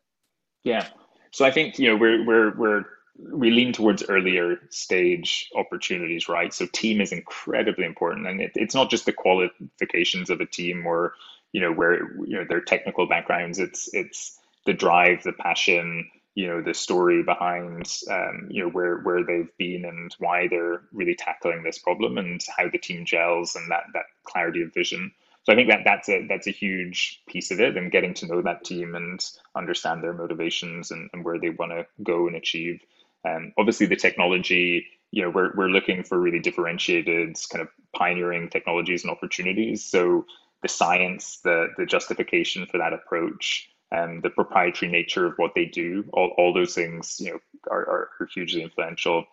Yeah. 0.64 0.88
So 1.32 1.44
I 1.44 1.52
think 1.52 1.78
you 1.78 1.90
know 1.90 1.98
we're 1.98 2.26
we're 2.26 2.58
we're 2.58 2.86
we 3.18 3.52
lean 3.52 3.74
towards 3.74 4.04
earlier 4.08 4.58
stage 4.70 5.50
opportunities, 5.56 6.30
right? 6.30 6.54
So 6.54 6.66
team 6.72 7.02
is 7.02 7.12
incredibly 7.12 7.86
important, 7.86 8.28
and 8.28 8.42
it, 8.42 8.52
it's 8.56 8.76
not 8.76 8.90
just 8.90 9.06
the 9.06 9.14
qualifications 9.14 10.30
of 10.30 10.40
a 10.40 10.46
team 10.46 10.86
or 10.86 11.14
you 11.52 11.62
know 11.62 11.72
where 11.72 12.16
you 12.26 12.38
know 12.38 12.46
their 12.48 12.62
technical 12.62 13.06
backgrounds. 13.06 13.60
It's 13.60 13.94
it's 13.94 14.40
the 14.66 14.74
drive, 14.74 15.24
the 15.24 15.34
passion, 15.34 16.10
you 16.36 16.48
know, 16.48 16.62
the 16.62 16.74
story 16.74 17.24
behind, 17.24 17.88
um, 18.10 18.48
you 18.50 18.64
know, 18.64 18.70
where 18.70 19.00
where 19.00 19.24
they've 19.24 19.56
been 19.58 19.86
and 19.86 20.16
why 20.20 20.48
they're 20.48 20.82
really 20.92 21.16
tackling 21.16 21.64
this 21.64 21.80
problem 21.80 22.18
and 22.18 22.42
how 22.58 22.70
the 22.70 22.78
team 22.78 23.06
gels 23.06 23.56
and 23.56 23.72
that 23.72 23.84
that 23.94 24.06
clarity 24.24 24.62
of 24.62 24.74
vision. 24.74 25.12
So 25.44 25.54
I 25.54 25.56
think 25.56 25.70
that 25.70 25.82
that's 25.86 26.10
a 26.10 26.26
that's 26.28 26.48
a 26.48 26.52
huge 26.52 27.22
piece 27.28 27.52
of 27.52 27.60
it 27.60 27.78
and 27.78 27.92
getting 27.92 28.14
to 28.16 28.26
know 28.28 28.42
that 28.42 28.64
team 28.64 28.96
and 28.96 29.24
understand 29.56 30.04
their 30.04 30.14
motivations 30.14 30.92
and, 30.92 31.10
and 31.14 31.24
where 31.24 31.40
they 31.40 31.52
want 31.52 31.72
to 31.72 31.86
go 32.04 32.28
and 32.28 32.36
achieve. 32.36 32.82
Um, 33.28 33.54
obviously, 33.58 33.86
the 33.86 33.96
technology, 33.96 34.86
you 35.12 35.22
know, 35.24 35.30
we're 35.30 35.54
we're 35.56 35.70
looking 35.70 36.04
for 36.04 36.20
really 36.20 36.40
differentiated 36.40 37.38
kind 37.50 37.62
of 37.62 37.70
pioneering 37.96 38.50
technologies 38.50 39.04
and 39.04 39.12
opportunities. 39.12 39.84
So 39.84 40.26
the 40.64 40.68
science, 40.68 41.40
the 41.44 41.68
the 41.78 41.86
justification 41.86 42.66
for 42.66 42.80
that 42.80 42.94
approach, 42.94 43.70
um, 43.92 44.22
the 44.22 44.30
proprietary 44.30 44.92
nature 44.92 45.26
of 45.26 45.34
what 45.38 45.54
they 45.56 45.66
do, 45.66 46.04
all, 46.14 46.34
all 46.38 46.54
those 46.54 46.74
things, 46.74 47.18
you 47.20 47.32
know, 47.32 47.40
are, 47.70 48.10
are, 48.20 48.28
hugely 48.34 48.64
influential. 48.64 49.26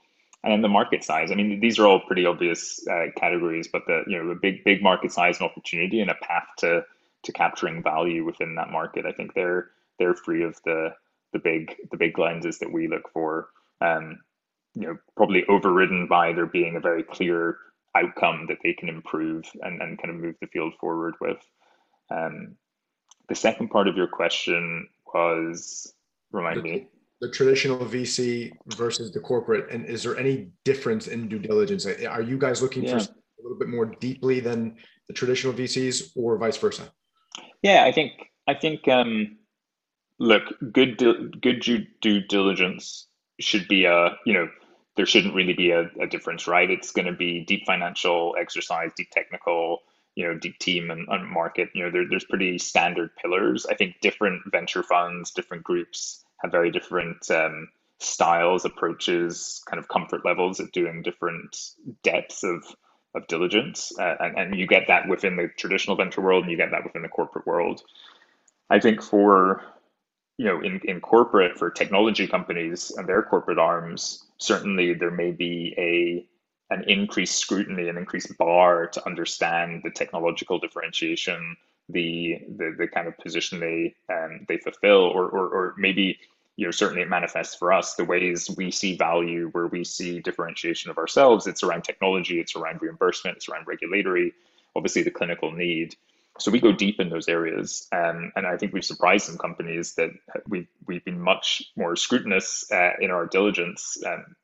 And 0.44 0.53
then 0.53 0.62
the 0.62 0.68
market 0.68 1.05
size. 1.05 1.30
I 1.30 1.34
mean, 1.36 1.61
these 1.61 1.78
are 1.78 1.86
all 1.86 2.00
pretty 2.00 2.26
obvious 2.26 2.84
uh, 2.88 3.07
categories, 3.16 3.68
but 3.72 3.82
the 3.86 4.03
you 4.09 4.18
know 4.22 4.30
a 4.30 4.34
big 4.34 4.64
big 4.64 4.82
market 4.82 5.12
size 5.12 5.38
and 5.38 5.48
opportunity 5.48 6.00
and 6.00 6.11
a 6.11 6.16
path 6.16 6.48
to 6.59 6.84
to 7.22 7.32
capturing 7.32 7.82
value 7.82 8.24
within 8.24 8.57
that 8.57 8.70
market. 8.70 9.07
I 9.07 9.12
think 9.12 9.34
they're 9.34 9.70
they're 9.98 10.14
free 10.14 10.42
of 10.42 10.59
the 10.64 10.94
the 11.32 11.38
big 11.38 11.76
the 11.92 11.96
big 11.96 12.18
lenses 12.18 12.59
that 12.59 12.72
we 12.72 12.88
look 12.88 13.09
for. 13.12 13.48
Um, 13.80 14.18
you 14.74 14.88
know, 14.88 14.96
probably 15.16 15.44
overridden 15.48 16.09
by 16.09 16.32
there 16.32 16.46
being 16.46 16.76
a 16.76 16.80
very 16.80 17.05
clear 17.05 17.59
outcome 17.94 18.46
that 18.48 18.59
they 18.62 18.72
can 18.72 18.88
improve 18.88 19.44
and, 19.62 19.80
and 19.82 20.00
kind 20.00 20.14
of 20.14 20.20
move 20.20 20.34
the 20.40 20.46
field 20.46 20.72
forward 20.80 21.14
with. 21.20 21.38
Um, 22.11 22.57
the 23.28 23.34
second 23.34 23.68
part 23.68 23.88
of 23.88 23.96
your 23.96 24.06
question 24.06 24.88
was 25.12 25.94
remind 26.32 26.58
the, 26.58 26.62
me. 26.62 26.86
The 27.20 27.30
traditional 27.30 27.78
VC 27.78 28.52
versus 28.76 29.12
the 29.12 29.20
corporate, 29.20 29.70
and 29.70 29.86
is 29.86 30.02
there 30.02 30.18
any 30.18 30.48
difference 30.64 31.06
in 31.06 31.28
due 31.28 31.38
diligence? 31.38 31.86
Are 31.86 32.22
you 32.22 32.38
guys 32.38 32.62
looking 32.62 32.84
yeah. 32.84 32.98
for 32.98 33.04
a 33.04 33.42
little 33.42 33.58
bit 33.58 33.68
more 33.68 33.86
deeply 33.86 34.40
than 34.40 34.76
the 35.08 35.14
traditional 35.14 35.52
VCs, 35.52 36.12
or 36.16 36.36
vice 36.38 36.56
versa? 36.56 36.92
Yeah, 37.62 37.84
I 37.84 37.92
think 37.92 38.12
I 38.48 38.54
think 38.54 38.88
um, 38.88 39.38
look, 40.18 40.42
good 40.72 40.98
good 40.98 41.60
due, 41.60 41.86
due 42.00 42.20
diligence 42.20 43.06
should 43.40 43.68
be 43.68 43.84
a 43.84 44.16
you 44.26 44.34
know 44.34 44.48
there 44.96 45.06
shouldn't 45.06 45.34
really 45.34 45.54
be 45.54 45.70
a, 45.70 45.90
a 46.00 46.06
difference, 46.06 46.46
right? 46.46 46.70
It's 46.70 46.92
going 46.92 47.06
to 47.06 47.12
be 47.12 47.44
deep 47.44 47.64
financial 47.66 48.34
exercise, 48.38 48.90
deep 48.96 49.10
technical, 49.10 49.78
you 50.14 50.26
know, 50.26 50.38
deep 50.38 50.58
team 50.58 50.90
and, 50.90 51.08
and 51.08 51.26
market. 51.26 51.70
You 51.74 51.84
know, 51.84 51.90
there, 51.90 52.04
there's 52.08 52.24
pretty 52.24 52.58
standard 52.58 53.10
pillars. 53.16 53.66
I 53.66 53.74
think 53.74 54.00
different 54.00 54.42
venture 54.50 54.82
funds, 54.82 55.30
different 55.30 55.64
groups 55.64 56.24
have 56.42 56.50
very 56.50 56.70
different 56.70 57.30
um, 57.30 57.68
styles, 57.98 58.64
approaches, 58.64 59.62
kind 59.66 59.78
of 59.78 59.88
comfort 59.88 60.24
levels 60.24 60.60
at 60.60 60.72
doing 60.72 61.02
different 61.02 61.56
depths 62.02 62.44
of 62.44 62.64
of 63.14 63.26
diligence, 63.26 63.92
uh, 63.98 64.14
and, 64.20 64.38
and 64.38 64.58
you 64.58 64.66
get 64.66 64.84
that 64.88 65.06
within 65.06 65.36
the 65.36 65.46
traditional 65.58 65.96
venture 65.96 66.22
world, 66.22 66.44
and 66.44 66.50
you 66.50 66.56
get 66.56 66.70
that 66.70 66.82
within 66.82 67.02
the 67.02 67.08
corporate 67.08 67.46
world. 67.46 67.82
I 68.70 68.80
think 68.80 69.02
for 69.02 69.62
you 70.38 70.46
know, 70.46 70.60
in, 70.60 70.80
in 70.84 71.00
corporate 71.00 71.58
for 71.58 71.70
technology 71.70 72.26
companies 72.26 72.90
and 72.96 73.08
their 73.08 73.22
corporate 73.22 73.58
arms, 73.58 74.24
certainly 74.38 74.94
there 74.94 75.10
may 75.10 75.30
be 75.30 75.74
a 75.78 76.26
an 76.72 76.84
increased 76.88 77.36
scrutiny, 77.36 77.88
an 77.88 77.98
increased 77.98 78.36
bar 78.38 78.86
to 78.86 79.06
understand 79.06 79.82
the 79.84 79.90
technological 79.90 80.58
differentiation, 80.58 81.56
the 81.88 82.38
the, 82.48 82.74
the 82.78 82.88
kind 82.88 83.06
of 83.06 83.16
position 83.18 83.60
they 83.60 83.94
um, 84.12 84.46
they 84.48 84.56
fulfill, 84.56 85.02
or, 85.02 85.28
or 85.28 85.48
or 85.48 85.74
maybe 85.76 86.18
you 86.56 86.66
know 86.66 86.70
certainly 86.70 87.02
it 87.02 87.10
manifests 87.10 87.54
for 87.54 87.72
us 87.72 87.94
the 87.94 88.04
ways 88.04 88.50
we 88.56 88.70
see 88.70 88.96
value, 88.96 89.48
where 89.52 89.66
we 89.66 89.84
see 89.84 90.20
differentiation 90.20 90.90
of 90.90 90.98
ourselves. 90.98 91.46
It's 91.46 91.62
around 91.62 91.84
technology, 91.84 92.40
it's 92.40 92.56
around 92.56 92.80
reimbursement, 92.80 93.36
it's 93.36 93.48
around 93.48 93.66
regulatory, 93.66 94.32
obviously 94.74 95.02
the 95.02 95.10
clinical 95.10 95.52
need. 95.52 95.94
So 96.38 96.50
we 96.50 96.60
go 96.60 96.72
deep 96.72 96.98
in 96.98 97.10
those 97.10 97.28
areas, 97.28 97.86
um, 97.92 98.32
and 98.34 98.46
I 98.46 98.56
think 98.56 98.72
we've 98.72 98.84
surprised 98.84 99.26
some 99.26 99.36
companies 99.36 99.94
that 99.96 100.10
we've 100.48 100.68
we've 100.86 101.04
been 101.04 101.20
much 101.20 101.62
more 101.76 101.94
scrutinous 101.96 102.64
uh, 102.72 102.92
in 102.98 103.10
our 103.10 103.26
diligence 103.26 104.02
um, 104.06 104.34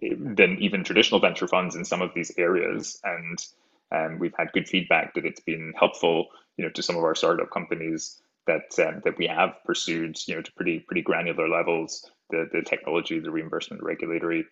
than 0.00 0.58
even 0.60 0.84
traditional 0.84 1.20
venture 1.20 1.48
funds 1.48 1.76
in 1.76 1.84
some 1.84 2.02
of 2.02 2.12
these 2.14 2.32
areas, 2.38 3.00
and 3.04 3.44
um, 3.92 4.18
we've 4.18 4.34
had 4.38 4.52
good 4.52 4.68
feedback 4.68 5.14
that 5.14 5.24
it's 5.24 5.40
been 5.40 5.72
helpful, 5.78 6.28
you 6.56 6.64
know, 6.64 6.70
to 6.72 6.82
some 6.82 6.96
of 6.96 7.04
our 7.04 7.14
startup 7.14 7.50
companies 7.50 8.20
that 8.46 8.78
um, 8.78 9.02
that 9.04 9.18
we 9.18 9.26
have 9.26 9.56
pursued, 9.64 10.18
you 10.26 10.36
know, 10.36 10.42
to 10.42 10.52
pretty 10.52 10.80
pretty 10.80 11.02
granular 11.02 11.48
levels 11.48 12.10
the 12.30 12.48
the 12.52 12.62
technology, 12.62 13.20
the 13.20 13.30
reimbursement, 13.30 13.82
regulatory 13.82 14.44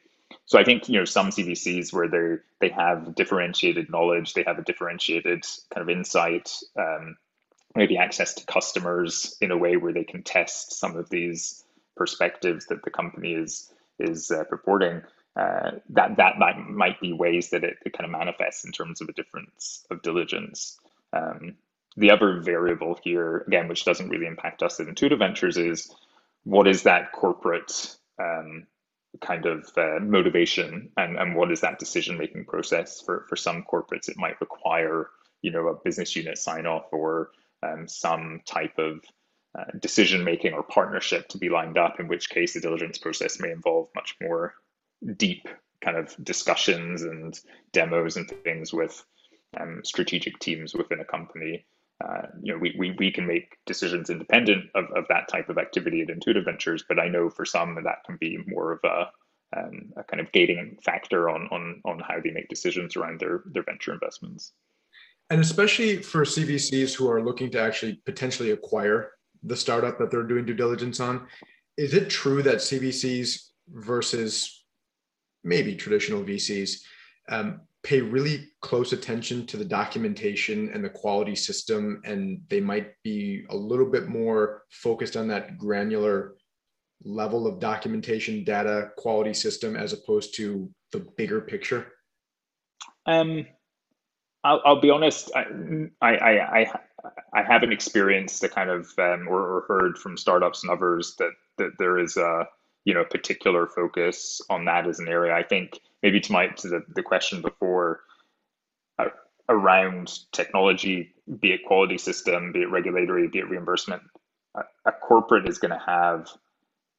so 0.47 0.59
I 0.59 0.65
think 0.65 0.89
you 0.89 0.99
know 0.99 1.05
some 1.05 1.31
CVCs 1.31 1.93
where 1.93 2.09
they 2.09 2.37
they 2.61 2.69
have 2.75 3.15
differentiated 3.15 3.91
knowledge, 3.91 4.35
they 4.35 4.45
have 4.47 4.59
a 4.59 4.63
differentiated 4.63 5.45
kind 5.73 5.83
of 5.83 5.97
insight, 5.97 6.51
um, 6.79 7.17
maybe 7.75 7.97
access 7.97 8.35
to 8.35 8.47
customers 8.47 9.37
in 9.41 9.51
a 9.51 9.57
way 9.57 9.77
where 9.77 9.93
they 9.93 10.05
can 10.05 10.23
test 10.23 10.73
some 10.79 10.97
of 10.97 11.09
these 11.11 11.65
perspectives 11.97 12.67
that 12.67 12.83
the 12.85 12.91
company 12.91 13.35
is 13.35 13.73
is 13.99 14.31
uh, 14.31 14.45
purporting. 14.45 15.03
Uh, 15.37 15.73
that 15.89 16.17
that 16.17 16.39
might 16.39 16.57
might 16.69 17.01
be 17.01 17.13
ways 17.13 17.51
that 17.51 17.65
it, 17.65 17.77
it 17.85 17.93
kind 17.93 18.05
of 18.05 18.11
manifests 18.11 18.65
in 18.65 18.71
terms 18.71 19.01
of 19.01 19.09
a 19.09 19.13
difference 19.13 19.85
of 19.91 20.01
diligence. 20.03 20.79
Um, 21.13 21.57
the 21.97 22.11
other 22.11 22.41
variable 22.41 22.99
here, 23.03 23.45
again, 23.47 23.69
which 23.69 23.85
doesn't 23.85 24.09
really 24.09 24.27
impact 24.27 24.63
us 24.63 24.79
at 24.81 24.89
Intuitive 24.89 25.19
Ventures, 25.19 25.57
is 25.57 25.93
what 26.45 26.69
is 26.69 26.85
that 26.85 27.13
corporate 27.13 27.97
um, 28.21 28.67
kind 29.21 29.47
of 29.47 29.71
uh, 29.77 30.01
motivation 30.01 30.91
and, 30.97 31.17
and 31.17 31.35
what 31.37 31.51
is 31.53 31.61
that 31.61 31.79
decision 31.79 32.19
making 32.19 32.45
process 32.45 33.01
for 33.01 33.25
for 33.29 33.37
some 33.37 33.63
corporates 33.63 34.09
it 34.09 34.17
might 34.17 34.41
require 34.41 35.09
you 35.43 35.51
know 35.51 35.69
a 35.69 35.75
business 35.85 36.17
unit 36.17 36.37
sign 36.37 36.67
off 36.67 36.87
or 36.93 37.31
um, 37.63 37.87
some 37.87 38.41
type 38.45 38.77
of 38.79 39.01
uh, 39.57 39.65
decision 39.79 40.25
making 40.25 40.53
or 40.53 40.63
partnership 40.63 41.29
to 41.29 41.39
be 41.39 41.49
lined 41.49 41.79
up 41.79 42.01
in 42.01 42.09
which 42.09 42.29
case 42.29 42.55
the 42.55 42.61
diligence 42.61 42.99
process 42.99 43.39
may 43.41 43.51
involve 43.51 43.89
much 43.95 44.17
more 44.21 44.55
deep 45.17 45.49
kind 45.83 45.97
of 45.97 46.15
discussions 46.25 47.03
and 47.03 47.39
demos 47.73 48.17
and 48.17 48.31
things 48.45 48.73
with 48.73 49.05
um, 49.61 49.81
strategic 49.85 50.39
teams 50.39 50.75
within 50.75 51.01
a 51.01 51.05
company 51.05 51.65
uh, 52.03 52.23
you 52.43 52.53
know, 52.53 52.59
we, 52.59 52.75
we, 52.79 52.91
we 52.99 53.11
can 53.11 53.27
make 53.27 53.57
decisions 53.67 54.11
independent 54.11 54.65
of, 54.75 54.85
of 54.97 55.05
that 55.09 55.29
type 55.29 55.49
of 55.49 55.59
activity 55.59 56.03
at 56.03 56.11
Intuitive 56.11 56.45
Ventures, 56.45 56.85
but 56.89 56.99
I 56.99 57.09
know 57.09 57.31
for 57.31 57.45
some 57.45 57.77
that 57.83 58.05
can 58.05 58.17
be 58.21 58.39
more 58.47 58.73
of 58.73 58.81
a, 58.85 59.11
um, 59.57 59.93
a 59.97 60.03
kind 60.03 60.21
of 60.21 60.33
gating 60.33 60.77
factor 60.83 61.31
on, 61.31 61.49
on, 61.53 61.81
on 61.85 62.01
how 62.01 62.17
they 62.23 62.31
make 62.31 62.49
decisions 62.49 62.97
around 62.97 63.21
their, 63.21 63.45
their 63.47 63.63
venture 63.63 63.93
investments. 63.93 64.53
And 65.31 65.41
especially 65.41 66.03
for 66.03 66.25
CVCs 66.25 66.95
who 66.95 67.09
are 67.09 67.23
looking 67.23 67.51
to 67.53 67.61
actually 67.61 68.01
potentially 68.05 68.51
acquire 68.51 69.13
the 69.43 69.57
startup 69.57 69.99
that 69.99 70.11
they're 70.11 70.25
doing 70.25 70.45
due 70.45 70.55
diligence 70.55 71.01
on, 71.01 71.27
is 71.77 71.95
it 71.95 72.11
true 72.11 72.43
that 72.43 72.57
CVCs 72.57 73.51
versus 73.69 74.64
maybe 75.45 75.77
traditional 75.77 76.23
VCs 76.23 76.81
um, 77.29 77.61
pay 77.85 78.01
really 78.01 78.49
close 78.63 78.93
attention 78.93 79.47
to 79.47 79.59
the 79.59 79.65
documentation 79.65 80.71
and 80.73 80.83
the 80.83 80.89
quality 80.89 81.37
system 81.37 82.01
and 82.05 82.41
they 82.49 82.61
might 82.61 82.93
be 83.05 83.45
a 83.51 83.57
little 83.57 83.87
bit 83.87 84.09
more 84.09 84.63
focused 84.71 85.17
on 85.17 85.29
that 85.29 85.59
granular 85.59 86.35
level 87.05 87.47
of 87.47 87.61
documentation 87.61 88.43
data 88.43 88.91
quality 88.97 89.35
system 89.35 89.77
as 89.77 89.93
opposed 89.93 90.35
to 90.35 90.71
the 90.93 91.07
bigger 91.17 91.43
picture. 91.43 91.87
Um 93.07 93.47
i'll, 94.43 94.63
I'll 94.65 94.81
be 94.81 94.91
honest 94.91 95.31
I, 95.35 95.45
I 96.01 96.11
i 96.11 96.81
i 97.35 97.43
haven't 97.43 97.73
experienced 97.73 98.41
the 98.41 98.49
kind 98.49 98.71
of 98.71 98.87
um, 98.99 99.29
or, 99.29 99.41
or 99.41 99.65
heard 99.69 99.99
from 99.99 100.17
startups 100.17 100.63
and 100.63 100.73
others 100.73 101.17
that 101.19 101.33
that 101.59 101.73
there 101.79 101.99
is 101.99 102.17
a 102.17 102.47
you 102.85 102.95
know 102.95 103.05
particular 103.05 103.67
focus 103.67 104.41
on 104.51 104.67
that 104.67 104.87
as 104.87 104.99
an 104.99 105.09
area 105.09 105.35
i 105.35 105.43
think 105.43 105.81
maybe 106.03 106.21
to 106.21 106.33
my 106.33 106.49
to 106.49 106.69
the, 106.69 106.83
the 106.95 107.03
question 107.03 107.43
before 107.43 108.01
uh, 108.99 109.07
around 109.49 110.19
technology, 110.33 111.15
be 111.41 111.53
it 111.53 111.65
quality 111.67 111.99
system, 111.99 112.53
be 112.53 112.63
it 112.63 112.71
regulatory, 112.71 113.29
be 113.29 113.39
it 113.41 113.49
reimbursement, 113.51 114.03
a, 114.55 114.63
a 114.87 114.93
corporate 114.93 115.49
is 115.49 115.59
going 115.59 115.73
to 115.73 115.83
have 115.87 116.29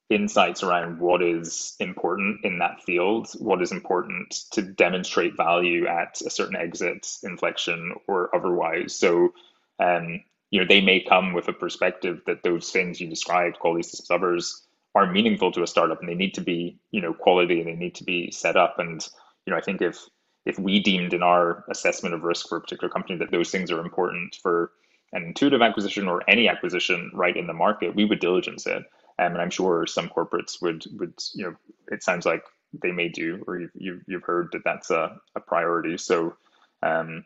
insights 0.09 0.61
around 0.61 0.99
what 0.99 1.23
is 1.23 1.75
important 1.79 2.45
in 2.45 2.59
that 2.59 2.83
field, 2.83 3.27
what 3.39 3.61
is 3.61 3.71
important 3.71 4.35
to 4.51 4.61
demonstrate 4.61 5.35
value 5.35 5.87
at 5.87 6.21
a 6.25 6.29
certain 6.29 6.55
exit 6.55 7.07
inflection 7.23 7.95
or 8.07 8.35
otherwise. 8.35 8.95
So, 8.95 9.33
um, 9.79 10.21
you 10.51 10.59
know, 10.61 10.67
they 10.67 10.81
may 10.81 11.01
come 11.01 11.33
with 11.33 11.47
a 11.47 11.53
perspective 11.53 12.21
that 12.27 12.43
those 12.43 12.71
things 12.71 13.01
you 13.01 13.09
described, 13.09 13.59
quality 13.59 13.83
systems, 13.83 14.11
others, 14.11 14.64
are 14.95 15.11
meaningful 15.11 15.51
to 15.51 15.61
a 15.61 15.67
startup 15.67 15.99
and 15.99 16.09
they 16.09 16.15
need 16.15 16.33
to 16.33 16.41
be 16.41 16.79
you 16.91 17.01
know 17.01 17.13
quality 17.13 17.59
and 17.59 17.69
they 17.69 17.75
need 17.75 17.95
to 17.95 18.03
be 18.03 18.31
set 18.31 18.55
up. 18.55 18.79
And 18.79 19.07
you 19.45 19.51
know 19.51 19.57
i 19.57 19.61
think 19.61 19.81
if 19.81 19.99
if 20.45 20.57
we 20.59 20.79
deemed 20.79 21.13
in 21.13 21.23
our 21.23 21.63
assessment 21.69 22.15
of 22.15 22.23
risk 22.23 22.47
for 22.47 22.57
a 22.57 22.61
particular 22.61 22.91
company 22.91 23.17
that 23.17 23.31
those 23.31 23.51
things 23.51 23.71
are 23.71 23.79
important 23.79 24.35
for 24.41 24.71
an 25.13 25.23
intuitive 25.23 25.61
acquisition 25.61 26.07
or 26.07 26.23
any 26.27 26.47
acquisition 26.47 27.11
right 27.13 27.37
in 27.37 27.47
the 27.47 27.53
market 27.53 27.95
we 27.95 28.05
would 28.05 28.19
diligence 28.19 28.65
it. 28.65 28.83
Um, 29.17 29.33
and 29.33 29.41
i'm 29.41 29.49
sure 29.49 29.85
some 29.85 30.09
corporates 30.09 30.61
would 30.61 30.83
would 30.99 31.13
you 31.33 31.45
know 31.45 31.55
it 31.91 32.03
sounds 32.03 32.25
like 32.25 32.43
they 32.83 32.91
may 32.91 33.09
do 33.09 33.43
or 33.47 33.59
you've, 33.75 34.01
you've, 34.07 34.23
heard 34.23 34.49
that 34.51 34.63
that's 34.63 34.91
a, 34.91 35.17
a 35.35 35.39
priority. 35.39 35.97
So 35.97 36.35
um, 36.83 37.25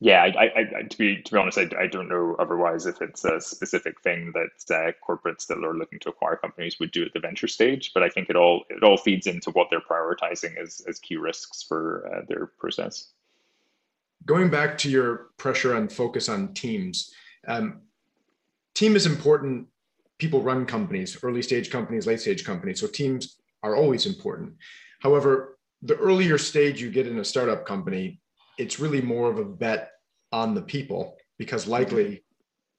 yeah, 0.00 0.22
I, 0.22 0.44
I, 0.44 0.60
I, 0.78 0.82
to 0.82 0.98
be 0.98 1.22
to 1.22 1.32
be 1.32 1.38
honest, 1.38 1.58
I, 1.58 1.68
I 1.78 1.86
don't 1.86 2.08
know 2.08 2.36
otherwise 2.38 2.86
if 2.86 3.00
it's 3.00 3.24
a 3.24 3.40
specific 3.40 4.00
thing 4.00 4.32
that 4.34 4.74
uh, 4.74 4.92
corporates 5.06 5.46
that 5.46 5.58
are 5.58 5.76
looking 5.76 5.98
to 6.00 6.08
acquire 6.08 6.36
companies 6.36 6.78
would 6.80 6.90
do 6.90 7.04
at 7.04 7.12
the 7.12 7.20
venture 7.20 7.46
stage. 7.46 7.92
But 7.94 8.02
I 8.02 8.08
think 8.08 8.28
it 8.28 8.36
all 8.36 8.64
it 8.70 8.82
all 8.82 8.96
feeds 8.96 9.26
into 9.26 9.50
what 9.52 9.68
they're 9.70 9.80
prioritizing 9.80 10.56
as 10.60 10.82
as 10.88 10.98
key 10.98 11.16
risks 11.16 11.62
for 11.62 12.10
uh, 12.12 12.22
their 12.28 12.46
process. 12.58 13.12
Going 14.26 14.50
back 14.50 14.76
to 14.78 14.90
your 14.90 15.28
pressure 15.36 15.74
and 15.76 15.92
focus 15.92 16.28
on 16.28 16.54
teams, 16.54 17.12
um, 17.46 17.82
team 18.74 18.96
is 18.96 19.06
important. 19.06 19.68
People 20.18 20.42
run 20.42 20.66
companies, 20.66 21.18
early 21.22 21.42
stage 21.42 21.70
companies, 21.70 22.06
late 22.06 22.20
stage 22.20 22.44
companies, 22.44 22.80
so 22.80 22.86
teams 22.86 23.36
are 23.62 23.76
always 23.76 24.06
important. 24.06 24.54
However, 25.00 25.58
the 25.82 25.96
earlier 25.96 26.38
stage 26.38 26.80
you 26.80 26.90
get 26.90 27.06
in 27.06 27.18
a 27.18 27.24
startup 27.24 27.66
company, 27.66 28.20
it's 28.58 28.80
really 28.80 29.00
more 29.00 29.30
of 29.30 29.38
a 29.38 29.44
bet 29.44 29.90
on 30.32 30.54
the 30.54 30.62
people 30.62 31.16
because 31.38 31.66
likely 31.66 32.24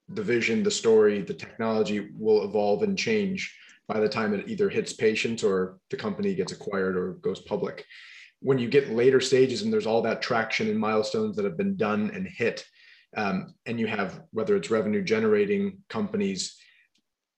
the 0.09 0.23
vision, 0.23 0.63
the 0.63 0.71
story, 0.71 1.21
the 1.21 1.33
technology 1.33 2.09
will 2.17 2.43
evolve 2.43 2.83
and 2.83 2.97
change 2.97 3.55
by 3.87 3.99
the 3.99 4.09
time 4.09 4.33
it 4.33 4.47
either 4.47 4.69
hits 4.69 4.93
patients 4.93 5.43
or 5.43 5.77
the 5.89 5.97
company 5.97 6.33
gets 6.33 6.51
acquired 6.51 6.95
or 6.95 7.13
goes 7.13 7.39
public. 7.39 7.85
When 8.41 8.59
you 8.59 8.67
get 8.67 8.89
later 8.89 9.21
stages 9.21 9.61
and 9.61 9.71
there's 9.71 9.85
all 9.85 10.01
that 10.03 10.21
traction 10.21 10.69
and 10.69 10.79
milestones 10.79 11.35
that 11.35 11.45
have 11.45 11.57
been 11.57 11.77
done 11.77 12.11
and 12.13 12.27
hit, 12.27 12.65
um, 13.15 13.53
and 13.65 13.79
you 13.79 13.87
have 13.87 14.21
whether 14.31 14.55
it's 14.55 14.69
revenue 14.69 15.03
generating 15.03 15.79
companies, 15.89 16.57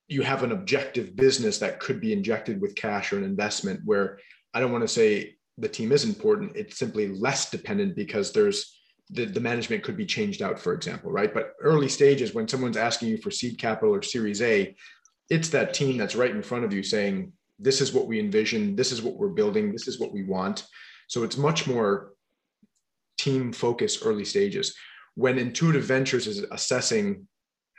you 0.08 0.22
have 0.22 0.44
an 0.44 0.52
objective 0.52 1.16
business 1.16 1.60
that 1.60 1.80
could 1.80 2.02
be 2.02 2.14
injected 2.14 2.60
with 2.60 2.76
cash 2.76 3.14
or 3.14 3.18
an 3.18 3.24
investment 3.24 3.82
where 3.86 4.20
I 4.54 4.60
don't 4.60 4.72
want 4.72 4.84
to 4.84 4.88
say 4.88 5.37
the 5.58 5.70
team 5.70 5.92
is 5.92 6.04
important. 6.04 6.56
It's 6.56 6.78
simply 6.78 7.08
less 7.08 7.50
dependent 7.50 7.96
because 7.96 8.32
there's 8.32 8.78
the, 9.10 9.26
the 9.26 9.40
management 9.40 9.84
could 9.84 9.98
be 9.98 10.06
changed 10.06 10.42
out, 10.42 10.60
for 10.60 10.74
example, 10.74 11.12
right? 11.12 11.34
But 11.34 11.54
early 11.62 11.88
stages, 11.88 12.34
when 12.34 12.48
someone's 12.48 12.78
asking 12.78 13.10
you 13.10 13.18
for 13.18 13.32
seed 13.32 13.58
capital 13.58 13.96
or 13.96 14.02
Series 14.02 14.42
A, 14.42 14.76
it's 15.30 15.50
that 15.50 15.74
team 15.74 15.98
that's 15.98 16.16
right 16.16 16.32
in 16.32 16.44
front 16.44 16.66
of 16.66 16.74
you 16.74 16.84
saying, 16.84 17.32
this 17.60 17.82
is 17.82 17.94
what 17.94 18.08
we 18.08 18.20
envision, 18.20 18.76
this 18.76 18.92
is 18.92 19.02
what 19.02 19.18
we're 19.18 19.30
building, 19.30 19.72
this 19.72 19.88
is 19.88 20.00
what 20.00 20.14
we 20.14 20.24
want. 20.24 20.68
So 21.08 21.24
it's 21.24 21.38
much 21.38 21.68
more 21.68 22.12
team 23.18 23.52
focus 23.52 24.04
early 24.04 24.26
stages. 24.26 24.76
When 25.16 25.40
Intuitive 25.40 25.84
Ventures 25.84 26.28
is 26.28 26.40
assessing, 26.52 27.28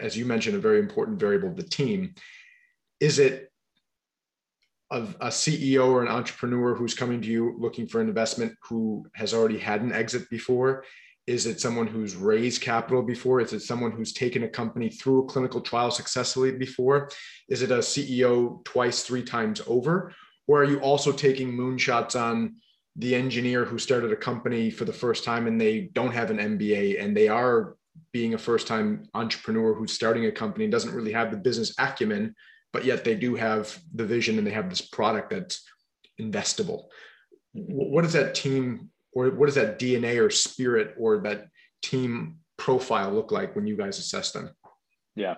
as 0.01 0.17
you 0.17 0.25
mentioned, 0.25 0.57
a 0.57 0.61
very 0.61 0.79
important 0.79 1.21
variable, 1.21 1.55
the 1.55 1.63
team, 1.63 2.15
is 3.01 3.19
it 3.19 3.48
a, 4.91 5.03
a, 5.21 5.29
CEO 5.29 5.89
or 5.89 6.03
an 6.03 6.09
entrepreneur 6.09 6.75
who's 6.75 6.95
coming 6.95 7.21
to 7.21 7.29
you 7.29 7.55
looking 7.59 7.87
for 7.87 8.01
an 8.01 8.09
investment 8.09 8.55
who 8.63 9.07
has 9.15 9.35
already 9.35 9.59
had 9.59 9.83
an 9.83 9.93
exit 9.93 10.29
before? 10.31 10.85
Is 11.27 11.45
it 11.45 11.61
someone 11.61 11.87
who's 11.87 12.17
raised 12.17 12.63
capital 12.63 13.03
before? 13.03 13.41
Is 13.41 13.53
it 13.53 13.61
someone 13.61 13.93
who's 13.93 14.15
taken 14.15 14.45
a 14.45 14.49
company 14.49 14.89
through 14.89 15.25
a 15.25 15.27
clinical 15.27 15.61
trial 15.61 15.91
successfully 15.91 16.53
before? 16.53 17.11
Is 17.51 17.61
it 17.61 17.71
a 17.71 17.79
CEO 17.79 18.65
twice, 18.65 19.03
three 19.03 19.23
times 19.23 19.61
over? 19.67 20.15
Or 20.47 20.63
are 20.63 20.65
you 20.65 20.81
also 20.81 21.13
taking 21.13 21.53
moonshots 21.53 22.19
on 22.19 22.57
the 22.97 23.15
engineer 23.15 23.67
who 23.67 23.79
started 23.79 24.11
a 24.11 24.17
company 24.17 24.71
for 24.71 24.87
the 24.87 24.93
first 24.93 25.23
time 25.23 25.47
and 25.47 25.61
they 25.61 25.91
don't 25.93 26.15
have 26.15 26.31
an 26.31 26.39
MBA 26.39 27.03
and 27.03 27.15
they 27.15 27.29
are 27.29 27.77
being 28.13 28.35
a 28.35 28.39
first 28.39 28.67
time 28.67 29.07
entrepreneur 29.15 29.75
who's 29.75 29.93
starting 29.93 30.25
a 30.27 30.33
company 30.33 30.65
and 30.65 30.73
doesn't 30.73 30.95
really 30.95 31.13
have 31.13 31.31
the 31.31 31.37
business 31.37 31.75
acumen, 31.79 32.35
but 32.73 32.85
yet 32.85 33.05
they 33.05 33.15
do 33.15 33.35
have 33.35 33.79
the 33.95 34.05
vision 34.05 34.39
and 34.39 34.47
they 34.47 34.53
have 34.53 34.71
this 34.71 34.81
product 34.81 35.31
that's 35.31 35.65
investable? 36.21 36.85
What 37.53 38.03
does 38.03 38.13
that 38.13 38.35
team 38.35 38.91
or 39.13 39.31
what 39.31 39.47
does 39.47 39.55
that 39.55 39.79
DNA 39.79 40.25
or 40.25 40.31
spirit 40.31 40.95
or 40.99 41.19
that 41.21 41.47
team 41.83 42.39
profile 42.57 43.11
look 43.13 43.33
like 43.33 43.57
when 43.57 43.67
you 43.67 43.77
guys 43.77 43.99
assess 43.99 44.33
them? 44.33 44.51
Yeah. 45.17 45.37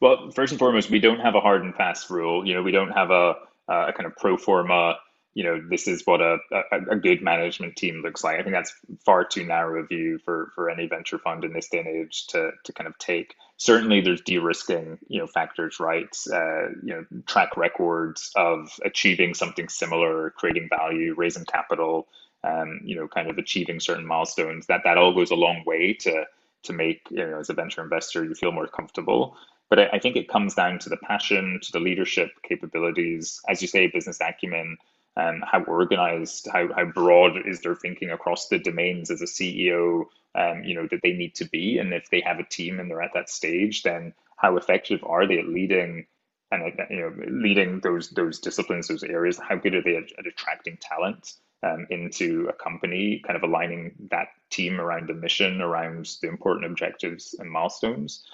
Well, 0.00 0.30
first 0.30 0.52
and 0.52 0.58
foremost, 0.58 0.90
we 0.90 1.00
don't 1.00 1.20
have 1.20 1.34
a 1.34 1.40
hard 1.40 1.64
and 1.64 1.74
fast 1.74 2.08
rule. 2.08 2.46
You 2.46 2.54
know, 2.54 2.62
we 2.62 2.70
don't 2.70 2.92
have 2.92 3.10
a, 3.10 3.34
a 3.68 3.92
kind 3.92 4.06
of 4.06 4.16
pro 4.16 4.36
forma, 4.36 4.96
you 5.38 5.44
know, 5.44 5.62
this 5.70 5.86
is 5.86 6.02
what 6.04 6.20
a, 6.20 6.38
a, 6.50 6.78
a, 6.90 6.96
good 6.96 7.22
management 7.22 7.76
team 7.76 8.02
looks 8.02 8.24
like. 8.24 8.40
I 8.40 8.42
think 8.42 8.56
that's 8.56 8.74
far 9.06 9.24
too 9.24 9.46
narrow 9.46 9.80
a 9.80 9.86
view 9.86 10.18
for, 10.24 10.50
for 10.56 10.68
any 10.68 10.88
venture 10.88 11.16
fund 11.16 11.44
in 11.44 11.52
this 11.52 11.68
day 11.68 11.78
and 11.78 11.86
age 11.86 12.26
to, 12.30 12.50
to 12.64 12.72
kind 12.72 12.88
of 12.88 12.98
take. 12.98 13.36
Certainly 13.56 14.00
there's 14.00 14.20
de-risking, 14.22 14.98
you 15.06 15.20
know, 15.20 15.28
factors, 15.28 15.78
right? 15.78 16.08
Uh, 16.32 16.70
you 16.82 16.92
know, 16.92 17.06
track 17.26 17.56
records 17.56 18.32
of 18.34 18.68
achieving 18.84 19.32
something 19.32 19.68
similar, 19.68 20.30
creating 20.30 20.68
value, 20.76 21.14
raising 21.16 21.44
capital, 21.44 22.08
um, 22.42 22.80
you 22.82 22.96
know, 22.96 23.06
kind 23.06 23.30
of 23.30 23.38
achieving 23.38 23.78
certain 23.78 24.08
milestones, 24.08 24.66
that 24.66 24.80
that 24.82 24.98
all 24.98 25.14
goes 25.14 25.30
a 25.30 25.36
long 25.36 25.62
way 25.64 25.92
to 26.00 26.24
to 26.64 26.72
make, 26.72 27.02
you 27.10 27.24
know, 27.24 27.38
as 27.38 27.48
a 27.48 27.54
venture 27.54 27.84
investor, 27.84 28.24
you 28.24 28.34
feel 28.34 28.50
more 28.50 28.66
comfortable. 28.66 29.36
But 29.70 29.78
I, 29.78 29.86
I 29.92 29.98
think 30.00 30.16
it 30.16 30.28
comes 30.28 30.56
down 30.56 30.80
to 30.80 30.88
the 30.88 30.96
passion, 30.96 31.60
to 31.62 31.70
the 31.70 31.78
leadership 31.78 32.30
capabilities, 32.42 33.40
as 33.48 33.62
you 33.62 33.68
say, 33.68 33.86
business 33.86 34.18
acumen, 34.20 34.76
um, 35.18 35.42
how 35.46 35.62
organized, 35.64 36.48
how, 36.50 36.72
how 36.72 36.86
broad 36.86 37.46
is 37.46 37.60
their 37.60 37.74
thinking 37.74 38.10
across 38.10 38.48
the 38.48 38.58
domains 38.58 39.10
as 39.10 39.20
a 39.20 39.26
CEO, 39.26 40.06
um, 40.34 40.64
you 40.64 40.74
know, 40.74 40.86
that 40.90 41.00
they 41.02 41.12
need 41.12 41.34
to 41.34 41.44
be. 41.44 41.78
And 41.78 41.92
if 41.92 42.08
they 42.10 42.20
have 42.20 42.38
a 42.38 42.44
team 42.44 42.80
and 42.80 42.90
they're 42.90 43.02
at 43.02 43.14
that 43.14 43.28
stage, 43.28 43.82
then 43.82 44.14
how 44.36 44.56
effective 44.56 45.00
are 45.04 45.26
they 45.26 45.38
at 45.38 45.48
leading 45.48 46.06
and 46.50 46.72
you 46.88 47.00
know 47.00 47.12
leading 47.28 47.80
those 47.80 48.08
those 48.10 48.38
disciplines, 48.38 48.88
those 48.88 49.02
areas? 49.02 49.38
How 49.38 49.56
good 49.56 49.74
are 49.74 49.82
they 49.82 49.96
at, 49.96 50.18
at 50.18 50.26
attracting 50.26 50.78
talent? 50.80 51.34
um, 51.62 51.86
into 51.90 52.48
a 52.48 52.52
company, 52.52 53.20
kind 53.26 53.36
of 53.36 53.42
aligning 53.42 53.94
that 54.10 54.28
team 54.50 54.80
around 54.80 55.08
the 55.08 55.14
mission, 55.14 55.60
around 55.60 56.08
the 56.22 56.28
important 56.28 56.66
objectives 56.66 57.34
and 57.38 57.50
milestones. 57.50 58.24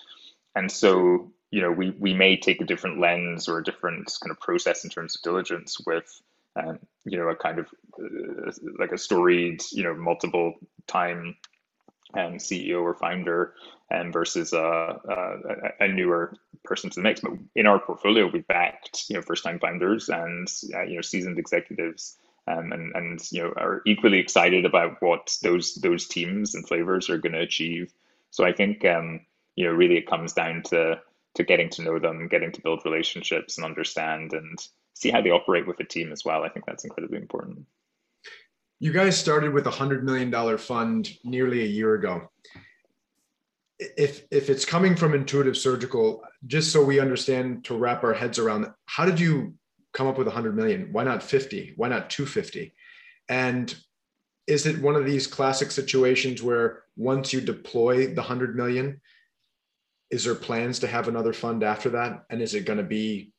And 0.54 0.70
so, 0.70 1.32
you 1.50 1.62
know, 1.62 1.70
we, 1.70 1.90
we 1.90 2.14
may 2.14 2.36
take 2.36 2.60
a 2.60 2.66
different 2.66 3.00
lens 3.00 3.48
or 3.48 3.58
a 3.58 3.64
different 3.64 4.12
kind 4.22 4.30
of 4.30 4.40
process 4.40 4.84
in 4.84 4.90
terms 4.90 5.16
of 5.16 5.22
diligence 5.22 5.78
with, 5.86 6.20
um, 6.56 6.78
you 7.04 7.18
know, 7.18 7.28
a 7.28 7.36
kind 7.36 7.58
of 7.58 7.66
uh, 7.98 8.50
like 8.78 8.92
a 8.92 8.98
storied, 8.98 9.62
you 9.72 9.82
know, 9.82 9.94
multiple 9.94 10.54
time 10.86 11.36
um, 12.14 12.34
CEO 12.34 12.82
or 12.82 12.94
founder 12.94 13.54
um, 13.92 14.12
versus 14.12 14.52
a, 14.52 14.58
a, 14.58 15.84
a, 15.84 15.88
newer 15.88 16.34
person 16.62 16.90
to 16.90 16.96
the 16.96 17.02
mix. 17.02 17.20
But 17.20 17.32
in 17.56 17.66
our 17.66 17.80
portfolio, 17.80 18.28
we 18.28 18.40
backed, 18.40 19.04
you 19.08 19.16
know, 19.16 19.22
first 19.22 19.42
time 19.42 19.58
founders 19.58 20.08
and, 20.08 20.48
uh, 20.74 20.82
you 20.82 20.96
know, 20.96 21.02
seasoned 21.02 21.38
executives 21.38 22.16
um, 22.46 22.72
and 22.72 22.94
and 22.94 23.32
you 23.32 23.42
know 23.42 23.52
are 23.56 23.82
equally 23.86 24.18
excited 24.18 24.64
about 24.64 25.00
what 25.00 25.36
those 25.42 25.74
those 25.76 26.06
teams 26.06 26.54
and 26.54 26.66
flavors 26.66 27.08
are 27.08 27.18
going 27.18 27.32
to 27.32 27.40
achieve. 27.40 27.92
So 28.30 28.44
I 28.44 28.52
think 28.52 28.84
um, 28.84 29.20
you 29.56 29.66
know 29.66 29.72
really 29.72 29.96
it 29.96 30.08
comes 30.08 30.32
down 30.32 30.62
to 30.64 31.00
to 31.34 31.44
getting 31.44 31.70
to 31.70 31.82
know 31.82 31.98
them, 31.98 32.28
getting 32.28 32.52
to 32.52 32.60
build 32.60 32.82
relationships 32.84 33.56
and 33.56 33.64
understand 33.64 34.34
and 34.34 34.58
see 34.94 35.10
how 35.10 35.20
they 35.20 35.30
operate 35.30 35.66
with 35.66 35.80
a 35.80 35.84
team 35.84 36.12
as 36.12 36.24
well. 36.24 36.42
I 36.42 36.48
think 36.48 36.66
that's 36.66 36.84
incredibly 36.84 37.18
important. 37.18 37.66
You 38.80 38.92
guys 38.92 39.18
started 39.18 39.52
with 39.52 39.66
a 39.66 39.70
hundred 39.70 40.04
million 40.04 40.30
dollar 40.30 40.58
fund 40.58 41.08
nearly 41.22 41.62
a 41.62 41.66
year 41.66 41.94
ago. 41.94 42.30
If 43.78 44.24
if 44.30 44.50
it's 44.50 44.64
coming 44.64 44.96
from 44.96 45.14
Intuitive 45.14 45.56
Surgical, 45.56 46.22
just 46.46 46.72
so 46.72 46.84
we 46.84 47.00
understand 47.00 47.64
to 47.64 47.76
wrap 47.76 48.04
our 48.04 48.14
heads 48.14 48.38
around, 48.38 48.72
how 48.86 49.04
did 49.04 49.18
you 49.18 49.54
come 49.94 50.08
up 50.08 50.18
with 50.18 50.26
a 50.26 50.30
100 50.30 50.54
million 50.54 50.88
why 50.92 51.04
not 51.04 51.22
50 51.22 51.74
why 51.76 51.88
not 51.88 52.10
250 52.10 52.74
and 53.28 53.74
is 54.46 54.66
it 54.66 54.82
one 54.82 54.96
of 54.96 55.06
these 55.06 55.26
classic 55.26 55.70
situations 55.70 56.42
where 56.42 56.82
once 56.96 57.32
you 57.32 57.40
deploy 57.40 58.08
the 58.08 58.20
100 58.20 58.56
million 58.56 59.00
is 60.10 60.24
there 60.24 60.34
plans 60.34 60.80
to 60.80 60.86
have 60.86 61.08
another 61.08 61.32
fund 61.32 61.62
after 61.62 61.90
that 61.90 62.24
and 62.28 62.42
is 62.42 62.54
it 62.54 62.66
going 62.66 62.76
to 62.76 62.84
be 62.84 63.32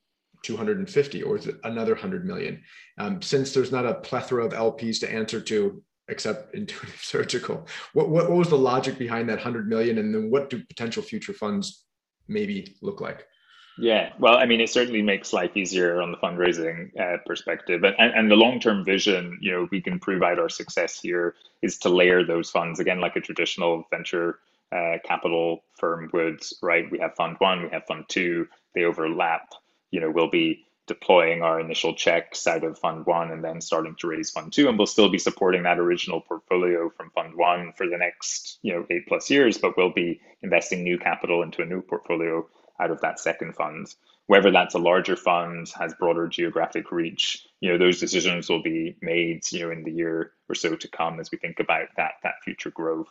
250 0.45 1.23
or 1.23 1.39
another 1.63 1.93
100 1.93 2.25
million 2.25 2.61
um, 2.97 3.21
since 3.21 3.53
there's 3.53 3.71
not 3.71 3.85
a 3.85 3.95
plethora 3.95 4.45
of 4.45 4.53
lps 4.53 4.99
to 4.99 5.11
answer 5.11 5.41
to 5.41 5.81
except 6.07 6.53
intuitive 6.53 6.99
surgical 7.01 7.67
what, 7.93 8.09
what, 8.09 8.29
what 8.29 8.37
was 8.37 8.49
the 8.49 8.57
logic 8.57 8.97
behind 8.97 9.27
that 9.27 9.37
100 9.37 9.67
million 9.67 9.97
and 9.97 10.13
then 10.13 10.29
what 10.29 10.49
do 10.49 10.63
potential 10.63 11.01
future 11.01 11.33
funds 11.33 11.83
maybe 12.27 12.75
look 12.81 13.01
like 13.01 13.25
yeah, 13.77 14.13
well, 14.19 14.37
I 14.37 14.45
mean, 14.45 14.61
it 14.61 14.69
certainly 14.69 15.01
makes 15.01 15.33
life 15.33 15.57
easier 15.57 16.01
on 16.01 16.11
the 16.11 16.17
fundraising 16.17 16.97
uh, 16.97 17.17
perspective, 17.25 17.83
and, 17.83 17.93
and 17.99 18.13
and 18.13 18.31
the 18.31 18.35
long 18.35 18.57
term 18.57 18.85
vision, 18.85 19.37
you 19.41 19.51
know, 19.51 19.67
we 19.69 19.81
can 19.81 19.99
prove 19.99 20.23
out 20.23 20.39
our 20.39 20.47
success 20.47 20.97
here 21.01 21.35
is 21.61 21.77
to 21.79 21.89
layer 21.89 22.23
those 22.23 22.49
funds 22.49 22.79
again, 22.79 23.01
like 23.01 23.17
a 23.17 23.19
traditional 23.19 23.83
venture 23.91 24.39
uh, 24.71 24.97
capital 25.03 25.63
firm 25.77 26.09
would, 26.13 26.41
right? 26.61 26.89
We 26.89 26.99
have 26.99 27.15
fund 27.15 27.35
one, 27.39 27.63
we 27.63 27.69
have 27.69 27.85
fund 27.85 28.05
two, 28.07 28.47
they 28.73 28.83
overlap. 28.83 29.49
You 29.95 30.01
know, 30.01 30.11
we'll 30.11 30.29
be 30.29 30.65
deploying 30.87 31.41
our 31.41 31.57
initial 31.61 31.95
checks 31.95 32.45
out 32.47 32.65
of 32.65 32.77
fund 32.77 33.05
one 33.05 33.31
and 33.31 33.41
then 33.41 33.61
starting 33.61 33.95
to 33.97 34.07
raise 34.07 34.29
fund 34.29 34.51
two, 34.51 34.67
and 34.67 34.77
we'll 34.77 34.87
still 34.87 35.07
be 35.07 35.17
supporting 35.17 35.63
that 35.63 35.79
original 35.79 36.19
portfolio 36.19 36.89
from 36.89 37.11
fund 37.11 37.33
one 37.35 37.71
for 37.77 37.87
the 37.87 37.97
next, 37.97 38.59
you 38.61 38.73
know, 38.73 38.85
eight 38.89 39.07
plus 39.07 39.29
years, 39.29 39.57
but 39.57 39.77
we'll 39.77 39.93
be 39.93 40.19
investing 40.41 40.83
new 40.83 40.97
capital 40.97 41.43
into 41.43 41.61
a 41.61 41.65
new 41.65 41.81
portfolio 41.81 42.45
out 42.77 42.91
of 42.91 42.99
that 42.99 43.21
second 43.21 43.55
fund. 43.55 43.87
Whether 44.27 44.51
that's 44.51 44.75
a 44.75 44.79
larger 44.79 45.15
fund, 45.15 45.71
has 45.79 45.93
broader 45.93 46.27
geographic 46.27 46.91
reach, 46.91 47.47
you 47.61 47.71
know, 47.71 47.77
those 47.77 48.01
decisions 48.01 48.49
will 48.49 48.61
be 48.61 48.97
made, 49.01 49.49
you 49.51 49.61
know, 49.61 49.71
in 49.71 49.85
the 49.85 49.93
year 49.93 50.33
or 50.49 50.55
so 50.55 50.75
to 50.75 50.87
come 50.89 51.21
as 51.21 51.31
we 51.31 51.37
think 51.37 51.61
about 51.61 51.87
that 51.95 52.15
that 52.23 52.43
future 52.43 52.71
growth. 52.71 53.07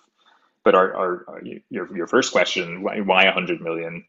But 0.65 0.75
our, 0.75 0.95
our 0.95 1.43
your 1.71 1.97
your 1.97 2.07
first 2.09 2.33
question, 2.33 2.83
why 2.83 3.01
why 3.01 3.25
100 3.25 3.63
million? 3.63 4.05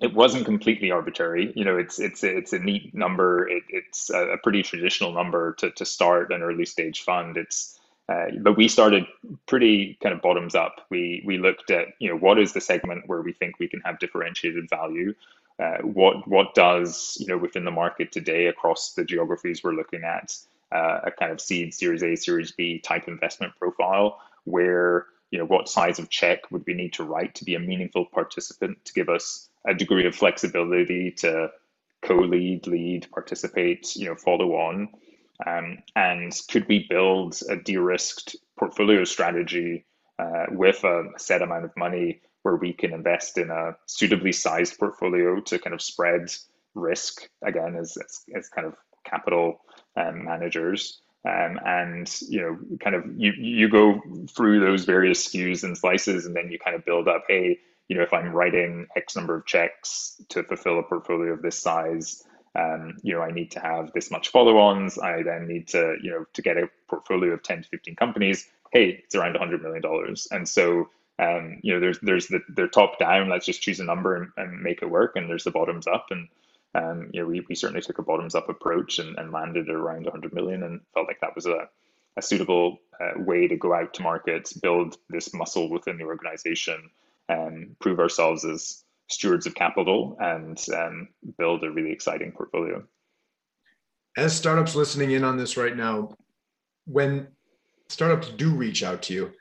It 0.00 0.12
wasn't 0.12 0.44
completely 0.44 0.90
arbitrary. 0.90 1.52
You 1.54 1.64
know, 1.64 1.76
it's 1.76 2.00
it's 2.00 2.24
it's 2.24 2.52
a 2.52 2.58
neat 2.58 2.94
number. 2.94 3.48
It, 3.48 3.62
it's 3.68 4.10
a 4.10 4.36
pretty 4.42 4.62
traditional 4.62 5.12
number 5.12 5.54
to 5.54 5.70
to 5.70 5.84
start 5.84 6.32
an 6.32 6.42
early 6.42 6.66
stage 6.66 7.02
fund. 7.02 7.36
It's 7.36 7.78
uh, 8.08 8.26
but 8.40 8.56
we 8.56 8.68
started 8.68 9.06
pretty 9.46 9.96
kind 10.02 10.14
of 10.14 10.20
bottoms 10.20 10.54
up. 10.54 10.84
We 10.90 11.22
we 11.24 11.38
looked 11.38 11.70
at 11.70 11.88
you 12.00 12.10
know 12.10 12.16
what 12.16 12.40
is 12.40 12.52
the 12.52 12.60
segment 12.60 13.04
where 13.06 13.22
we 13.22 13.32
think 13.32 13.58
we 13.58 13.68
can 13.68 13.80
have 13.82 14.00
differentiated 14.00 14.68
value. 14.68 15.14
Uh, 15.60 15.78
what 15.82 16.26
what 16.26 16.54
does 16.54 17.16
you 17.20 17.28
know 17.28 17.38
within 17.38 17.64
the 17.64 17.70
market 17.70 18.10
today 18.10 18.46
across 18.46 18.94
the 18.94 19.04
geographies 19.04 19.62
we're 19.62 19.74
looking 19.74 20.02
at 20.02 20.36
uh, 20.72 21.00
a 21.04 21.10
kind 21.12 21.30
of 21.30 21.40
seed 21.40 21.72
Series 21.72 22.02
A 22.02 22.16
Series 22.16 22.50
B 22.50 22.80
type 22.80 23.06
investment 23.06 23.54
profile 23.60 24.20
where 24.42 25.06
you 25.30 25.38
know 25.38 25.46
what 25.46 25.68
size 25.68 26.00
of 26.00 26.10
check 26.10 26.50
would 26.50 26.64
we 26.66 26.74
need 26.74 26.92
to 26.94 27.04
write 27.04 27.36
to 27.36 27.44
be 27.44 27.54
a 27.54 27.60
meaningful 27.60 28.04
participant 28.04 28.84
to 28.84 28.92
give 28.92 29.08
us 29.08 29.48
a 29.66 29.74
degree 29.74 30.06
of 30.06 30.14
flexibility 30.14 31.12
to 31.12 31.48
co-lead, 32.02 32.66
lead, 32.66 33.08
participate, 33.10 33.96
you 33.96 34.06
know, 34.06 34.16
follow 34.16 34.52
on. 34.56 34.88
Um, 35.46 35.78
and 35.96 36.32
could 36.50 36.68
we 36.68 36.86
build 36.88 37.40
a 37.48 37.56
de-risked 37.56 38.36
portfolio 38.58 39.04
strategy 39.04 39.86
uh, 40.18 40.46
with 40.50 40.84
a 40.84 41.10
set 41.18 41.42
amount 41.42 41.64
of 41.64 41.76
money 41.76 42.20
where 42.42 42.56
we 42.56 42.72
can 42.72 42.92
invest 42.92 43.38
in 43.38 43.50
a 43.50 43.76
suitably 43.86 44.32
sized 44.32 44.78
portfolio 44.78 45.40
to 45.40 45.58
kind 45.58 45.74
of 45.74 45.82
spread 45.82 46.30
risk 46.74 47.28
again 47.42 47.76
as, 47.76 47.96
as, 47.96 48.22
as 48.36 48.48
kind 48.48 48.66
of 48.66 48.74
capital 49.04 49.60
um, 49.96 50.24
managers 50.24 51.00
Um, 51.26 51.58
and 51.64 52.20
you 52.28 52.40
know, 52.40 52.58
kind 52.80 52.96
of 52.96 53.04
you 53.16 53.32
you 53.32 53.68
go 53.70 54.00
through 54.28 54.60
those 54.60 54.84
various 54.84 55.26
skews 55.26 55.64
and 55.64 55.76
slices, 55.76 56.26
and 56.26 56.36
then 56.36 56.50
you 56.52 56.58
kind 56.58 56.76
of 56.76 56.84
build 56.84 57.08
up. 57.08 57.24
Hey, 57.28 57.60
you 57.88 57.96
know, 57.96 58.02
if 58.02 58.12
I'm 58.12 58.32
writing 58.32 58.86
X 58.96 59.16
number 59.16 59.36
of 59.36 59.46
checks 59.46 60.20
to 60.30 60.42
fulfill 60.42 60.78
a 60.78 60.82
portfolio 60.82 61.32
of 61.32 61.42
this 61.42 61.58
size, 61.58 62.24
um, 62.56 62.96
you 63.02 63.14
know, 63.14 63.20
I 63.20 63.30
need 63.30 63.50
to 63.52 63.60
have 63.60 63.92
this 63.92 64.10
much 64.10 64.28
follow-ons. 64.28 64.98
I 64.98 65.22
then 65.22 65.48
need 65.48 65.68
to, 65.68 65.96
you 66.02 66.10
know, 66.10 66.24
to 66.34 66.42
get 66.42 66.56
a 66.56 66.70
portfolio 66.88 67.32
of 67.32 67.42
10 67.42 67.62
to 67.62 67.68
15 67.68 67.96
companies. 67.96 68.48
Hey, 68.72 69.02
it's 69.04 69.14
around 69.14 69.32
100 69.32 69.62
million 69.62 69.82
dollars, 69.82 70.28
and 70.30 70.48
so 70.48 70.88
um, 71.18 71.60
you 71.62 71.72
know, 71.72 71.80
there's 71.80 71.98
there's 72.00 72.26
the 72.26 72.40
the 72.48 72.66
top 72.66 72.98
down. 72.98 73.28
Let's 73.28 73.46
just 73.46 73.62
choose 73.62 73.80
a 73.80 73.84
number 73.84 74.16
and, 74.16 74.30
and 74.36 74.62
make 74.62 74.82
it 74.82 74.90
work, 74.90 75.12
and 75.14 75.28
there's 75.28 75.44
the 75.44 75.50
bottoms 75.52 75.86
up, 75.86 76.06
and 76.10 76.28
um, 76.74 77.10
you 77.12 77.20
know, 77.20 77.28
we, 77.28 77.44
we 77.48 77.54
certainly 77.54 77.82
took 77.82 77.98
a 77.98 78.02
bottoms 78.02 78.34
up 78.34 78.48
approach 78.48 78.98
and, 78.98 79.16
and 79.16 79.30
landed 79.30 79.68
around 79.70 80.04
100 80.04 80.32
million, 80.32 80.64
and 80.64 80.80
felt 80.92 81.06
like 81.06 81.20
that 81.20 81.36
was 81.36 81.46
a 81.46 81.68
a 82.16 82.22
suitable 82.22 82.78
uh, 83.00 83.20
way 83.20 83.48
to 83.48 83.56
go 83.56 83.74
out 83.74 83.94
to 83.94 84.02
market, 84.02 84.52
build 84.62 84.96
this 85.08 85.34
muscle 85.34 85.68
within 85.68 85.98
the 85.98 86.04
organization, 86.04 86.90
and 87.28 87.78
prove 87.80 87.98
ourselves 87.98 88.44
as 88.44 88.84
stewards 89.10 89.46
of 89.46 89.54
capital, 89.54 90.16
and 90.20 90.62
um, 90.74 91.08
build 91.38 91.62
a 91.62 91.70
really 91.70 91.92
exciting 91.92 92.32
portfolio. 92.32 92.82
As 94.16 94.34
startups 94.34 94.74
listening 94.74 95.10
in 95.10 95.24
on 95.24 95.36
this 95.36 95.56
right 95.56 95.76
now, 95.76 96.16
when 96.86 97.28
startups 97.88 98.28
do 98.30 98.50
reach 98.50 98.82
out 98.82 99.02
to 99.02 99.14
you, 99.14 99.32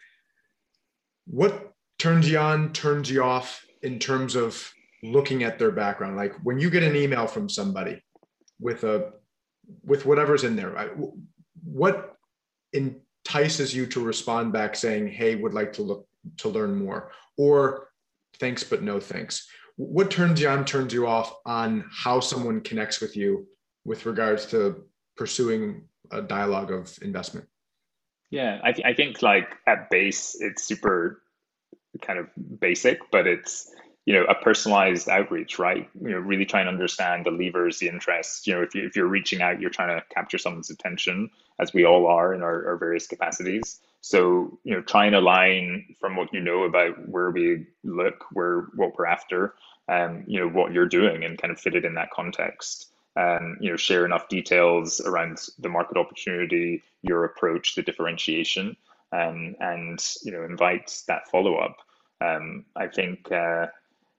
what 1.26 1.74
turns 2.00 2.30
you 2.30 2.38
on, 2.38 2.74
turns 2.74 3.10
you 3.10 3.24
off 3.24 3.66
in 3.82 4.00
terms 4.00 4.36
of 4.36 4.72
looking 5.02 5.44
at 5.44 5.60
their 5.60 5.72
background? 5.72 6.18
Like 6.18 6.34
when 6.44 6.60
you 6.60 6.70
get 6.70 6.84
an 6.84 6.96
email 6.96 7.28
from 7.28 7.48
somebody 7.48 8.02
with 8.60 8.84
a 8.84 9.14
with 9.86 10.06
whatever's 10.06 10.44
in 10.44 10.58
there, 10.58 10.72
right? 10.72 10.92
what 11.64 12.18
entices 12.74 13.74
you 13.74 13.86
to 13.88 14.04
respond 14.04 14.52
back 14.54 14.76
saying, 14.76 15.08
"Hey, 15.08 15.36
would 15.36 15.54
like 15.54 15.74
to 15.74 15.82
look 15.82 16.08
to 16.38 16.50
learn 16.50 16.76
more," 16.76 17.12
or 17.38 17.90
"Thanks, 18.40 18.64
but 18.64 18.84
no 18.84 19.00
thanks." 19.00 19.48
What 19.76 20.12
turns 20.12 20.40
you 20.40 20.50
on, 20.50 20.66
turns 20.66 20.94
you 20.94 21.08
off 21.08 21.36
on 21.46 21.86
how 21.92 22.20
someone 22.20 22.62
connects 22.62 23.02
with 23.02 23.18
you 23.18 23.48
with 23.86 24.06
regards 24.06 24.46
to 24.48 24.84
pursuing 25.18 25.84
a 26.12 26.22
dialogue 26.22 26.72
of 26.72 26.98
investment? 27.02 27.48
Yeah, 28.30 28.60
I, 28.64 28.72
th- 28.72 28.86
I 28.86 28.94
think 28.94 29.22
like 29.22 29.56
at 29.68 29.90
base, 29.90 30.36
it's 30.40 30.64
super 30.64 31.22
kind 32.02 32.20
of 32.20 32.28
basic, 32.60 33.00
but 33.12 33.28
it's 33.28 33.72
you 34.06 34.14
know 34.14 34.26
a 34.26 34.36
personalized 34.36 35.08
outreach, 35.08 35.60
right? 35.60 35.88
You 36.02 36.12
know, 36.12 36.18
really 36.18 36.46
trying 36.46 36.66
to 36.66 36.72
understand 36.72 37.26
the 37.26 37.32
levers, 37.32 37.80
the 37.80 37.90
interests. 37.90 38.48
You 38.48 38.56
know, 38.56 38.62
if 38.62 38.74
you 38.74 38.86
if 38.86 38.96
you're 38.96 39.08
reaching 39.08 39.42
out, 39.42 39.62
you're 39.62 39.70
trying 39.70 40.00
to 40.00 40.06
capture 40.14 40.38
someone's 40.38 40.72
attention, 40.72 41.30
as 41.60 41.74
we 41.74 41.86
all 41.86 42.08
are 42.08 42.34
in 42.34 42.42
our, 42.42 42.70
our 42.70 42.78
various 42.78 43.08
capacities. 43.08 43.80
So 44.04 44.60
you 44.64 44.76
know, 44.76 44.82
try 44.82 45.06
and 45.06 45.16
align 45.16 45.96
from 46.00 46.16
what 46.16 46.34
you 46.34 46.42
know 46.42 46.64
about 46.64 47.08
where 47.08 47.32
we 47.32 47.66
look, 47.84 48.26
where 48.34 48.68
what 48.76 48.98
we're 48.98 49.08
after, 49.08 49.56
um, 49.90 50.24
you 50.28 50.40
know 50.40 50.50
what 50.50 50.74
you're 50.74 50.88
doing, 50.88 51.24
and 51.24 51.42
kind 51.42 51.52
of 51.52 51.60
fit 51.60 51.76
it 51.76 51.86
in 51.86 51.96
that 51.96 52.12
context 52.12 52.94
um, 53.16 53.58
you 53.60 53.70
know, 53.70 53.78
share 53.78 54.06
enough 54.06 54.28
details 54.28 55.00
around 55.02 55.40
the 55.60 55.70
market 55.70 55.98
opportunity, 55.98 56.82
your 57.02 57.26
approach, 57.26 57.76
the 57.76 57.84
differentiation, 57.84 58.76
um, 59.12 59.56
and 59.60 60.04
you 60.24 60.32
know, 60.32 60.44
invite 60.44 61.02
that 61.08 61.30
follow 61.30 61.56
up. 61.56 61.78
Um, 62.22 62.66
I 62.76 62.88
think 62.88 63.32
uh, 63.32 63.68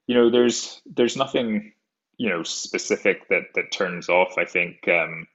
you 0.06 0.14
know, 0.14 0.30
there's 0.30 0.80
there's 0.86 1.16
nothing 1.16 1.72
you 2.18 2.28
know 2.28 2.42
specific 2.44 3.28
that 3.28 3.44
that 3.54 3.72
turns 3.72 4.08
off. 4.08 4.38
I 4.38 4.44
think. 4.44 4.86
Um, 4.88 5.26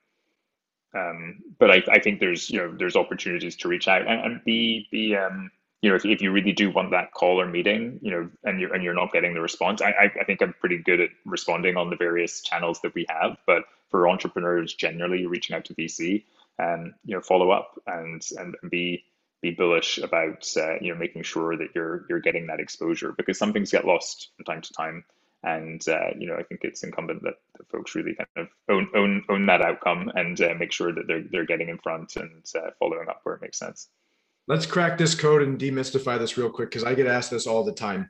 um, 0.93 1.39
but 1.59 1.71
I, 1.71 1.83
I 1.91 1.99
think 1.99 2.19
there's 2.19 2.49
you 2.49 2.59
know 2.59 2.75
there's 2.77 2.95
opportunities 2.95 3.55
to 3.57 3.67
reach 3.67 3.87
out 3.87 4.07
and, 4.07 4.21
and 4.21 4.43
be 4.43 4.87
be 4.91 5.15
um, 5.15 5.51
you 5.81 5.89
know, 5.89 5.95
if, 5.95 6.05
if 6.05 6.21
you 6.21 6.31
really 6.31 6.51
do 6.51 6.71
want 6.71 6.91
that 6.91 7.13
call 7.13 7.39
or 7.39 7.45
meeting, 7.45 7.99
you 8.01 8.11
know, 8.11 8.29
and 8.43 8.59
you're 8.59 8.73
and 8.73 8.83
you're 8.83 8.93
not 8.93 9.13
getting 9.13 9.33
the 9.33 9.41
response, 9.41 9.81
I, 9.81 10.11
I 10.19 10.23
think 10.25 10.41
I'm 10.41 10.53
pretty 10.59 10.77
good 10.77 10.99
at 10.99 11.09
responding 11.25 11.77
on 11.77 11.89
the 11.89 11.95
various 11.95 12.41
channels 12.41 12.81
that 12.81 12.93
we 12.93 13.05
have. 13.09 13.37
But 13.47 13.63
for 13.89 14.07
entrepreneurs 14.09 14.73
generally, 14.73 15.25
reaching 15.25 15.55
out 15.55 15.65
to 15.65 15.73
VC, 15.75 16.25
and 16.57 16.87
um, 16.87 16.95
you 17.05 17.15
know, 17.15 17.21
follow 17.21 17.51
up 17.51 17.79
and 17.87 18.21
and 18.37 18.55
be 18.69 19.05
be 19.41 19.51
bullish 19.51 19.99
about 19.99 20.45
uh, 20.57 20.75
you 20.81 20.91
know 20.91 20.99
making 20.99 21.23
sure 21.23 21.55
that 21.55 21.69
you're 21.73 22.05
you're 22.09 22.19
getting 22.19 22.47
that 22.47 22.59
exposure 22.59 23.13
because 23.13 23.37
some 23.37 23.53
things 23.53 23.71
get 23.71 23.85
lost 23.85 24.31
from 24.35 24.45
time 24.45 24.61
to 24.61 24.73
time. 24.73 25.05
And 25.43 25.81
uh, 25.87 26.09
you 26.17 26.27
know, 26.27 26.35
I 26.35 26.43
think 26.43 26.61
it's 26.63 26.83
incumbent 26.83 27.23
that, 27.23 27.35
folks 27.69 27.93
really 27.93 28.15
kind 28.15 28.27
of 28.37 28.47
own 28.69 28.87
own 28.95 29.23
own 29.29 29.45
that 29.45 29.61
outcome 29.61 30.11
and 30.15 30.39
uh, 30.41 30.53
make 30.57 30.71
sure 30.71 30.91
that 30.93 31.07
they're 31.07 31.23
they're 31.29 31.45
getting 31.45 31.69
in 31.69 31.77
front 31.77 32.15
and 32.15 32.43
uh, 32.55 32.71
following 32.79 33.07
up 33.09 33.19
where 33.23 33.35
it 33.35 33.41
makes 33.41 33.59
sense 33.59 33.89
let's 34.49 34.65
crack 34.65 34.97
this 34.97 35.15
code 35.15 35.43
and 35.43 35.57
demystify 35.57 36.19
this 36.19 36.37
real 36.37 36.49
quick 36.49 36.69
because 36.69 36.83
I 36.83 36.95
get 36.95 37.07
asked 37.07 37.31
this 37.31 37.47
all 37.47 37.63
the 37.63 37.71
time. 37.71 38.09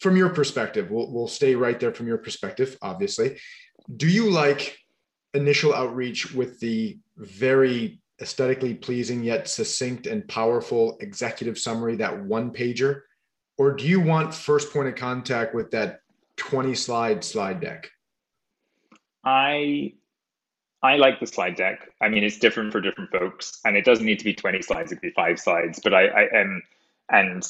From 0.00 0.16
your 0.16 0.28
perspective, 0.28 0.90
we'll, 0.90 1.10
we'll 1.10 1.26
stay 1.26 1.56
right 1.56 1.80
there 1.80 1.92
from 1.92 2.06
your 2.06 2.18
perspective, 2.18 2.78
obviously. 2.82 3.38
Do 3.96 4.06
you 4.06 4.30
like 4.30 4.78
initial 5.34 5.74
outreach 5.74 6.32
with 6.32 6.60
the 6.60 6.98
very 7.16 8.00
aesthetically 8.20 8.74
pleasing 8.74 9.24
yet 9.24 9.48
succinct 9.48 10.06
and 10.06 10.28
powerful 10.28 10.98
executive 11.00 11.58
summary, 11.58 11.96
that 11.96 12.22
one 12.22 12.52
pager? 12.52 13.02
Or 13.56 13.72
do 13.72 13.86
you 13.86 13.98
want 13.98 14.34
first 14.34 14.72
point 14.72 14.88
of 14.88 14.94
contact 14.94 15.54
with 15.54 15.70
that 15.72 16.00
20 16.38 16.74
slide 16.74 17.22
slide 17.22 17.60
deck? 17.60 17.90
I 19.24 19.92
I 20.82 20.96
like 20.96 21.20
the 21.20 21.26
slide 21.26 21.56
deck. 21.56 21.90
I 22.00 22.08
mean, 22.08 22.24
it's 22.24 22.38
different 22.38 22.72
for 22.72 22.80
different 22.80 23.10
folks, 23.10 23.60
and 23.64 23.76
it 23.76 23.84
doesn't 23.84 24.06
need 24.06 24.20
to 24.20 24.24
be 24.24 24.32
20 24.34 24.62
slides, 24.62 24.92
it 24.92 24.96
could 24.96 25.02
be 25.02 25.10
five 25.10 25.38
slides. 25.38 25.80
But 25.82 25.92
I, 25.92 26.06
I 26.06 26.28
am, 26.34 26.62
and 27.10 27.44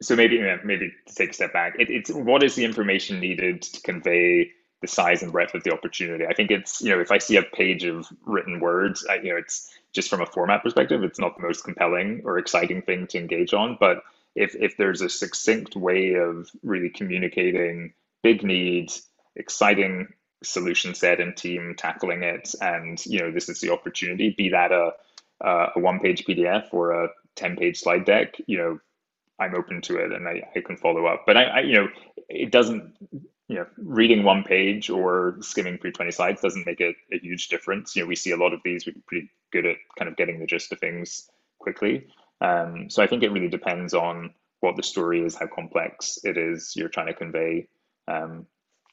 so 0.00 0.16
maybe 0.16 0.40
maybe 0.64 0.92
take 1.14 1.30
a 1.30 1.34
step 1.34 1.52
back, 1.52 1.76
it, 1.78 1.90
it's 1.90 2.10
what 2.10 2.42
is 2.42 2.54
the 2.54 2.64
information 2.64 3.20
needed 3.20 3.62
to 3.62 3.80
convey 3.82 4.50
the 4.80 4.88
size 4.88 5.22
and 5.22 5.30
breadth 5.30 5.54
of 5.54 5.62
the 5.62 5.72
opportunity? 5.72 6.26
I 6.26 6.34
think 6.34 6.50
it's 6.50 6.80
you 6.80 6.90
know 6.90 7.00
if 7.00 7.12
I 7.12 7.18
see 7.18 7.36
a 7.36 7.42
page 7.42 7.84
of 7.84 8.08
written 8.24 8.58
words, 8.58 9.06
I, 9.08 9.16
you 9.16 9.32
know 9.32 9.36
it's 9.36 9.70
just 9.92 10.08
from 10.08 10.22
a 10.22 10.26
format 10.26 10.62
perspective, 10.62 11.04
it's 11.04 11.18
not 11.18 11.36
the 11.36 11.42
most 11.42 11.62
compelling 11.62 12.22
or 12.24 12.38
exciting 12.38 12.80
thing 12.82 13.06
to 13.08 13.18
engage 13.18 13.52
on. 13.52 13.76
But 13.78 14.02
if 14.34 14.54
if 14.54 14.76
there's 14.76 15.02
a 15.02 15.08
succinct 15.08 15.76
way 15.76 16.14
of 16.14 16.50
really 16.62 16.90
communicating 16.90 17.92
big 18.22 18.42
needs, 18.42 19.08
exciting 19.36 20.08
solution 20.42 20.94
set 20.94 21.20
and 21.20 21.36
team 21.36 21.74
tackling 21.76 22.22
it 22.22 22.54
and 22.60 23.04
you 23.06 23.20
know 23.20 23.30
this 23.30 23.48
is 23.48 23.60
the 23.60 23.70
opportunity 23.70 24.34
be 24.36 24.48
that 24.50 24.72
a 24.72 24.90
a 25.40 25.78
one 25.78 26.00
page 26.00 26.24
pdf 26.24 26.64
or 26.72 26.92
a 27.04 27.08
10 27.36 27.56
page 27.56 27.78
slide 27.80 28.04
deck 28.04 28.34
you 28.46 28.58
know 28.58 28.78
i'm 29.38 29.54
open 29.54 29.80
to 29.80 29.96
it 29.96 30.12
and 30.12 30.28
i, 30.28 30.42
I 30.54 30.60
can 30.60 30.76
follow 30.76 31.06
up. 31.06 31.24
But 31.26 31.36
I, 31.36 31.44
I 31.44 31.60
you 31.60 31.74
know 31.74 31.88
it 32.28 32.50
doesn't 32.50 32.94
you 33.48 33.56
know 33.56 33.66
reading 33.78 34.24
one 34.24 34.44
page 34.44 34.90
or 34.90 35.36
skimming 35.40 35.78
through 35.78 35.92
20 35.92 36.10
slides 36.10 36.40
doesn't 36.40 36.66
make 36.66 36.80
a, 36.80 36.94
a 37.12 37.18
huge 37.20 37.48
difference. 37.48 37.96
You 37.96 38.02
know 38.02 38.08
we 38.08 38.16
see 38.16 38.32
a 38.32 38.36
lot 38.36 38.52
of 38.52 38.60
these 38.64 38.86
we're 38.86 38.94
pretty 39.06 39.30
good 39.52 39.66
at 39.66 39.76
kind 39.98 40.08
of 40.10 40.16
getting 40.16 40.40
the 40.40 40.46
gist 40.46 40.72
of 40.72 40.80
things 40.80 41.28
quickly 41.58 42.06
um, 42.42 42.90
so 42.90 43.02
i 43.02 43.06
think 43.06 43.22
it 43.22 43.30
really 43.30 43.48
depends 43.48 43.94
on 43.94 44.30
what 44.60 44.76
the 44.76 44.82
story 44.82 45.24
is 45.24 45.34
how 45.34 45.46
complex 45.46 46.18
it 46.24 46.36
is 46.36 46.72
you're 46.76 46.88
trying 46.88 47.06
to 47.06 47.14
convey 47.14 47.66
um, 48.08 48.46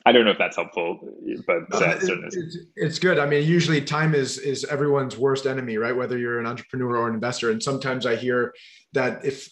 I 0.05 0.11
don't 0.11 0.23
know 0.23 0.31
if 0.31 0.37
that's 0.37 0.55
helpful, 0.55 0.99
but 1.45 1.57
uh, 1.73 1.97
it's, 2.01 2.57
it's, 2.77 2.99
good. 2.99 3.19
I 3.19 3.25
mean, 3.25 3.45
usually 3.45 3.81
time 3.81 4.15
is 4.15 4.37
is 4.37 4.63
everyone's 4.65 5.17
worst 5.17 5.45
enemy, 5.45 5.77
right? 5.77 5.95
Whether 5.95 6.17
you're 6.17 6.39
an 6.39 6.45
entrepreneur 6.45 6.97
or 6.97 7.09
an 7.09 7.15
investor. 7.15 7.51
And 7.51 7.61
sometimes 7.61 8.05
I 8.05 8.15
hear 8.15 8.53
that 8.93 9.25
if 9.25 9.49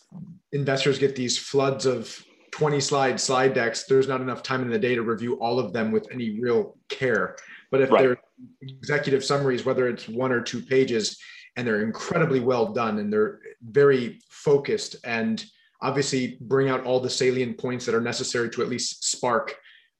investors 0.54 1.00
get 1.00 1.18
these 1.18 1.38
floods 1.38 1.86
of 1.86 2.24
20 2.52 2.80
slide 2.80 3.20
slide 3.20 3.54
decks, 3.54 3.84
there's 3.84 4.08
not 4.08 4.22
enough 4.22 4.42
time 4.42 4.62
in 4.62 4.70
the 4.70 4.80
day 4.80 4.96
to 4.96 5.02
review 5.02 5.36
all 5.36 5.60
of 5.60 5.74
them 5.74 5.92
with 5.92 6.08
any 6.14 6.40
real 6.40 6.78
care. 6.88 7.36
But 7.70 7.82
if 7.82 7.92
right. 7.92 8.02
they're 8.02 8.18
executive 8.62 9.26
summaries, 9.26 9.66
whether 9.66 9.90
it's 9.90 10.08
one 10.08 10.32
or 10.32 10.42
two 10.42 10.62
pages, 10.62 11.20
and 11.58 11.68
they're 11.68 11.82
incredibly 11.82 12.40
well 12.40 12.72
done 12.72 13.00
and 13.00 13.12
they're 13.12 13.40
very 13.62 14.22
focused 14.30 14.96
and 15.04 15.44
obviously 15.82 16.38
bring 16.42 16.70
out 16.70 16.84
all 16.86 17.00
the 17.00 17.10
salient 17.10 17.58
points 17.58 17.86
that 17.86 17.96
are 17.96 18.02
necessary 18.02 18.50
to 18.52 18.62
at 18.62 18.70
least 18.70 19.04
spark 19.04 19.56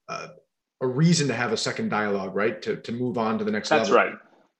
uh, 0.08 0.28
a 0.80 0.86
reason 0.86 1.26
to 1.28 1.34
have 1.34 1.52
a 1.52 1.56
second 1.56 1.88
dialogue, 1.88 2.34
right? 2.34 2.62
To, 2.62 2.76
to 2.76 2.92
move 2.92 3.18
on 3.18 3.38
to 3.38 3.44
the 3.44 3.50
next 3.50 3.68
That's 3.68 3.90
level. 3.90 4.06
right. 4.06 4.14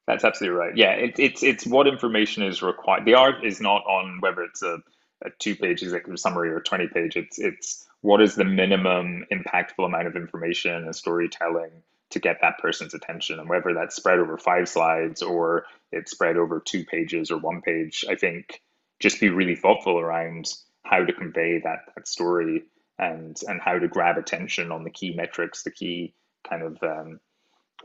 That's 0.08 0.24
absolutely 0.24 0.58
right. 0.58 0.76
Yeah, 0.76 0.92
it, 0.92 1.18
it's 1.18 1.42
it's 1.42 1.66
what 1.66 1.86
information 1.86 2.42
is 2.42 2.62
required. 2.62 3.04
The 3.04 3.14
art 3.14 3.44
is 3.44 3.60
not 3.60 3.82
on 3.84 4.18
whether 4.20 4.42
it's 4.42 4.62
a, 4.62 4.78
a 5.24 5.30
two 5.38 5.54
page 5.54 5.82
executive 5.82 6.18
summary 6.18 6.48
or 6.48 6.56
a 6.56 6.62
20 6.62 6.88
page. 6.88 7.16
It's 7.16 7.38
it's 7.38 7.86
what 8.00 8.22
is 8.22 8.34
the 8.34 8.44
minimum 8.44 9.26
impactful 9.30 9.84
amount 9.84 10.06
of 10.06 10.16
information 10.16 10.72
and 10.72 10.96
storytelling 10.96 11.70
to 12.10 12.18
get 12.18 12.38
that 12.40 12.58
person's 12.58 12.94
attention 12.94 13.38
and 13.38 13.48
whether 13.48 13.74
that's 13.74 13.96
spread 13.96 14.18
over 14.18 14.38
five 14.38 14.68
slides 14.68 15.22
or 15.22 15.64
it's 15.92 16.10
spread 16.10 16.36
over 16.36 16.60
two 16.60 16.84
pages 16.84 17.30
or 17.30 17.38
one 17.38 17.60
page 17.60 18.04
i 18.08 18.14
think 18.14 18.62
just 19.00 19.20
be 19.20 19.28
really 19.28 19.54
thoughtful 19.54 19.98
around 19.98 20.50
how 20.84 21.04
to 21.04 21.12
convey 21.12 21.60
that, 21.62 21.80
that 21.94 22.08
story 22.08 22.64
and 22.98 23.36
and 23.46 23.60
how 23.60 23.78
to 23.78 23.88
grab 23.88 24.16
attention 24.18 24.72
on 24.72 24.84
the 24.84 24.90
key 24.90 25.14
metrics, 25.14 25.62
the 25.62 25.70
key 25.70 26.14
kind 26.48 26.62
of 26.62 26.82
um, 26.82 27.20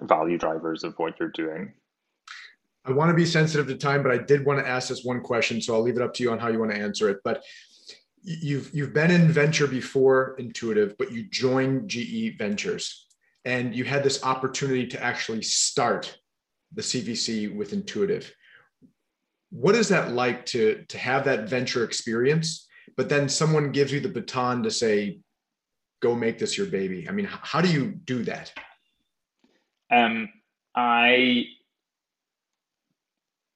value 0.01 0.37
drivers 0.37 0.83
of 0.83 0.95
what 0.97 1.19
you're 1.19 1.29
doing. 1.29 1.73
I 2.85 2.91
want 2.91 3.09
to 3.09 3.15
be 3.15 3.25
sensitive 3.25 3.67
to 3.67 3.75
time, 3.75 4.03
but 4.03 4.11
I 4.11 4.17
did 4.17 4.45
want 4.45 4.59
to 4.59 4.67
ask 4.67 4.89
this 4.89 5.05
one 5.05 5.21
question, 5.21 5.61
so 5.61 5.73
I'll 5.73 5.81
leave 5.81 5.95
it 5.95 6.01
up 6.01 6.13
to 6.15 6.23
you 6.23 6.31
on 6.31 6.39
how 6.39 6.49
you 6.49 6.59
want 6.59 6.71
to 6.71 6.77
answer 6.77 7.09
it. 7.09 7.19
But 7.23 7.43
you've 8.23 8.73
you've 8.73 8.93
been 8.93 9.11
in 9.11 9.31
venture 9.31 9.67
before 9.67 10.35
Intuitive, 10.39 10.97
but 10.97 11.11
you 11.11 11.23
joined 11.29 11.89
GE 11.89 12.37
Ventures, 12.37 13.05
and 13.45 13.75
you 13.75 13.83
had 13.83 14.03
this 14.03 14.23
opportunity 14.23 14.87
to 14.87 15.03
actually 15.03 15.41
start 15.41 16.17
the 16.73 16.81
CVC 16.81 17.53
with 17.53 17.73
Intuitive. 17.73 18.31
What 19.49 19.75
is 19.75 19.89
that 19.89 20.11
like 20.11 20.45
to 20.47 20.83
to 20.87 20.97
have 20.97 21.25
that 21.25 21.47
venture 21.47 21.83
experience, 21.83 22.67
but 22.97 23.09
then 23.09 23.29
someone 23.29 23.71
gives 23.71 23.91
you 23.91 23.99
the 23.99 24.09
baton 24.09 24.63
to 24.63 24.71
say, 24.71 25.19
"Go 26.01 26.15
make 26.15 26.39
this 26.39 26.57
your 26.57 26.67
baby"? 26.67 27.07
I 27.07 27.11
mean, 27.11 27.29
how 27.29 27.61
do 27.61 27.71
you 27.71 27.91
do 27.91 28.23
that? 28.23 28.51
Um, 29.91 30.29
I 30.75 31.45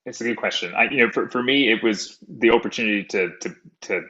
it's 0.07 0.21
a 0.21 0.23
good 0.23 0.38
question. 0.38 0.73
I, 0.73 0.89
you 0.89 1.05
know, 1.05 1.11
for, 1.11 1.29
for 1.29 1.43
me, 1.43 1.69
it 1.69 1.83
was 1.83 2.17
the 2.27 2.51
opportunity 2.51 3.03
to 3.05 3.31
to 3.41 3.55
to 3.81 4.05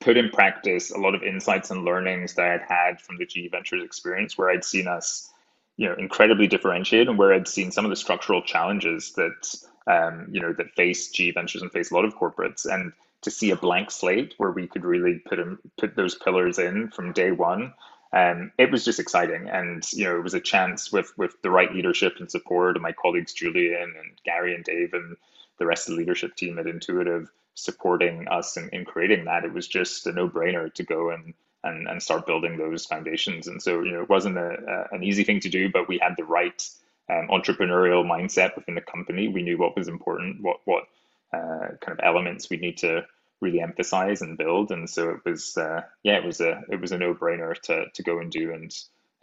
put 0.00 0.16
in 0.16 0.30
practice 0.30 0.90
a 0.90 0.98
lot 0.98 1.14
of 1.14 1.22
insights 1.22 1.70
and 1.70 1.84
learnings 1.84 2.34
that 2.34 2.46
I'd 2.46 2.62
had 2.62 3.00
from 3.00 3.18
the 3.18 3.26
GE 3.26 3.50
Ventures 3.50 3.82
experience, 3.84 4.38
where 4.38 4.50
I'd 4.50 4.64
seen 4.64 4.86
us, 4.86 5.32
you 5.76 5.88
know, 5.88 5.94
incredibly 5.94 6.46
differentiate, 6.46 7.08
and 7.08 7.18
where 7.18 7.32
I'd 7.32 7.48
seen 7.48 7.72
some 7.72 7.84
of 7.84 7.90
the 7.90 7.96
structural 7.96 8.42
challenges 8.42 9.12
that, 9.14 9.54
um, 9.86 10.28
you 10.30 10.40
know, 10.40 10.52
that 10.52 10.74
face 10.74 11.10
GE 11.10 11.34
Ventures 11.34 11.62
and 11.62 11.72
face 11.72 11.90
a 11.90 11.94
lot 11.94 12.04
of 12.04 12.16
corporates, 12.16 12.64
and 12.64 12.92
to 13.22 13.30
see 13.30 13.50
a 13.50 13.56
blank 13.56 13.90
slate 13.90 14.34
where 14.38 14.52
we 14.52 14.66
could 14.66 14.84
really 14.84 15.18
put 15.18 15.40
in, 15.40 15.58
put 15.76 15.96
those 15.96 16.14
pillars 16.14 16.58
in 16.58 16.90
from 16.90 17.12
day 17.12 17.32
one. 17.32 17.74
Um, 18.12 18.52
it 18.56 18.70
was 18.70 18.84
just 18.84 19.00
exciting, 19.00 19.48
and 19.50 19.84
you 19.92 20.04
know, 20.04 20.16
it 20.16 20.22
was 20.22 20.34
a 20.34 20.40
chance 20.40 20.92
with 20.92 21.12
with 21.18 21.42
the 21.42 21.50
right 21.50 21.74
leadership 21.74 22.14
and 22.18 22.30
support 22.30 22.76
of 22.76 22.82
my 22.82 22.92
colleagues 22.92 23.34
Julian 23.34 23.94
and 23.98 24.12
Gary 24.24 24.54
and 24.54 24.64
Dave 24.64 24.94
and 24.94 25.16
the 25.58 25.66
rest 25.66 25.88
of 25.88 25.94
the 25.94 25.98
leadership 25.98 26.34
team 26.36 26.58
at 26.58 26.66
Intuitive 26.66 27.28
supporting 27.58 28.28
us 28.28 28.56
in, 28.56 28.68
in 28.70 28.84
creating 28.84 29.24
that, 29.24 29.44
it 29.44 29.52
was 29.52 29.66
just 29.66 30.06
a 30.06 30.12
no 30.12 30.28
brainer 30.28 30.72
to 30.74 30.82
go 30.82 31.10
and, 31.10 31.34
and, 31.64 31.88
and 31.88 32.02
start 32.02 32.26
building 32.26 32.56
those 32.56 32.86
foundations. 32.86 33.48
And 33.48 33.62
so, 33.62 33.82
you 33.82 33.92
know, 33.92 34.02
it 34.02 34.08
wasn't 34.08 34.38
a, 34.38 34.50
a, 34.92 34.94
an 34.96 35.02
easy 35.02 35.24
thing 35.24 35.40
to 35.40 35.48
do, 35.48 35.70
but 35.70 35.88
we 35.88 35.98
had 35.98 36.14
the 36.16 36.24
right 36.24 36.68
um, 37.10 37.28
entrepreneurial 37.28 38.04
mindset 38.04 38.54
within 38.56 38.74
the 38.74 38.80
company. 38.80 39.28
We 39.28 39.42
knew 39.42 39.58
what 39.58 39.76
was 39.76 39.88
important, 39.88 40.42
what, 40.42 40.60
what 40.64 40.84
uh, 41.32 41.76
kind 41.80 41.98
of 41.98 42.00
elements 42.02 42.50
we 42.50 42.56
need 42.56 42.78
to 42.78 43.06
really 43.40 43.60
emphasize 43.60 44.22
and 44.22 44.38
build. 44.38 44.70
And 44.70 44.88
so 44.88 45.10
it 45.10 45.24
was, 45.24 45.56
uh, 45.56 45.82
yeah, 46.02 46.16
it 46.16 46.24
was 46.24 46.40
a, 46.40 46.62
it 46.70 46.80
was 46.80 46.92
a 46.92 46.98
no 46.98 47.14
brainer 47.14 47.58
to, 47.62 47.86
to 47.92 48.02
go 48.02 48.18
and 48.18 48.30
do. 48.30 48.52
And 48.52 48.74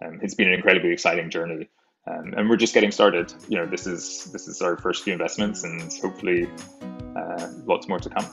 um, 0.03 0.19
it's 0.21 0.35
been 0.35 0.47
an 0.47 0.53
incredibly 0.53 0.91
exciting 0.91 1.29
journey. 1.29 1.69
Um, 2.07 2.33
and 2.37 2.49
we're 2.49 2.57
just 2.57 2.73
getting 2.73 2.91
started. 2.91 3.33
You 3.49 3.57
know, 3.57 3.65
this 3.65 3.87
is 3.87 4.25
this 4.25 4.47
is 4.47 4.61
our 4.61 4.77
first 4.77 5.03
few 5.03 5.13
investments, 5.13 5.63
and 5.63 5.91
hopefully, 5.91 6.47
uh, 7.15 7.47
lots 7.65 7.87
more 7.87 7.99
to 7.99 8.09
come. 8.09 8.25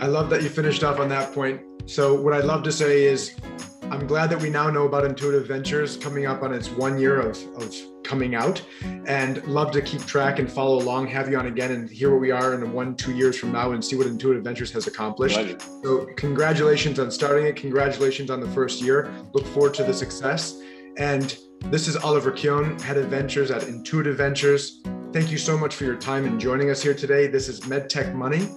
I 0.00 0.06
love 0.06 0.28
that 0.30 0.42
you 0.42 0.48
finished 0.48 0.84
off 0.84 1.00
on 1.00 1.08
that 1.08 1.32
point. 1.32 1.60
So, 1.86 2.14
what 2.20 2.34
I'd 2.34 2.44
love 2.44 2.62
to 2.64 2.72
say 2.72 3.04
is, 3.04 3.36
I'm 3.84 4.06
glad 4.06 4.30
that 4.30 4.42
we 4.42 4.50
now 4.50 4.68
know 4.68 4.84
about 4.84 5.04
Intuitive 5.04 5.46
Ventures 5.46 5.96
coming 5.96 6.26
up 6.26 6.42
on 6.42 6.52
its 6.52 6.68
one 6.68 6.98
year 6.98 7.20
of, 7.20 7.38
of 7.56 7.74
coming 8.02 8.34
out, 8.34 8.62
and 9.06 9.44
love 9.46 9.70
to 9.70 9.80
keep 9.80 10.04
track 10.04 10.38
and 10.38 10.50
follow 10.50 10.82
along. 10.82 11.06
Have 11.08 11.30
you 11.30 11.38
on 11.38 11.46
again 11.46 11.70
and 11.70 11.88
hear 11.88 12.10
where 12.10 12.18
we 12.18 12.30
are 12.30 12.54
in 12.54 12.72
one, 12.72 12.96
two 12.96 13.14
years 13.16 13.38
from 13.38 13.52
now, 13.52 13.72
and 13.72 13.84
see 13.84 13.96
what 13.96 14.06
Intuitive 14.06 14.42
Ventures 14.42 14.72
has 14.72 14.86
accomplished. 14.86 15.38
So, 15.82 16.06
congratulations 16.16 16.98
on 16.98 17.10
starting 17.10 17.46
it. 17.46 17.56
Congratulations 17.56 18.30
on 18.30 18.40
the 18.40 18.48
first 18.48 18.82
year. 18.82 19.12
Look 19.32 19.46
forward 19.46 19.74
to 19.74 19.84
the 19.84 19.94
success. 19.94 20.60
And 20.98 21.36
this 21.70 21.88
is 21.88 21.96
Oliver 21.96 22.30
Keown, 22.30 22.78
Head 22.80 22.96
of 22.96 23.06
Ventures 23.06 23.50
at 23.50 23.66
Intuitive 23.66 24.16
Ventures. 24.16 24.80
Thank 25.12 25.32
you 25.32 25.38
so 25.38 25.58
much 25.58 25.74
for 25.74 25.82
your 25.84 25.96
time 25.96 26.24
and 26.24 26.40
joining 26.40 26.70
us 26.70 26.80
here 26.82 26.94
today. 26.94 27.26
This 27.26 27.48
is 27.48 27.58
MedTech 27.60 28.14
Money, 28.14 28.48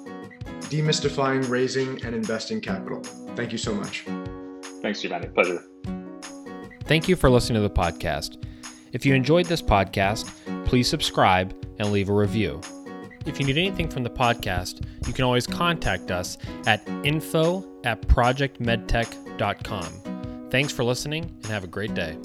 demystifying 0.70 1.50
raising 1.50 2.06
and 2.06 2.14
investing 2.14 2.62
capital. 2.62 3.02
Thank 3.36 3.52
you 3.52 3.58
so 3.58 3.74
much. 3.74 4.06
Thanks, 4.82 5.02
Giovanni. 5.02 5.28
Pleasure. 5.28 5.64
Thank 6.86 7.08
you 7.08 7.16
for 7.16 7.30
listening 7.30 7.62
to 7.62 7.68
the 7.68 7.74
podcast. 7.74 8.44
If 8.94 9.06
you 9.06 9.14
enjoyed 9.16 9.46
this 9.48 9.62
podcast, 9.62 10.32
please 10.66 10.88
subscribe 10.88 11.54
and 11.80 11.92
leave 11.92 12.10
a 12.10 12.14
review. 12.14 12.62
If 13.26 13.40
you 13.40 13.46
need 13.46 13.58
anything 13.58 13.90
from 13.90 14.04
the 14.04 14.10
podcast, 14.10 14.86
you 15.08 15.14
can 15.14 15.26
always 15.26 15.48
contact 15.48 16.12
us 16.12 16.38
at 16.68 16.88
info 17.04 17.66
at 17.84 18.02
projectmedtech.com. 18.04 20.48
Thanks 20.50 20.74
for 20.74 20.84
listening 20.84 21.26
and 21.26 21.46
have 21.48 21.64
a 21.64 21.68
great 21.68 21.94
day. 21.94 22.18